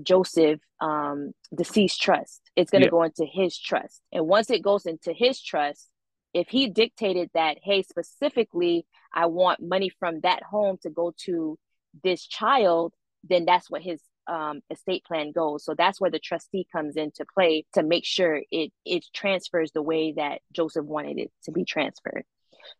Joseph 0.03 0.59
um, 0.81 1.31
deceased 1.55 2.01
trust. 2.01 2.41
It's 2.59 2.71
going 2.71 2.81
to 2.81 2.87
yeah. 2.87 2.91
go 2.91 3.03
into 3.03 3.25
his 3.25 3.57
trust. 3.57 4.01
And 4.11 4.27
once 4.27 4.49
it 4.49 4.61
goes 4.61 4.85
into 4.85 5.13
his 5.13 5.41
trust, 5.41 5.89
if 6.33 6.49
he 6.49 6.69
dictated 6.69 7.29
that, 7.33 7.57
hey, 7.63 7.83
specifically, 7.83 8.85
I 9.13 9.27
want 9.27 9.61
money 9.61 9.89
from 9.99 10.21
that 10.21 10.43
home 10.43 10.77
to 10.83 10.89
go 10.89 11.13
to 11.25 11.57
this 12.03 12.27
child, 12.27 12.93
then 13.23 13.45
that's 13.45 13.69
what 13.69 13.81
his 13.81 14.01
um, 14.27 14.61
estate 14.69 15.03
plan 15.05 15.31
goes. 15.31 15.65
So 15.65 15.73
that's 15.73 15.99
where 15.99 16.11
the 16.11 16.19
trustee 16.19 16.67
comes 16.71 16.95
into 16.95 17.25
play 17.33 17.65
to 17.73 17.81
make 17.81 18.05
sure 18.05 18.41
it 18.51 18.71
it 18.85 19.05
transfers 19.13 19.71
the 19.71 19.81
way 19.81 20.13
that 20.17 20.41
Joseph 20.53 20.85
wanted 20.85 21.17
it 21.17 21.31
to 21.45 21.51
be 21.51 21.65
transferred 21.65 22.25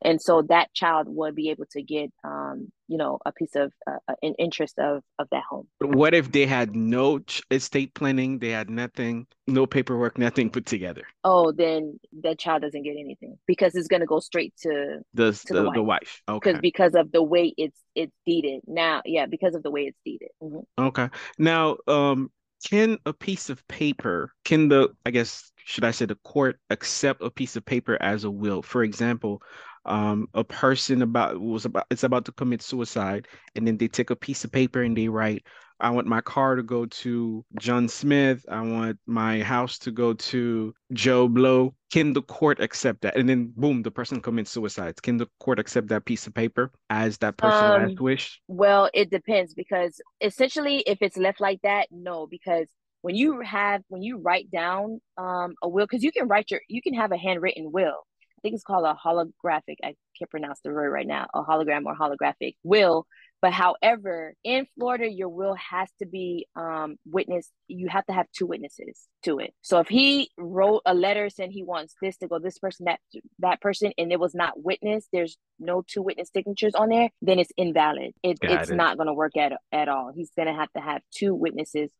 and 0.01 0.21
so 0.21 0.43
that 0.43 0.73
child 0.73 1.07
would 1.09 1.35
be 1.35 1.49
able 1.49 1.65
to 1.71 1.81
get 1.81 2.11
um, 2.23 2.71
you 2.87 2.97
know 2.97 3.19
a 3.25 3.31
piece 3.31 3.55
of 3.55 3.71
uh, 3.87 3.97
uh 4.07 4.15
an 4.21 4.33
interest 4.39 4.77
of 4.79 5.03
of 5.17 5.27
that 5.31 5.43
home. 5.49 5.67
What 5.79 6.13
if 6.13 6.31
they 6.31 6.45
had 6.45 6.75
no 6.75 7.21
estate 7.51 7.93
planning 7.93 8.39
they 8.39 8.49
had 8.49 8.69
nothing 8.69 9.27
no 9.47 9.65
paperwork 9.65 10.17
nothing 10.17 10.49
put 10.49 10.65
together? 10.65 11.03
Oh 11.23 11.51
then 11.51 11.99
the 12.11 12.35
child 12.35 12.63
doesn't 12.63 12.83
get 12.83 12.95
anything 12.99 13.37
because 13.45 13.75
it's 13.75 13.87
going 13.87 14.01
to 14.01 14.05
go 14.05 14.19
straight 14.19 14.53
to 14.61 14.99
the 15.13 15.31
to 15.31 15.53
the, 15.53 15.61
the, 15.61 15.63
wife. 15.63 15.75
the 15.75 15.83
wife. 15.83 16.21
okay. 16.29 16.51
Because 16.51 16.61
because 16.61 16.95
of 16.95 17.11
the 17.11 17.23
way 17.23 17.53
it's 17.57 17.79
it's 17.95 18.15
deeded. 18.25 18.61
Now 18.67 19.01
yeah 19.05 19.27
because 19.27 19.55
of 19.55 19.63
the 19.63 19.71
way 19.71 19.81
it's 19.83 19.99
deeded. 20.05 20.29
Mm-hmm. 20.41 20.83
okay. 20.85 21.09
Now 21.37 21.77
um 21.87 22.31
can 22.67 22.97
a 23.05 23.13
piece 23.13 23.49
of 23.49 23.65
paper 23.69 24.33
can 24.43 24.67
the 24.67 24.89
i 25.05 25.11
guess 25.11 25.49
should 25.63 25.85
i 25.85 25.91
say 25.91 26.05
the 26.05 26.15
court 26.15 26.59
accept 26.69 27.21
a 27.21 27.29
piece 27.29 27.55
of 27.55 27.65
paper 27.65 27.97
as 28.01 28.23
a 28.23 28.31
will? 28.31 28.61
For 28.61 28.83
example 28.83 29.41
um, 29.85 30.27
a 30.33 30.43
person 30.43 31.01
about 31.01 31.39
was 31.39 31.65
about 31.65 31.85
it's 31.89 32.03
about 32.03 32.25
to 32.25 32.31
commit 32.31 32.61
suicide, 32.61 33.27
and 33.55 33.67
then 33.67 33.77
they 33.77 33.87
take 33.87 34.09
a 34.09 34.15
piece 34.15 34.43
of 34.43 34.51
paper 34.51 34.81
and 34.81 34.95
they 34.95 35.07
write, 35.07 35.45
"I 35.79 35.89
want 35.91 36.07
my 36.07 36.21
car 36.21 36.55
to 36.55 36.63
go 36.63 36.85
to 36.85 37.45
John 37.59 37.87
Smith. 37.87 38.45
I 38.49 38.61
want 38.61 38.99
my 39.05 39.41
house 39.41 39.77
to 39.79 39.91
go 39.91 40.13
to 40.13 40.73
Joe 40.93 41.27
Blow." 41.27 41.75
Can 41.91 42.13
the 42.13 42.21
court 42.21 42.59
accept 42.59 43.01
that? 43.01 43.17
And 43.17 43.27
then 43.27 43.51
boom, 43.55 43.81
the 43.81 43.91
person 43.91 44.21
commits 44.21 44.51
suicide. 44.51 45.01
Can 45.01 45.17
the 45.17 45.27
court 45.39 45.59
accept 45.59 45.87
that 45.89 46.05
piece 46.05 46.27
of 46.27 46.33
paper 46.33 46.71
as 46.89 47.17
that 47.19 47.37
person's 47.37 47.71
um, 47.71 47.81
last 47.81 47.99
wish? 47.99 48.41
Well, 48.47 48.89
it 48.93 49.09
depends 49.09 49.53
because 49.53 49.99
essentially, 50.21 50.79
if 50.85 50.99
it's 51.01 51.17
left 51.17 51.41
like 51.41 51.61
that, 51.63 51.87
no, 51.91 52.27
because 52.27 52.67
when 53.01 53.15
you 53.15 53.41
have 53.41 53.81
when 53.87 54.01
you 54.01 54.17
write 54.17 54.51
down 54.51 54.99
um, 55.17 55.55
a 55.63 55.69
will 55.69 55.85
because 55.85 56.03
you 56.03 56.11
can 56.11 56.27
write 56.27 56.51
your 56.51 56.61
you 56.67 56.81
can 56.81 56.93
have 56.93 57.11
a 57.11 57.17
handwritten 57.17 57.71
will 57.71 58.05
think 58.39 58.55
it's 58.55 58.63
called 58.63 58.85
a 58.85 58.95
holographic. 58.95 59.77
I 59.83 59.95
can't 60.17 60.29
pronounce 60.29 60.59
the 60.63 60.71
word 60.71 60.89
right 60.89 61.07
now, 61.07 61.27
a 61.33 61.43
hologram 61.43 61.85
or 61.85 61.95
holographic 61.95 62.55
will. 62.63 63.05
But 63.41 63.53
however, 63.53 64.33
in 64.43 64.67
Florida, 64.75 65.09
your 65.09 65.29
will 65.29 65.55
has 65.55 65.89
to 65.99 66.05
be 66.05 66.47
um, 66.57 66.97
witnessed. 67.05 67.51
You 67.67 67.87
have 67.87 68.05
to 68.07 68.13
have 68.13 68.25
two 68.35 68.45
witnesses 68.45 69.07
to 69.23 69.39
it. 69.39 69.53
So 69.61 69.79
if 69.79 69.87
he 69.87 70.29
wrote 70.37 70.81
a 70.85 70.93
letter 70.93 71.29
saying 71.29 71.51
he 71.51 71.63
wants 71.63 71.95
this 72.01 72.17
to 72.17 72.27
go 72.27 72.39
this 72.39 72.59
person, 72.59 72.85
that 72.85 72.99
that 73.39 73.61
person, 73.61 73.93
and 73.97 74.11
it 74.11 74.19
was 74.19 74.35
not 74.35 74.61
witnessed, 74.61 75.07
there's 75.13 75.37
no 75.57 75.83
two 75.87 76.01
witness 76.01 76.29
signatures 76.35 76.75
on 76.75 76.89
there, 76.89 77.09
then 77.21 77.39
it's 77.39 77.51
invalid. 77.55 78.11
It, 78.23 78.39
it's 78.41 78.71
it. 78.71 78.75
not 78.75 78.97
going 78.97 79.07
to 79.07 79.13
work 79.13 79.37
at 79.37 79.53
at 79.71 79.87
all. 79.87 80.11
He's 80.13 80.31
going 80.35 80.47
to 80.49 80.53
have 80.53 80.71
to 80.73 80.81
have 80.81 81.01
two 81.15 81.33
witnesses 81.33 81.91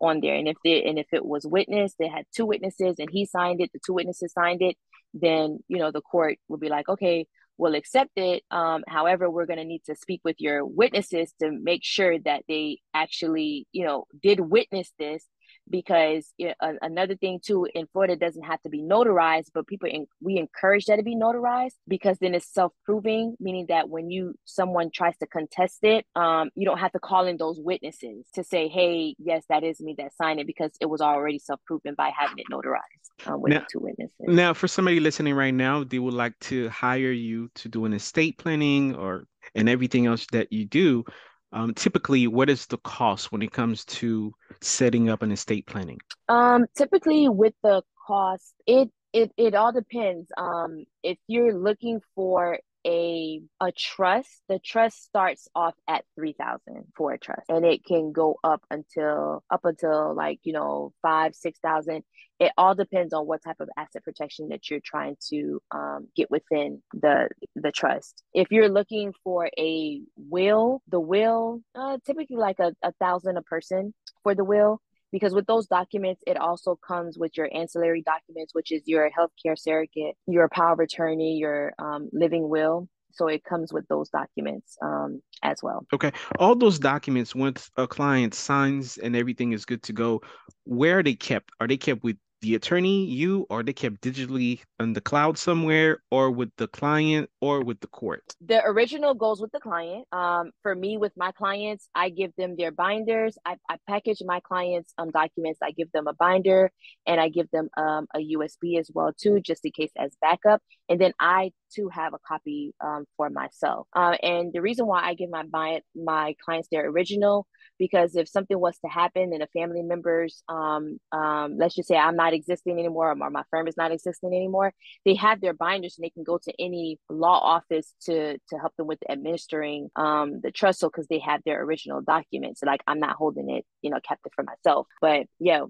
on 0.00 0.20
there. 0.20 0.34
And 0.34 0.48
if 0.48 0.56
they 0.64 0.84
and 0.84 0.98
if 0.98 1.06
it 1.12 1.24
was 1.24 1.46
witnessed, 1.46 1.96
they 1.98 2.08
had 2.08 2.24
two 2.34 2.46
witnesses 2.46 2.96
and 2.98 3.08
he 3.10 3.26
signed 3.26 3.60
it, 3.60 3.70
the 3.72 3.80
two 3.84 3.94
witnesses 3.94 4.32
signed 4.32 4.62
it, 4.62 4.76
then 5.14 5.58
you 5.68 5.78
know 5.78 5.90
the 5.90 6.00
court 6.00 6.38
will 6.48 6.58
be 6.58 6.68
like, 6.68 6.88
okay, 6.88 7.26
we'll 7.58 7.74
accept 7.74 8.12
it. 8.16 8.42
Um, 8.50 8.84
however, 8.86 9.28
we're 9.28 9.46
going 9.46 9.58
to 9.58 9.64
need 9.64 9.82
to 9.86 9.96
speak 9.96 10.20
with 10.24 10.36
your 10.38 10.64
witnesses 10.64 11.34
to 11.40 11.50
make 11.50 11.84
sure 11.84 12.18
that 12.20 12.44
they 12.48 12.78
actually, 12.94 13.66
you 13.72 13.84
know, 13.84 14.04
did 14.22 14.40
witness 14.40 14.92
this 14.98 15.26
because 15.70 16.32
you 16.36 16.48
know, 16.48 16.78
another 16.82 17.16
thing 17.16 17.40
too 17.44 17.66
in 17.74 17.86
Florida 17.92 18.16
doesn't 18.16 18.42
have 18.42 18.60
to 18.62 18.68
be 18.68 18.82
notarized, 18.82 19.48
but 19.54 19.66
people 19.66 19.88
in, 19.88 20.06
we 20.20 20.38
encourage 20.38 20.86
that 20.86 20.96
to 20.96 21.02
be 21.02 21.16
notarized 21.16 21.74
because 21.86 22.18
then 22.20 22.34
it's 22.34 22.52
self 22.52 22.72
proving, 22.84 23.36
meaning 23.40 23.66
that 23.68 23.88
when 23.88 24.10
you 24.10 24.34
someone 24.44 24.90
tries 24.92 25.16
to 25.18 25.26
contest 25.26 25.78
it, 25.82 26.06
um, 26.14 26.50
you 26.54 26.64
don't 26.64 26.78
have 26.78 26.92
to 26.92 26.98
call 26.98 27.26
in 27.26 27.36
those 27.36 27.58
witnesses 27.60 28.26
to 28.34 28.44
say, 28.44 28.68
hey, 28.68 29.14
yes, 29.18 29.44
that 29.48 29.64
is 29.64 29.80
me 29.80 29.94
that 29.98 30.12
signed 30.14 30.40
it 30.40 30.46
because 30.46 30.70
it 30.80 30.86
was 30.86 31.00
already 31.00 31.38
self 31.38 31.60
proven 31.66 31.94
by 31.94 32.10
having 32.16 32.38
it 32.38 32.46
notarized 32.52 33.30
uh, 33.30 33.36
with 33.36 33.52
now, 33.52 33.64
two 33.70 33.80
witnesses. 33.80 34.16
Now, 34.20 34.54
for 34.54 34.68
somebody 34.68 35.00
listening 35.00 35.34
right 35.34 35.54
now, 35.54 35.84
they 35.84 35.98
would 35.98 36.14
like 36.14 36.38
to 36.40 36.68
hire 36.68 37.12
you 37.12 37.50
to 37.56 37.68
do 37.68 37.84
an 37.84 37.92
estate 37.92 38.38
planning 38.38 38.94
or 38.94 39.24
and 39.54 39.68
everything 39.68 40.06
else 40.06 40.26
that 40.32 40.52
you 40.52 40.64
do 40.64 41.04
um, 41.52 41.74
typically 41.74 42.26
what 42.26 42.50
is 42.50 42.66
the 42.66 42.78
cost 42.78 43.32
when 43.32 43.42
it 43.42 43.52
comes 43.52 43.84
to 43.86 44.32
setting 44.60 45.08
up 45.08 45.22
an 45.22 45.32
estate 45.32 45.66
planning? 45.66 45.98
Um, 46.28 46.66
typically 46.76 47.28
with 47.28 47.54
the 47.62 47.82
cost 48.06 48.54
it 48.66 48.90
it, 49.12 49.32
it 49.36 49.54
all 49.54 49.72
depends. 49.72 50.30
Um, 50.36 50.84
if 51.02 51.18
you're 51.26 51.54
looking 51.54 52.00
for 52.14 52.58
a 52.86 53.40
a 53.60 53.72
trust 53.72 54.42
the 54.48 54.58
trust 54.58 55.02
starts 55.02 55.48
off 55.54 55.74
at 55.88 56.04
3000 56.14 56.84
for 56.96 57.12
a 57.12 57.18
trust 57.18 57.42
and 57.48 57.64
it 57.64 57.84
can 57.84 58.12
go 58.12 58.36
up 58.44 58.62
until 58.70 59.42
up 59.50 59.60
until 59.64 60.14
like 60.14 60.38
you 60.44 60.52
know 60.52 60.92
5 61.02 61.34
6000 61.34 62.04
it 62.40 62.52
all 62.56 62.74
depends 62.74 63.12
on 63.12 63.26
what 63.26 63.42
type 63.42 63.60
of 63.60 63.68
asset 63.76 64.04
protection 64.04 64.50
that 64.50 64.70
you're 64.70 64.80
trying 64.80 65.16
to 65.30 65.60
um, 65.72 66.08
get 66.14 66.30
within 66.30 66.82
the 66.92 67.28
the 67.56 67.72
trust. 67.72 68.22
If 68.32 68.48
you're 68.50 68.68
looking 68.68 69.12
for 69.24 69.50
a 69.58 70.02
will 70.16 70.82
the 70.88 71.00
will 71.00 71.60
uh, 71.74 71.98
typically 72.06 72.36
like 72.36 72.60
a, 72.60 72.74
a 72.82 72.92
thousand 73.00 73.36
a 73.36 73.42
person 73.42 73.92
for 74.22 74.34
the 74.34 74.44
will 74.44 74.80
because 75.12 75.34
with 75.34 75.46
those 75.46 75.66
documents 75.66 76.22
it 76.26 76.36
also 76.36 76.76
comes 76.76 77.18
with 77.18 77.36
your 77.36 77.48
ancillary 77.54 78.02
documents 78.02 78.54
which 78.54 78.72
is 78.72 78.82
your 78.86 79.10
healthcare 79.10 79.58
surrogate 79.58 80.14
your 80.26 80.48
power 80.48 80.72
of 80.72 80.80
attorney 80.80 81.38
your 81.38 81.72
um, 81.78 82.08
living 82.12 82.48
will. 82.48 82.88
So 83.10 83.26
it 83.26 83.42
comes 83.42 83.72
with 83.72 83.88
those 83.88 84.10
documents 84.10 84.76
um, 84.82 85.22
as 85.42 85.60
well. 85.62 85.86
Okay. 85.92 86.12
All 86.38 86.54
those 86.54 86.78
documents 86.78 87.34
once 87.34 87.70
a 87.76 87.86
client 87.86 88.34
signs 88.34 88.98
and 88.98 89.16
everything 89.16 89.52
is 89.52 89.64
good 89.64 89.82
to 89.84 89.92
go 89.92 90.20
where 90.64 90.98
are 90.98 91.02
they 91.02 91.14
kept? 91.14 91.50
Are 91.60 91.66
they 91.66 91.78
kept 91.78 92.04
with 92.04 92.18
the 92.40 92.54
attorney, 92.54 93.04
you, 93.04 93.46
or 93.50 93.62
they 93.62 93.72
kept 93.72 94.00
digitally 94.00 94.60
on 94.78 94.92
the 94.92 95.00
cloud 95.00 95.38
somewhere, 95.38 95.98
or 96.10 96.30
with 96.30 96.50
the 96.56 96.68
client, 96.68 97.30
or 97.40 97.62
with 97.62 97.80
the 97.80 97.86
court? 97.88 98.22
The 98.46 98.64
original 98.64 99.14
goes 99.14 99.40
with 99.40 99.52
the 99.52 99.60
client. 99.60 100.06
Um, 100.12 100.52
for 100.62 100.74
me, 100.74 100.96
with 100.96 101.12
my 101.16 101.32
clients, 101.32 101.88
I 101.94 102.10
give 102.10 102.32
them 102.36 102.56
their 102.56 102.70
binders. 102.70 103.36
I, 103.44 103.56
I 103.68 103.76
package 103.88 104.22
my 104.24 104.40
clients' 104.40 104.92
um 104.98 105.10
documents. 105.10 105.58
I 105.62 105.72
give 105.72 105.90
them 105.92 106.06
a 106.06 106.14
binder, 106.14 106.70
and 107.06 107.20
I 107.20 107.28
give 107.28 107.50
them 107.50 107.68
um 107.76 108.06
a 108.14 108.18
USB 108.18 108.78
as 108.78 108.90
well 108.92 109.12
too, 109.12 109.40
just 109.40 109.64
in 109.64 109.72
case 109.72 109.90
as 109.96 110.16
backup. 110.20 110.62
And 110.88 111.00
then 111.00 111.12
I 111.20 111.52
too 111.74 111.88
have 111.88 112.14
a 112.14 112.18
copy 112.26 112.74
um 112.80 113.04
for 113.16 113.30
myself. 113.30 113.86
Uh, 113.94 114.16
and 114.22 114.52
the 114.52 114.62
reason 114.62 114.86
why 114.86 115.02
I 115.02 115.14
give 115.14 115.30
my 115.30 115.80
my 115.94 116.34
clients 116.44 116.68
their 116.70 116.88
original 116.88 117.46
because 117.78 118.16
if 118.16 118.28
something 118.28 118.58
was 118.58 118.78
to 118.78 118.88
happen 118.88 119.32
and 119.32 119.42
a 119.42 119.46
family 119.48 119.82
members 119.82 120.42
um, 120.48 120.98
um, 121.12 121.56
let's 121.56 121.74
just 121.74 121.88
say 121.88 121.96
i'm 121.96 122.16
not 122.16 122.32
existing 122.32 122.78
anymore 122.78 123.10
or 123.10 123.30
my 123.30 123.42
firm 123.50 123.68
is 123.68 123.76
not 123.76 123.92
existing 123.92 124.34
anymore 124.34 124.72
they 125.04 125.14
have 125.14 125.40
their 125.40 125.54
binders 125.54 125.96
and 125.96 126.04
they 126.04 126.10
can 126.10 126.24
go 126.24 126.38
to 126.38 126.52
any 126.58 126.98
law 127.08 127.38
office 127.38 127.94
to 128.02 128.34
to 128.48 128.58
help 128.58 128.74
them 128.76 128.86
with 128.86 128.98
administering 129.08 129.88
um, 129.96 130.40
the 130.42 130.50
trust 130.50 130.80
so 130.80 130.88
because 130.88 131.06
they 131.08 131.18
have 131.18 131.40
their 131.44 131.62
original 131.62 132.00
documents 132.02 132.60
like 132.64 132.82
i'm 132.86 133.00
not 133.00 133.16
holding 133.16 133.50
it 133.50 133.64
you 133.82 133.90
know 133.90 133.98
kept 134.06 134.24
it 134.26 134.32
for 134.34 134.44
myself 134.44 134.86
but 135.00 135.26
yeah 135.38 135.62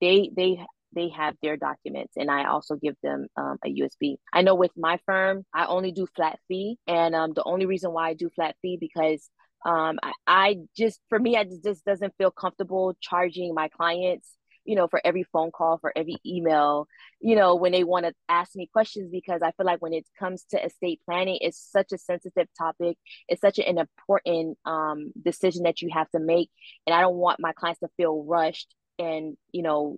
they 0.00 0.30
they 0.36 0.58
they 0.94 1.10
have 1.10 1.34
their 1.42 1.56
documents 1.56 2.14
and 2.16 2.30
I 2.30 2.46
also 2.46 2.76
give 2.76 2.96
them 3.02 3.26
um, 3.36 3.58
a 3.64 3.68
USB. 3.68 4.16
I 4.32 4.42
know 4.42 4.54
with 4.54 4.72
my 4.76 4.98
firm, 5.06 5.44
I 5.52 5.66
only 5.66 5.92
do 5.92 6.06
flat 6.14 6.38
fee. 6.48 6.78
And 6.86 7.14
um, 7.14 7.32
the 7.34 7.44
only 7.44 7.66
reason 7.66 7.92
why 7.92 8.10
I 8.10 8.14
do 8.14 8.30
flat 8.34 8.56
fee 8.62 8.78
because 8.80 9.28
um, 9.66 9.98
I, 10.02 10.12
I 10.26 10.56
just 10.76 11.00
for 11.08 11.18
me 11.18 11.36
i 11.36 11.44
just 11.44 11.84
doesn't 11.84 12.14
feel 12.18 12.30
comfortable 12.30 12.94
charging 13.00 13.54
my 13.54 13.68
clients 13.68 14.30
you 14.64 14.76
know 14.76 14.88
for 14.88 15.00
every 15.04 15.24
phone 15.32 15.50
call 15.50 15.78
for 15.78 15.92
every 15.96 16.16
email 16.26 16.86
you 17.20 17.36
know 17.36 17.54
when 17.54 17.72
they 17.72 17.84
want 17.84 18.06
to 18.06 18.12
ask 18.28 18.54
me 18.54 18.68
questions 18.72 19.10
because 19.10 19.42
i 19.42 19.52
feel 19.52 19.66
like 19.66 19.80
when 19.80 19.92
it 19.92 20.06
comes 20.18 20.44
to 20.50 20.64
estate 20.64 21.00
planning 21.04 21.38
it's 21.40 21.58
such 21.58 21.92
a 21.92 21.98
sensitive 21.98 22.48
topic 22.56 22.96
it's 23.28 23.40
such 23.40 23.58
an 23.58 23.78
important 23.78 24.58
um, 24.64 25.12
decision 25.22 25.64
that 25.64 25.82
you 25.82 25.90
have 25.92 26.10
to 26.10 26.18
make 26.18 26.50
and 26.86 26.94
i 26.94 27.00
don't 27.00 27.16
want 27.16 27.40
my 27.40 27.52
clients 27.52 27.80
to 27.80 27.88
feel 27.96 28.24
rushed 28.24 28.74
and 28.98 29.36
you 29.52 29.62
know 29.62 29.96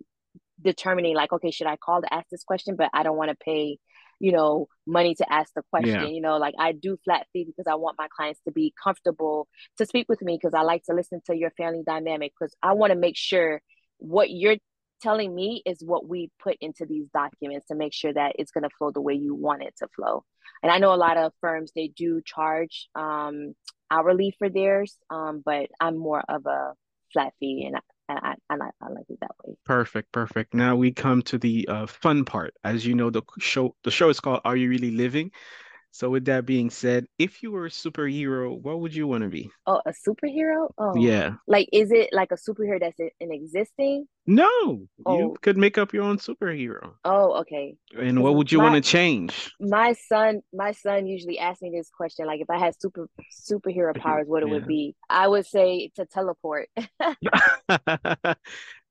determining 0.62 1.14
like 1.14 1.32
okay 1.32 1.50
should 1.50 1.66
i 1.66 1.76
call 1.76 2.00
to 2.00 2.12
ask 2.12 2.26
this 2.30 2.44
question 2.44 2.76
but 2.76 2.88
i 2.94 3.02
don't 3.02 3.16
want 3.16 3.30
to 3.30 3.36
pay 3.36 3.78
you 4.18 4.32
know, 4.32 4.68
money 4.86 5.14
to 5.14 5.32
ask 5.32 5.52
the 5.54 5.62
question. 5.70 6.00
Yeah. 6.00 6.06
You 6.06 6.20
know, 6.20 6.38
like 6.38 6.54
I 6.58 6.72
do 6.72 6.98
flat 7.04 7.26
fee 7.32 7.44
because 7.44 7.70
I 7.70 7.74
want 7.74 7.96
my 7.98 8.08
clients 8.14 8.40
to 8.46 8.52
be 8.52 8.72
comfortable 8.82 9.48
to 9.78 9.86
speak 9.86 10.08
with 10.08 10.22
me 10.22 10.38
because 10.40 10.54
I 10.54 10.62
like 10.62 10.84
to 10.84 10.94
listen 10.94 11.20
to 11.26 11.36
your 11.36 11.50
family 11.50 11.82
dynamic 11.84 12.32
because 12.38 12.54
I 12.62 12.72
want 12.72 12.92
to 12.92 12.98
make 12.98 13.16
sure 13.16 13.60
what 13.98 14.30
you're 14.30 14.56
telling 15.02 15.34
me 15.34 15.62
is 15.66 15.82
what 15.84 16.08
we 16.08 16.30
put 16.42 16.56
into 16.60 16.86
these 16.86 17.06
documents 17.12 17.66
to 17.66 17.74
make 17.74 17.92
sure 17.92 18.12
that 18.12 18.32
it's 18.38 18.50
going 18.50 18.64
to 18.64 18.70
flow 18.78 18.90
the 18.90 19.00
way 19.00 19.14
you 19.14 19.34
want 19.34 19.62
it 19.62 19.74
to 19.78 19.88
flow. 19.94 20.24
And 20.62 20.72
I 20.72 20.78
know 20.78 20.94
a 20.94 20.96
lot 20.96 21.18
of 21.18 21.32
firms 21.40 21.72
they 21.74 21.88
do 21.88 22.22
charge 22.24 22.88
um, 22.94 23.54
hourly 23.90 24.34
for 24.38 24.48
theirs, 24.48 24.96
um, 25.10 25.42
but 25.44 25.68
I'm 25.80 25.98
more 25.98 26.22
of 26.26 26.46
a 26.46 26.72
flat 27.12 27.34
fee 27.38 27.64
and 27.66 27.76
and 28.08 28.18
I, 28.22 28.34
I, 28.50 28.56
like, 28.88 29.04
it 29.08 29.18
that 29.20 29.30
way. 29.44 29.54
Perfect, 29.64 30.12
perfect. 30.12 30.54
Now 30.54 30.76
we 30.76 30.92
come 30.92 31.22
to 31.22 31.38
the 31.38 31.66
uh, 31.68 31.86
fun 31.86 32.24
part. 32.24 32.54
As 32.64 32.86
you 32.86 32.94
know, 32.94 33.10
the 33.10 33.22
show 33.38 33.74
the 33.84 33.90
show 33.90 34.08
is 34.08 34.20
called 34.20 34.40
"Are 34.44 34.56
You 34.56 34.68
Really 34.68 34.90
Living?" 34.90 35.30
So, 35.96 36.10
with 36.10 36.26
that 36.26 36.44
being 36.44 36.68
said, 36.68 37.06
if 37.18 37.42
you 37.42 37.50
were 37.50 37.64
a 37.64 37.70
superhero, 37.70 38.60
what 38.60 38.80
would 38.80 38.94
you 38.94 39.06
want 39.06 39.22
to 39.22 39.30
be? 39.30 39.50
Oh, 39.66 39.80
a 39.86 39.94
superhero? 40.06 40.68
Oh, 40.76 40.94
yeah. 40.94 41.36
Like, 41.46 41.70
is 41.72 41.90
it 41.90 42.10
like 42.12 42.32
a 42.32 42.34
superhero 42.34 42.78
that's 42.78 43.00
in 43.18 43.32
existing? 43.32 44.06
No, 44.26 44.88
oh. 45.06 45.18
you 45.18 45.36
could 45.40 45.56
make 45.56 45.78
up 45.78 45.94
your 45.94 46.02
own 46.02 46.18
superhero. 46.18 46.92
Oh, 47.04 47.40
okay. 47.40 47.76
And 47.98 48.22
what 48.22 48.34
would 48.34 48.52
you 48.52 48.60
want 48.60 48.74
to 48.74 48.82
change? 48.82 49.54
My 49.58 49.94
son, 49.94 50.42
my 50.52 50.72
son 50.72 51.06
usually 51.06 51.38
asks 51.38 51.62
me 51.62 51.70
this 51.70 51.88
question: 51.88 52.26
like, 52.26 52.42
if 52.42 52.50
I 52.50 52.58
had 52.58 52.74
super 52.78 53.08
superhero 53.32 53.96
powers, 54.02 54.26
what 54.26 54.42
it 54.42 54.48
yeah. 54.48 54.54
would 54.54 54.66
be? 54.66 54.96
I 55.08 55.28
would 55.28 55.46
say 55.46 55.92
to 55.94 56.04
teleport. 56.04 56.68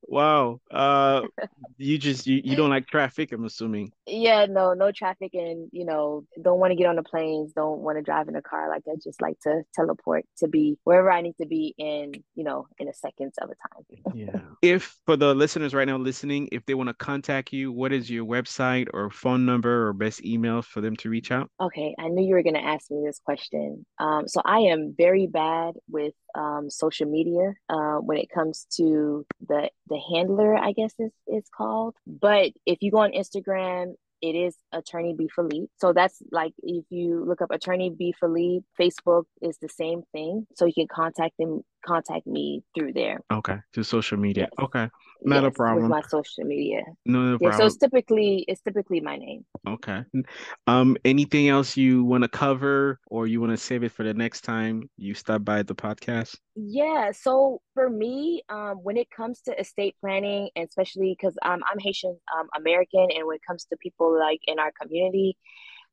Wow. 0.07 0.59
Uh 0.71 1.23
you 1.77 1.97
just 1.97 2.27
you, 2.27 2.41
you 2.43 2.55
don't 2.55 2.69
like 2.69 2.87
traffic, 2.87 3.31
I'm 3.31 3.45
assuming. 3.45 3.91
Yeah, 4.05 4.45
no, 4.45 4.73
no 4.73 4.91
traffic 4.91 5.33
and 5.33 5.69
you 5.71 5.85
know, 5.85 6.25
don't 6.41 6.59
want 6.59 6.71
to 6.71 6.75
get 6.75 6.87
on 6.87 6.95
the 6.95 7.03
planes, 7.03 7.53
don't 7.53 7.79
want 7.79 7.97
to 7.97 8.03
drive 8.03 8.27
in 8.27 8.35
a 8.35 8.41
car 8.41 8.69
like 8.69 8.83
I 8.87 8.95
just 9.03 9.21
like 9.21 9.39
to 9.41 9.63
teleport 9.73 10.25
to 10.37 10.47
be 10.47 10.77
wherever 10.83 11.11
I 11.11 11.21
need 11.21 11.35
to 11.41 11.47
be 11.47 11.73
in, 11.77 12.13
you 12.35 12.43
know, 12.43 12.67
in 12.79 12.87
a 12.87 12.93
seconds 12.93 13.35
of 13.41 13.49
a 13.49 13.55
time. 13.55 14.15
yeah. 14.15 14.39
If 14.61 14.97
for 15.05 15.15
the 15.15 15.35
listeners 15.35 15.73
right 15.73 15.87
now 15.87 15.97
listening, 15.97 16.49
if 16.51 16.65
they 16.65 16.73
want 16.73 16.89
to 16.89 16.93
contact 16.93 17.53
you, 17.53 17.71
what 17.71 17.91
is 17.91 18.09
your 18.09 18.25
website 18.25 18.87
or 18.93 19.09
phone 19.11 19.45
number 19.45 19.87
or 19.87 19.93
best 19.93 20.25
email 20.25 20.61
for 20.61 20.81
them 20.81 20.95
to 20.97 21.09
reach 21.09 21.31
out? 21.31 21.49
Okay, 21.61 21.95
I 21.99 22.07
knew 22.07 22.25
you 22.25 22.35
were 22.35 22.43
gonna 22.43 22.59
ask 22.59 22.89
me 22.89 23.03
this 23.05 23.19
question. 23.23 23.85
Um, 23.99 24.27
so 24.27 24.41
I 24.43 24.59
am 24.59 24.95
very 24.97 25.27
bad 25.27 25.75
with 25.89 26.13
um, 26.35 26.69
social 26.69 27.07
media 27.07 27.53
uh, 27.69 27.97
when 27.97 28.17
it 28.17 28.29
comes 28.29 28.67
to 28.77 29.25
the 29.47 29.69
the 29.87 29.99
handler, 30.13 30.55
I 30.55 30.71
guess 30.71 30.93
is 30.99 31.13
is 31.27 31.45
called. 31.55 31.95
But 32.05 32.51
if 32.65 32.79
you 32.81 32.91
go 32.91 32.99
on 32.99 33.11
Instagram, 33.11 33.93
it 34.21 34.35
is 34.35 34.55
attorney 34.71 35.13
B 35.17 35.29
Philippe. 35.33 35.67
So 35.77 35.93
that's 35.93 36.21
like 36.31 36.53
if 36.63 36.85
you 36.89 37.23
look 37.25 37.41
up 37.41 37.51
attorney 37.51 37.89
B 37.89 38.13
Philippe, 38.19 38.65
Facebook 38.79 39.23
is 39.41 39.57
the 39.61 39.69
same 39.69 40.03
thing. 40.11 40.47
So 40.55 40.65
you 40.65 40.73
can 40.73 40.87
contact 40.87 41.35
them, 41.37 41.61
contact 41.85 42.25
me 42.25 42.63
through 42.73 42.93
there. 42.93 43.19
Okay, 43.31 43.57
through 43.73 43.83
social 43.83 44.17
media. 44.17 44.47
Yes. 44.51 44.65
Okay, 44.65 44.89
not 45.25 45.43
yes, 45.43 45.49
a 45.49 45.51
problem. 45.51 45.89
my 45.89 46.01
social 46.01 46.43
media. 46.43 46.81
No, 47.05 47.31
no 47.31 47.37
yeah, 47.41 47.57
So 47.57 47.65
it's 47.65 47.77
typically 47.77 48.45
it's 48.47 48.61
typically 48.61 49.01
my 49.01 49.17
name. 49.17 49.45
Okay. 49.67 50.03
Um, 50.67 50.97
anything 51.03 51.49
else 51.49 51.75
you 51.75 52.03
want 52.03 52.23
to 52.23 52.29
cover, 52.29 52.99
or 53.07 53.27
you 53.27 53.41
want 53.41 53.51
to 53.51 53.57
save 53.57 53.83
it 53.83 53.91
for 53.91 54.03
the 54.03 54.13
next 54.13 54.41
time 54.41 54.89
you 54.97 55.13
stop 55.13 55.43
by 55.43 55.63
the 55.63 55.75
podcast? 55.75 56.37
Yeah. 56.55 57.11
So 57.11 57.61
for 57.73 57.89
me, 57.89 58.43
um, 58.49 58.75
when 58.83 58.97
it 58.97 59.09
comes 59.09 59.41
to 59.41 59.59
estate 59.59 59.95
planning, 59.99 60.49
and 60.55 60.67
especially 60.67 61.15
because 61.19 61.35
um, 61.41 61.63
I'm 61.69 61.79
Haitian 61.79 62.17
um, 62.37 62.47
American, 62.55 63.07
and 63.15 63.25
when 63.25 63.35
it 63.35 63.41
comes 63.47 63.65
to 63.65 63.77
people 63.77 64.17
like 64.17 64.41
in 64.47 64.59
our 64.59 64.71
community, 64.79 65.37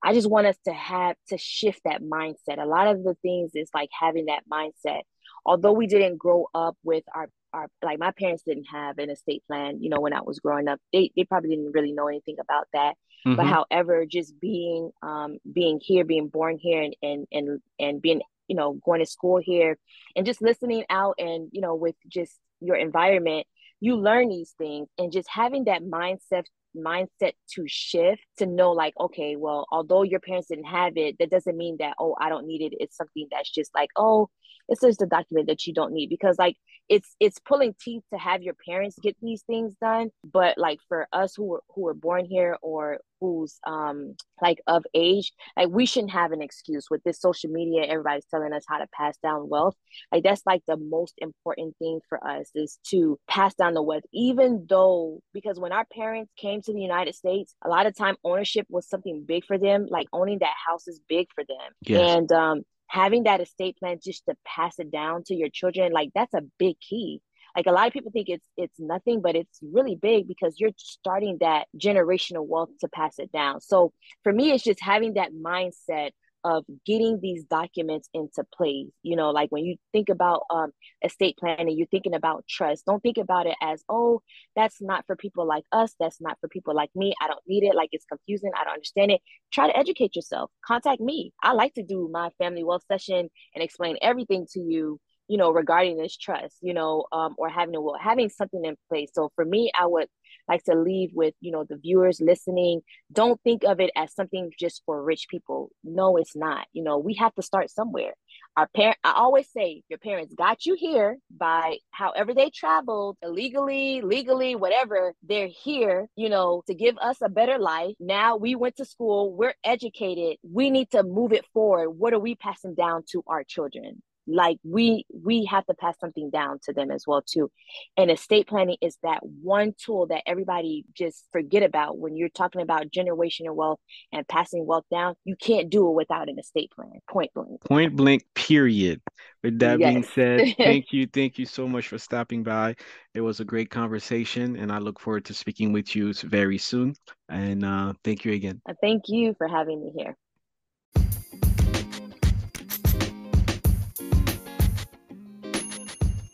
I 0.02 0.14
just 0.14 0.28
want 0.28 0.46
us 0.46 0.56
to 0.66 0.72
have 0.72 1.16
to 1.28 1.38
shift 1.38 1.82
that 1.84 2.02
mindset. 2.02 2.58
A 2.58 2.66
lot 2.66 2.88
of 2.88 3.02
the 3.04 3.16
things 3.22 3.52
is 3.54 3.70
like 3.72 3.90
having 3.98 4.26
that 4.26 4.42
mindset. 4.52 5.02
Although 5.46 5.72
we 5.72 5.86
didn't 5.86 6.18
grow 6.18 6.46
up 6.54 6.76
with 6.84 7.04
our 7.14 7.28
our 7.52 7.68
like 7.82 7.98
my 7.98 8.10
parents 8.12 8.42
didn't 8.44 8.66
have 8.72 8.98
an 8.98 9.10
estate 9.10 9.42
plan, 9.46 9.82
you 9.82 9.90
know, 9.90 10.00
when 10.00 10.12
I 10.12 10.20
was 10.22 10.40
growing 10.40 10.68
up. 10.68 10.80
They 10.92 11.10
they 11.16 11.24
probably 11.24 11.50
didn't 11.50 11.72
really 11.72 11.92
know 11.92 12.08
anything 12.08 12.36
about 12.40 12.66
that. 12.72 12.94
Mm-hmm. 13.26 13.36
But 13.36 13.46
however, 13.46 14.04
just 14.06 14.38
being 14.40 14.90
um 15.02 15.38
being 15.50 15.80
here, 15.82 16.04
being 16.04 16.28
born 16.28 16.58
here 16.58 16.82
and 16.82 16.94
and 17.02 17.26
and 17.32 17.60
and 17.78 18.02
being, 18.02 18.22
you 18.48 18.56
know, 18.56 18.78
going 18.84 19.00
to 19.00 19.06
school 19.06 19.40
here 19.42 19.78
and 20.16 20.26
just 20.26 20.42
listening 20.42 20.84
out 20.90 21.16
and, 21.18 21.48
you 21.52 21.60
know, 21.60 21.74
with 21.74 21.96
just 22.08 22.38
your 22.60 22.76
environment, 22.76 23.46
you 23.80 23.96
learn 23.96 24.28
these 24.28 24.54
things 24.58 24.88
and 24.98 25.12
just 25.12 25.28
having 25.28 25.64
that 25.64 25.82
mindset 25.82 26.44
mindset 26.76 27.32
to 27.54 27.64
shift 27.66 28.22
to 28.38 28.46
know 28.46 28.72
like 28.72 28.94
okay 28.98 29.36
well 29.36 29.66
although 29.70 30.02
your 30.02 30.20
parents 30.20 30.48
didn't 30.48 30.64
have 30.64 30.96
it 30.96 31.16
that 31.18 31.30
doesn't 31.30 31.56
mean 31.56 31.76
that 31.78 31.94
oh 31.98 32.16
i 32.20 32.28
don't 32.28 32.46
need 32.46 32.62
it. 32.62 32.76
It's 32.80 32.96
something 32.96 33.28
that's 33.30 33.50
just 33.50 33.74
like 33.74 33.90
oh 33.96 34.28
it's 34.68 34.80
just 34.80 35.02
a 35.02 35.06
document 35.06 35.48
that 35.48 35.66
you 35.66 35.74
don't 35.74 35.92
need 35.92 36.08
because 36.08 36.38
like 36.38 36.56
it's 36.88 37.14
it's 37.20 37.38
pulling 37.38 37.74
teeth 37.80 38.02
to 38.12 38.18
have 38.18 38.42
your 38.42 38.54
parents 38.68 38.98
get 39.02 39.16
these 39.22 39.42
things 39.42 39.74
done. 39.80 40.10
But 40.30 40.58
like 40.58 40.78
for 40.88 41.08
us 41.12 41.34
who 41.36 41.44
were 41.44 41.62
who 41.74 41.82
were 41.82 41.94
born 41.94 42.24
here 42.24 42.56
or 42.62 42.98
who's 43.22 43.58
um 43.66 44.14
like 44.42 44.58
of 44.66 44.84
age 44.94 45.32
like 45.56 45.68
we 45.68 45.86
shouldn't 45.86 46.12
have 46.12 46.32
an 46.32 46.42
excuse 46.42 46.86
with 46.90 47.02
this 47.04 47.20
social 47.20 47.50
media 47.50 47.84
everybody's 47.84 48.26
telling 48.26 48.52
us 48.52 48.64
how 48.68 48.78
to 48.78 48.86
pass 48.92 49.16
down 49.22 49.48
wealth. 49.48 49.76
Like 50.10 50.24
that's 50.24 50.42
like 50.44 50.62
the 50.66 50.76
most 50.76 51.14
important 51.18 51.76
thing 51.78 52.00
for 52.08 52.18
us 52.26 52.50
is 52.54 52.78
to 52.88 53.18
pass 53.28 53.54
down 53.54 53.74
the 53.74 53.82
wealth 53.82 54.02
even 54.12 54.66
though 54.68 55.20
because 55.32 55.58
when 55.58 55.72
our 55.72 55.86
parents 55.92 56.32
came 56.36 56.60
to 56.62 56.72
the 56.72 56.80
united 56.80 57.14
states 57.14 57.54
a 57.64 57.68
lot 57.68 57.86
of 57.86 57.96
time 57.96 58.16
ownership 58.24 58.66
was 58.68 58.88
something 58.88 59.24
big 59.26 59.44
for 59.44 59.58
them 59.58 59.86
like 59.88 60.08
owning 60.12 60.38
that 60.40 60.54
house 60.66 60.88
is 60.88 61.00
big 61.08 61.28
for 61.34 61.44
them. 61.44 61.70
Yes. 61.86 62.16
and 62.16 62.32
um 62.32 62.62
having 62.88 63.22
that 63.22 63.40
estate 63.40 63.78
plan 63.78 63.98
just 64.04 64.24
to 64.26 64.34
pass 64.44 64.78
it 64.78 64.90
down 64.90 65.22
to 65.24 65.34
your 65.34 65.48
children 65.48 65.92
like 65.92 66.10
that's 66.14 66.34
a 66.34 66.42
big 66.58 66.76
key 66.80 67.20
like 67.56 67.66
a 67.66 67.72
lot 67.72 67.86
of 67.86 67.92
people 67.92 68.10
think 68.10 68.28
it's 68.28 68.46
it's 68.56 68.78
nothing 68.78 69.20
but 69.20 69.36
it's 69.36 69.58
really 69.62 69.96
big 69.96 70.28
because 70.28 70.58
you're 70.58 70.70
starting 70.76 71.38
that 71.40 71.66
generational 71.78 72.46
wealth 72.46 72.70
to 72.80 72.88
pass 72.88 73.18
it 73.18 73.30
down. 73.32 73.60
So 73.60 73.92
for 74.22 74.32
me 74.32 74.52
it's 74.52 74.64
just 74.64 74.80
having 74.80 75.14
that 75.14 75.32
mindset 75.32 76.10
of 76.44 76.64
getting 76.84 77.20
these 77.20 77.44
documents 77.44 78.08
into 78.12 78.44
place. 78.52 78.88
You 79.02 79.16
know 79.16 79.30
like 79.30 79.50
when 79.50 79.64
you 79.64 79.76
think 79.92 80.08
about 80.08 80.42
um, 80.50 80.70
estate 81.04 81.36
planning 81.38 81.76
you're 81.76 81.86
thinking 81.86 82.14
about 82.14 82.44
trust. 82.48 82.86
Don't 82.86 83.02
think 83.02 83.18
about 83.18 83.46
it 83.46 83.56
as 83.62 83.82
oh 83.88 84.20
that's 84.56 84.80
not 84.80 85.04
for 85.06 85.16
people 85.16 85.46
like 85.46 85.64
us. 85.72 85.94
That's 86.00 86.20
not 86.20 86.38
for 86.40 86.48
people 86.48 86.74
like 86.74 86.90
me. 86.94 87.14
I 87.20 87.28
don't 87.28 87.40
need 87.46 87.64
it. 87.64 87.74
Like 87.74 87.90
it's 87.92 88.06
confusing. 88.06 88.50
I 88.58 88.64
don't 88.64 88.74
understand 88.74 89.10
it. 89.12 89.20
Try 89.52 89.68
to 89.68 89.76
educate 89.76 90.16
yourself. 90.16 90.50
Contact 90.66 91.00
me. 91.00 91.32
I 91.42 91.52
like 91.52 91.74
to 91.74 91.82
do 91.82 92.08
my 92.12 92.30
family 92.38 92.64
wealth 92.64 92.84
session 92.90 93.28
and 93.54 93.62
explain 93.62 93.96
everything 94.02 94.46
to 94.52 94.60
you 94.60 94.98
you 95.32 95.38
know 95.38 95.50
regarding 95.50 95.96
this 95.96 96.16
trust 96.16 96.56
you 96.60 96.74
know 96.74 97.04
um, 97.12 97.34
or 97.38 97.48
having 97.48 97.74
a 97.74 97.80
will 97.80 97.96
having 98.10 98.28
something 98.28 98.64
in 98.64 98.76
place 98.88 99.10
so 99.14 99.30
for 99.36 99.44
me 99.44 99.70
i 99.78 99.86
would 99.86 100.08
like 100.48 100.64
to 100.64 100.74
leave 100.74 101.10
with, 101.14 101.34
you 101.40 101.52
know, 101.52 101.64
the 101.64 101.76
viewers 101.76 102.20
listening. 102.20 102.82
Don't 103.12 103.40
think 103.42 103.64
of 103.64 103.80
it 103.80 103.90
as 103.96 104.14
something 104.14 104.50
just 104.58 104.82
for 104.84 105.02
rich 105.02 105.26
people. 105.30 105.70
No, 105.84 106.16
it's 106.16 106.36
not. 106.36 106.66
You 106.72 106.82
know, 106.82 106.98
we 106.98 107.14
have 107.14 107.34
to 107.34 107.42
start 107.42 107.70
somewhere. 107.70 108.14
Our 108.56 108.68
parent, 108.74 108.98
I 109.04 109.12
always 109.12 109.50
say, 109.50 109.82
your 109.88 109.98
parents 109.98 110.34
got 110.34 110.66
you 110.66 110.74
here 110.78 111.18
by 111.30 111.78
however 111.90 112.34
they 112.34 112.50
traveled, 112.50 113.16
illegally, 113.22 114.02
legally, 114.02 114.54
whatever. 114.54 115.14
They're 115.22 115.48
here, 115.48 116.08
you 116.16 116.28
know, 116.28 116.62
to 116.66 116.74
give 116.74 116.98
us 116.98 117.18
a 117.22 117.28
better 117.28 117.58
life. 117.58 117.94
Now 117.98 118.36
we 118.36 118.54
went 118.54 118.76
to 118.76 118.84
school, 118.84 119.34
we're 119.34 119.54
educated. 119.64 120.36
We 120.42 120.70
need 120.70 120.90
to 120.90 121.02
move 121.02 121.32
it 121.32 121.46
forward. 121.52 121.90
What 121.90 122.12
are 122.12 122.18
we 122.18 122.34
passing 122.34 122.74
down 122.74 123.04
to 123.12 123.22
our 123.26 123.44
children? 123.44 124.02
Like 124.26 124.58
we 124.64 125.04
we 125.12 125.44
have 125.46 125.66
to 125.66 125.74
pass 125.74 125.94
something 126.00 126.30
down 126.30 126.58
to 126.64 126.72
them 126.72 126.90
as 126.90 127.04
well 127.06 127.22
too. 127.22 127.50
And 127.96 128.10
estate 128.10 128.46
planning 128.46 128.76
is 128.80 128.96
that 129.02 129.20
one 129.22 129.74
tool 129.76 130.06
that 130.08 130.22
everybody 130.26 130.84
just 130.94 131.26
forget 131.32 131.62
about. 131.62 131.98
When 131.98 132.16
you're 132.16 132.28
talking 132.28 132.60
about 132.60 132.90
generational 132.90 133.54
wealth 133.54 133.80
and 134.12 134.26
passing 134.28 134.66
wealth 134.66 134.84
down 134.90 135.14
you 135.24 135.36
can't 135.36 135.70
do 135.70 135.88
it 135.88 135.94
without 135.94 136.28
an 136.28 136.38
estate 136.38 136.70
plan 136.70 136.92
point 137.08 137.32
blank. 137.34 137.60
Point 137.62 137.96
blank 137.96 138.24
period. 138.34 139.00
With 139.42 139.58
that 139.58 139.80
yes. 139.80 139.90
being 139.90 140.02
said 140.04 140.54
thank 140.56 140.92
you 140.92 141.06
thank 141.06 141.38
you 141.38 141.46
so 141.46 141.66
much 141.68 141.88
for 141.88 141.98
stopping 141.98 142.42
by. 142.42 142.76
It 143.14 143.20
was 143.20 143.40
a 143.40 143.44
great 143.44 143.70
conversation 143.70 144.56
and 144.56 144.72
i 144.72 144.78
look 144.78 144.98
forward 144.98 145.24
to 145.26 145.34
speaking 145.34 145.72
with 145.72 145.94
you 145.94 146.12
very 146.14 146.58
soon. 146.58 146.94
And 147.28 147.64
uh, 147.64 147.94
thank 148.04 148.24
you 148.24 148.32
again. 148.32 148.60
Thank 148.80 149.04
you 149.08 149.34
for 149.38 149.48
having 149.48 149.82
me 149.82 149.92
here 149.96 150.16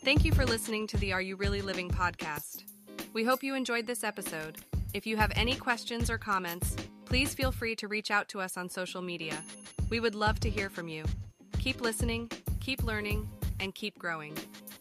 Thank 0.09 0.25
you 0.25 0.31
for 0.31 0.43
listening 0.43 0.87
to 0.87 0.97
the 0.97 1.13
Are 1.13 1.21
You 1.21 1.35
Really 1.35 1.61
Living 1.61 1.87
podcast. 1.87 2.63
We 3.13 3.23
hope 3.23 3.43
you 3.43 3.53
enjoyed 3.53 3.85
this 3.85 4.03
episode. 4.03 4.57
If 4.91 5.05
you 5.05 5.17
have 5.17 5.31
any 5.35 5.53
questions 5.53 6.09
or 6.09 6.17
comments, 6.17 6.75
please 7.05 7.35
feel 7.35 7.51
free 7.51 7.75
to 7.75 7.87
reach 7.87 8.09
out 8.09 8.27
to 8.29 8.41
us 8.41 8.57
on 8.57 8.69
social 8.69 9.03
media. 9.03 9.35
We 9.91 9.99
would 9.99 10.15
love 10.15 10.39
to 10.39 10.49
hear 10.49 10.67
from 10.71 10.87
you. 10.87 11.05
Keep 11.59 11.81
listening, 11.81 12.31
keep 12.59 12.81
learning, 12.81 13.29
and 13.59 13.75
keep 13.75 13.99
growing. 13.99 14.35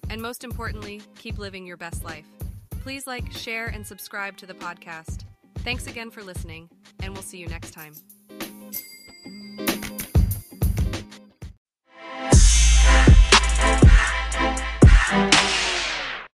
And 0.09 0.22
most 0.22 0.45
importantly, 0.45 1.03
keep 1.18 1.37
living 1.37 1.66
your 1.66 1.76
best 1.76 2.05
life. 2.05 2.24
Please 2.81 3.07
like, 3.07 3.31
share, 3.31 3.66
and 3.66 3.87
subscribe 3.87 4.39
to 4.39 4.47
the 4.47 4.55
podcast. 4.55 5.24
Thanks 5.59 5.87
again 5.87 6.11
for 6.11 6.22
listening, 6.22 6.70
and 7.03 7.12
we'll 7.12 7.22
see 7.22 7.37
you 7.37 7.49
next 7.49 7.72
time. 7.72 7.93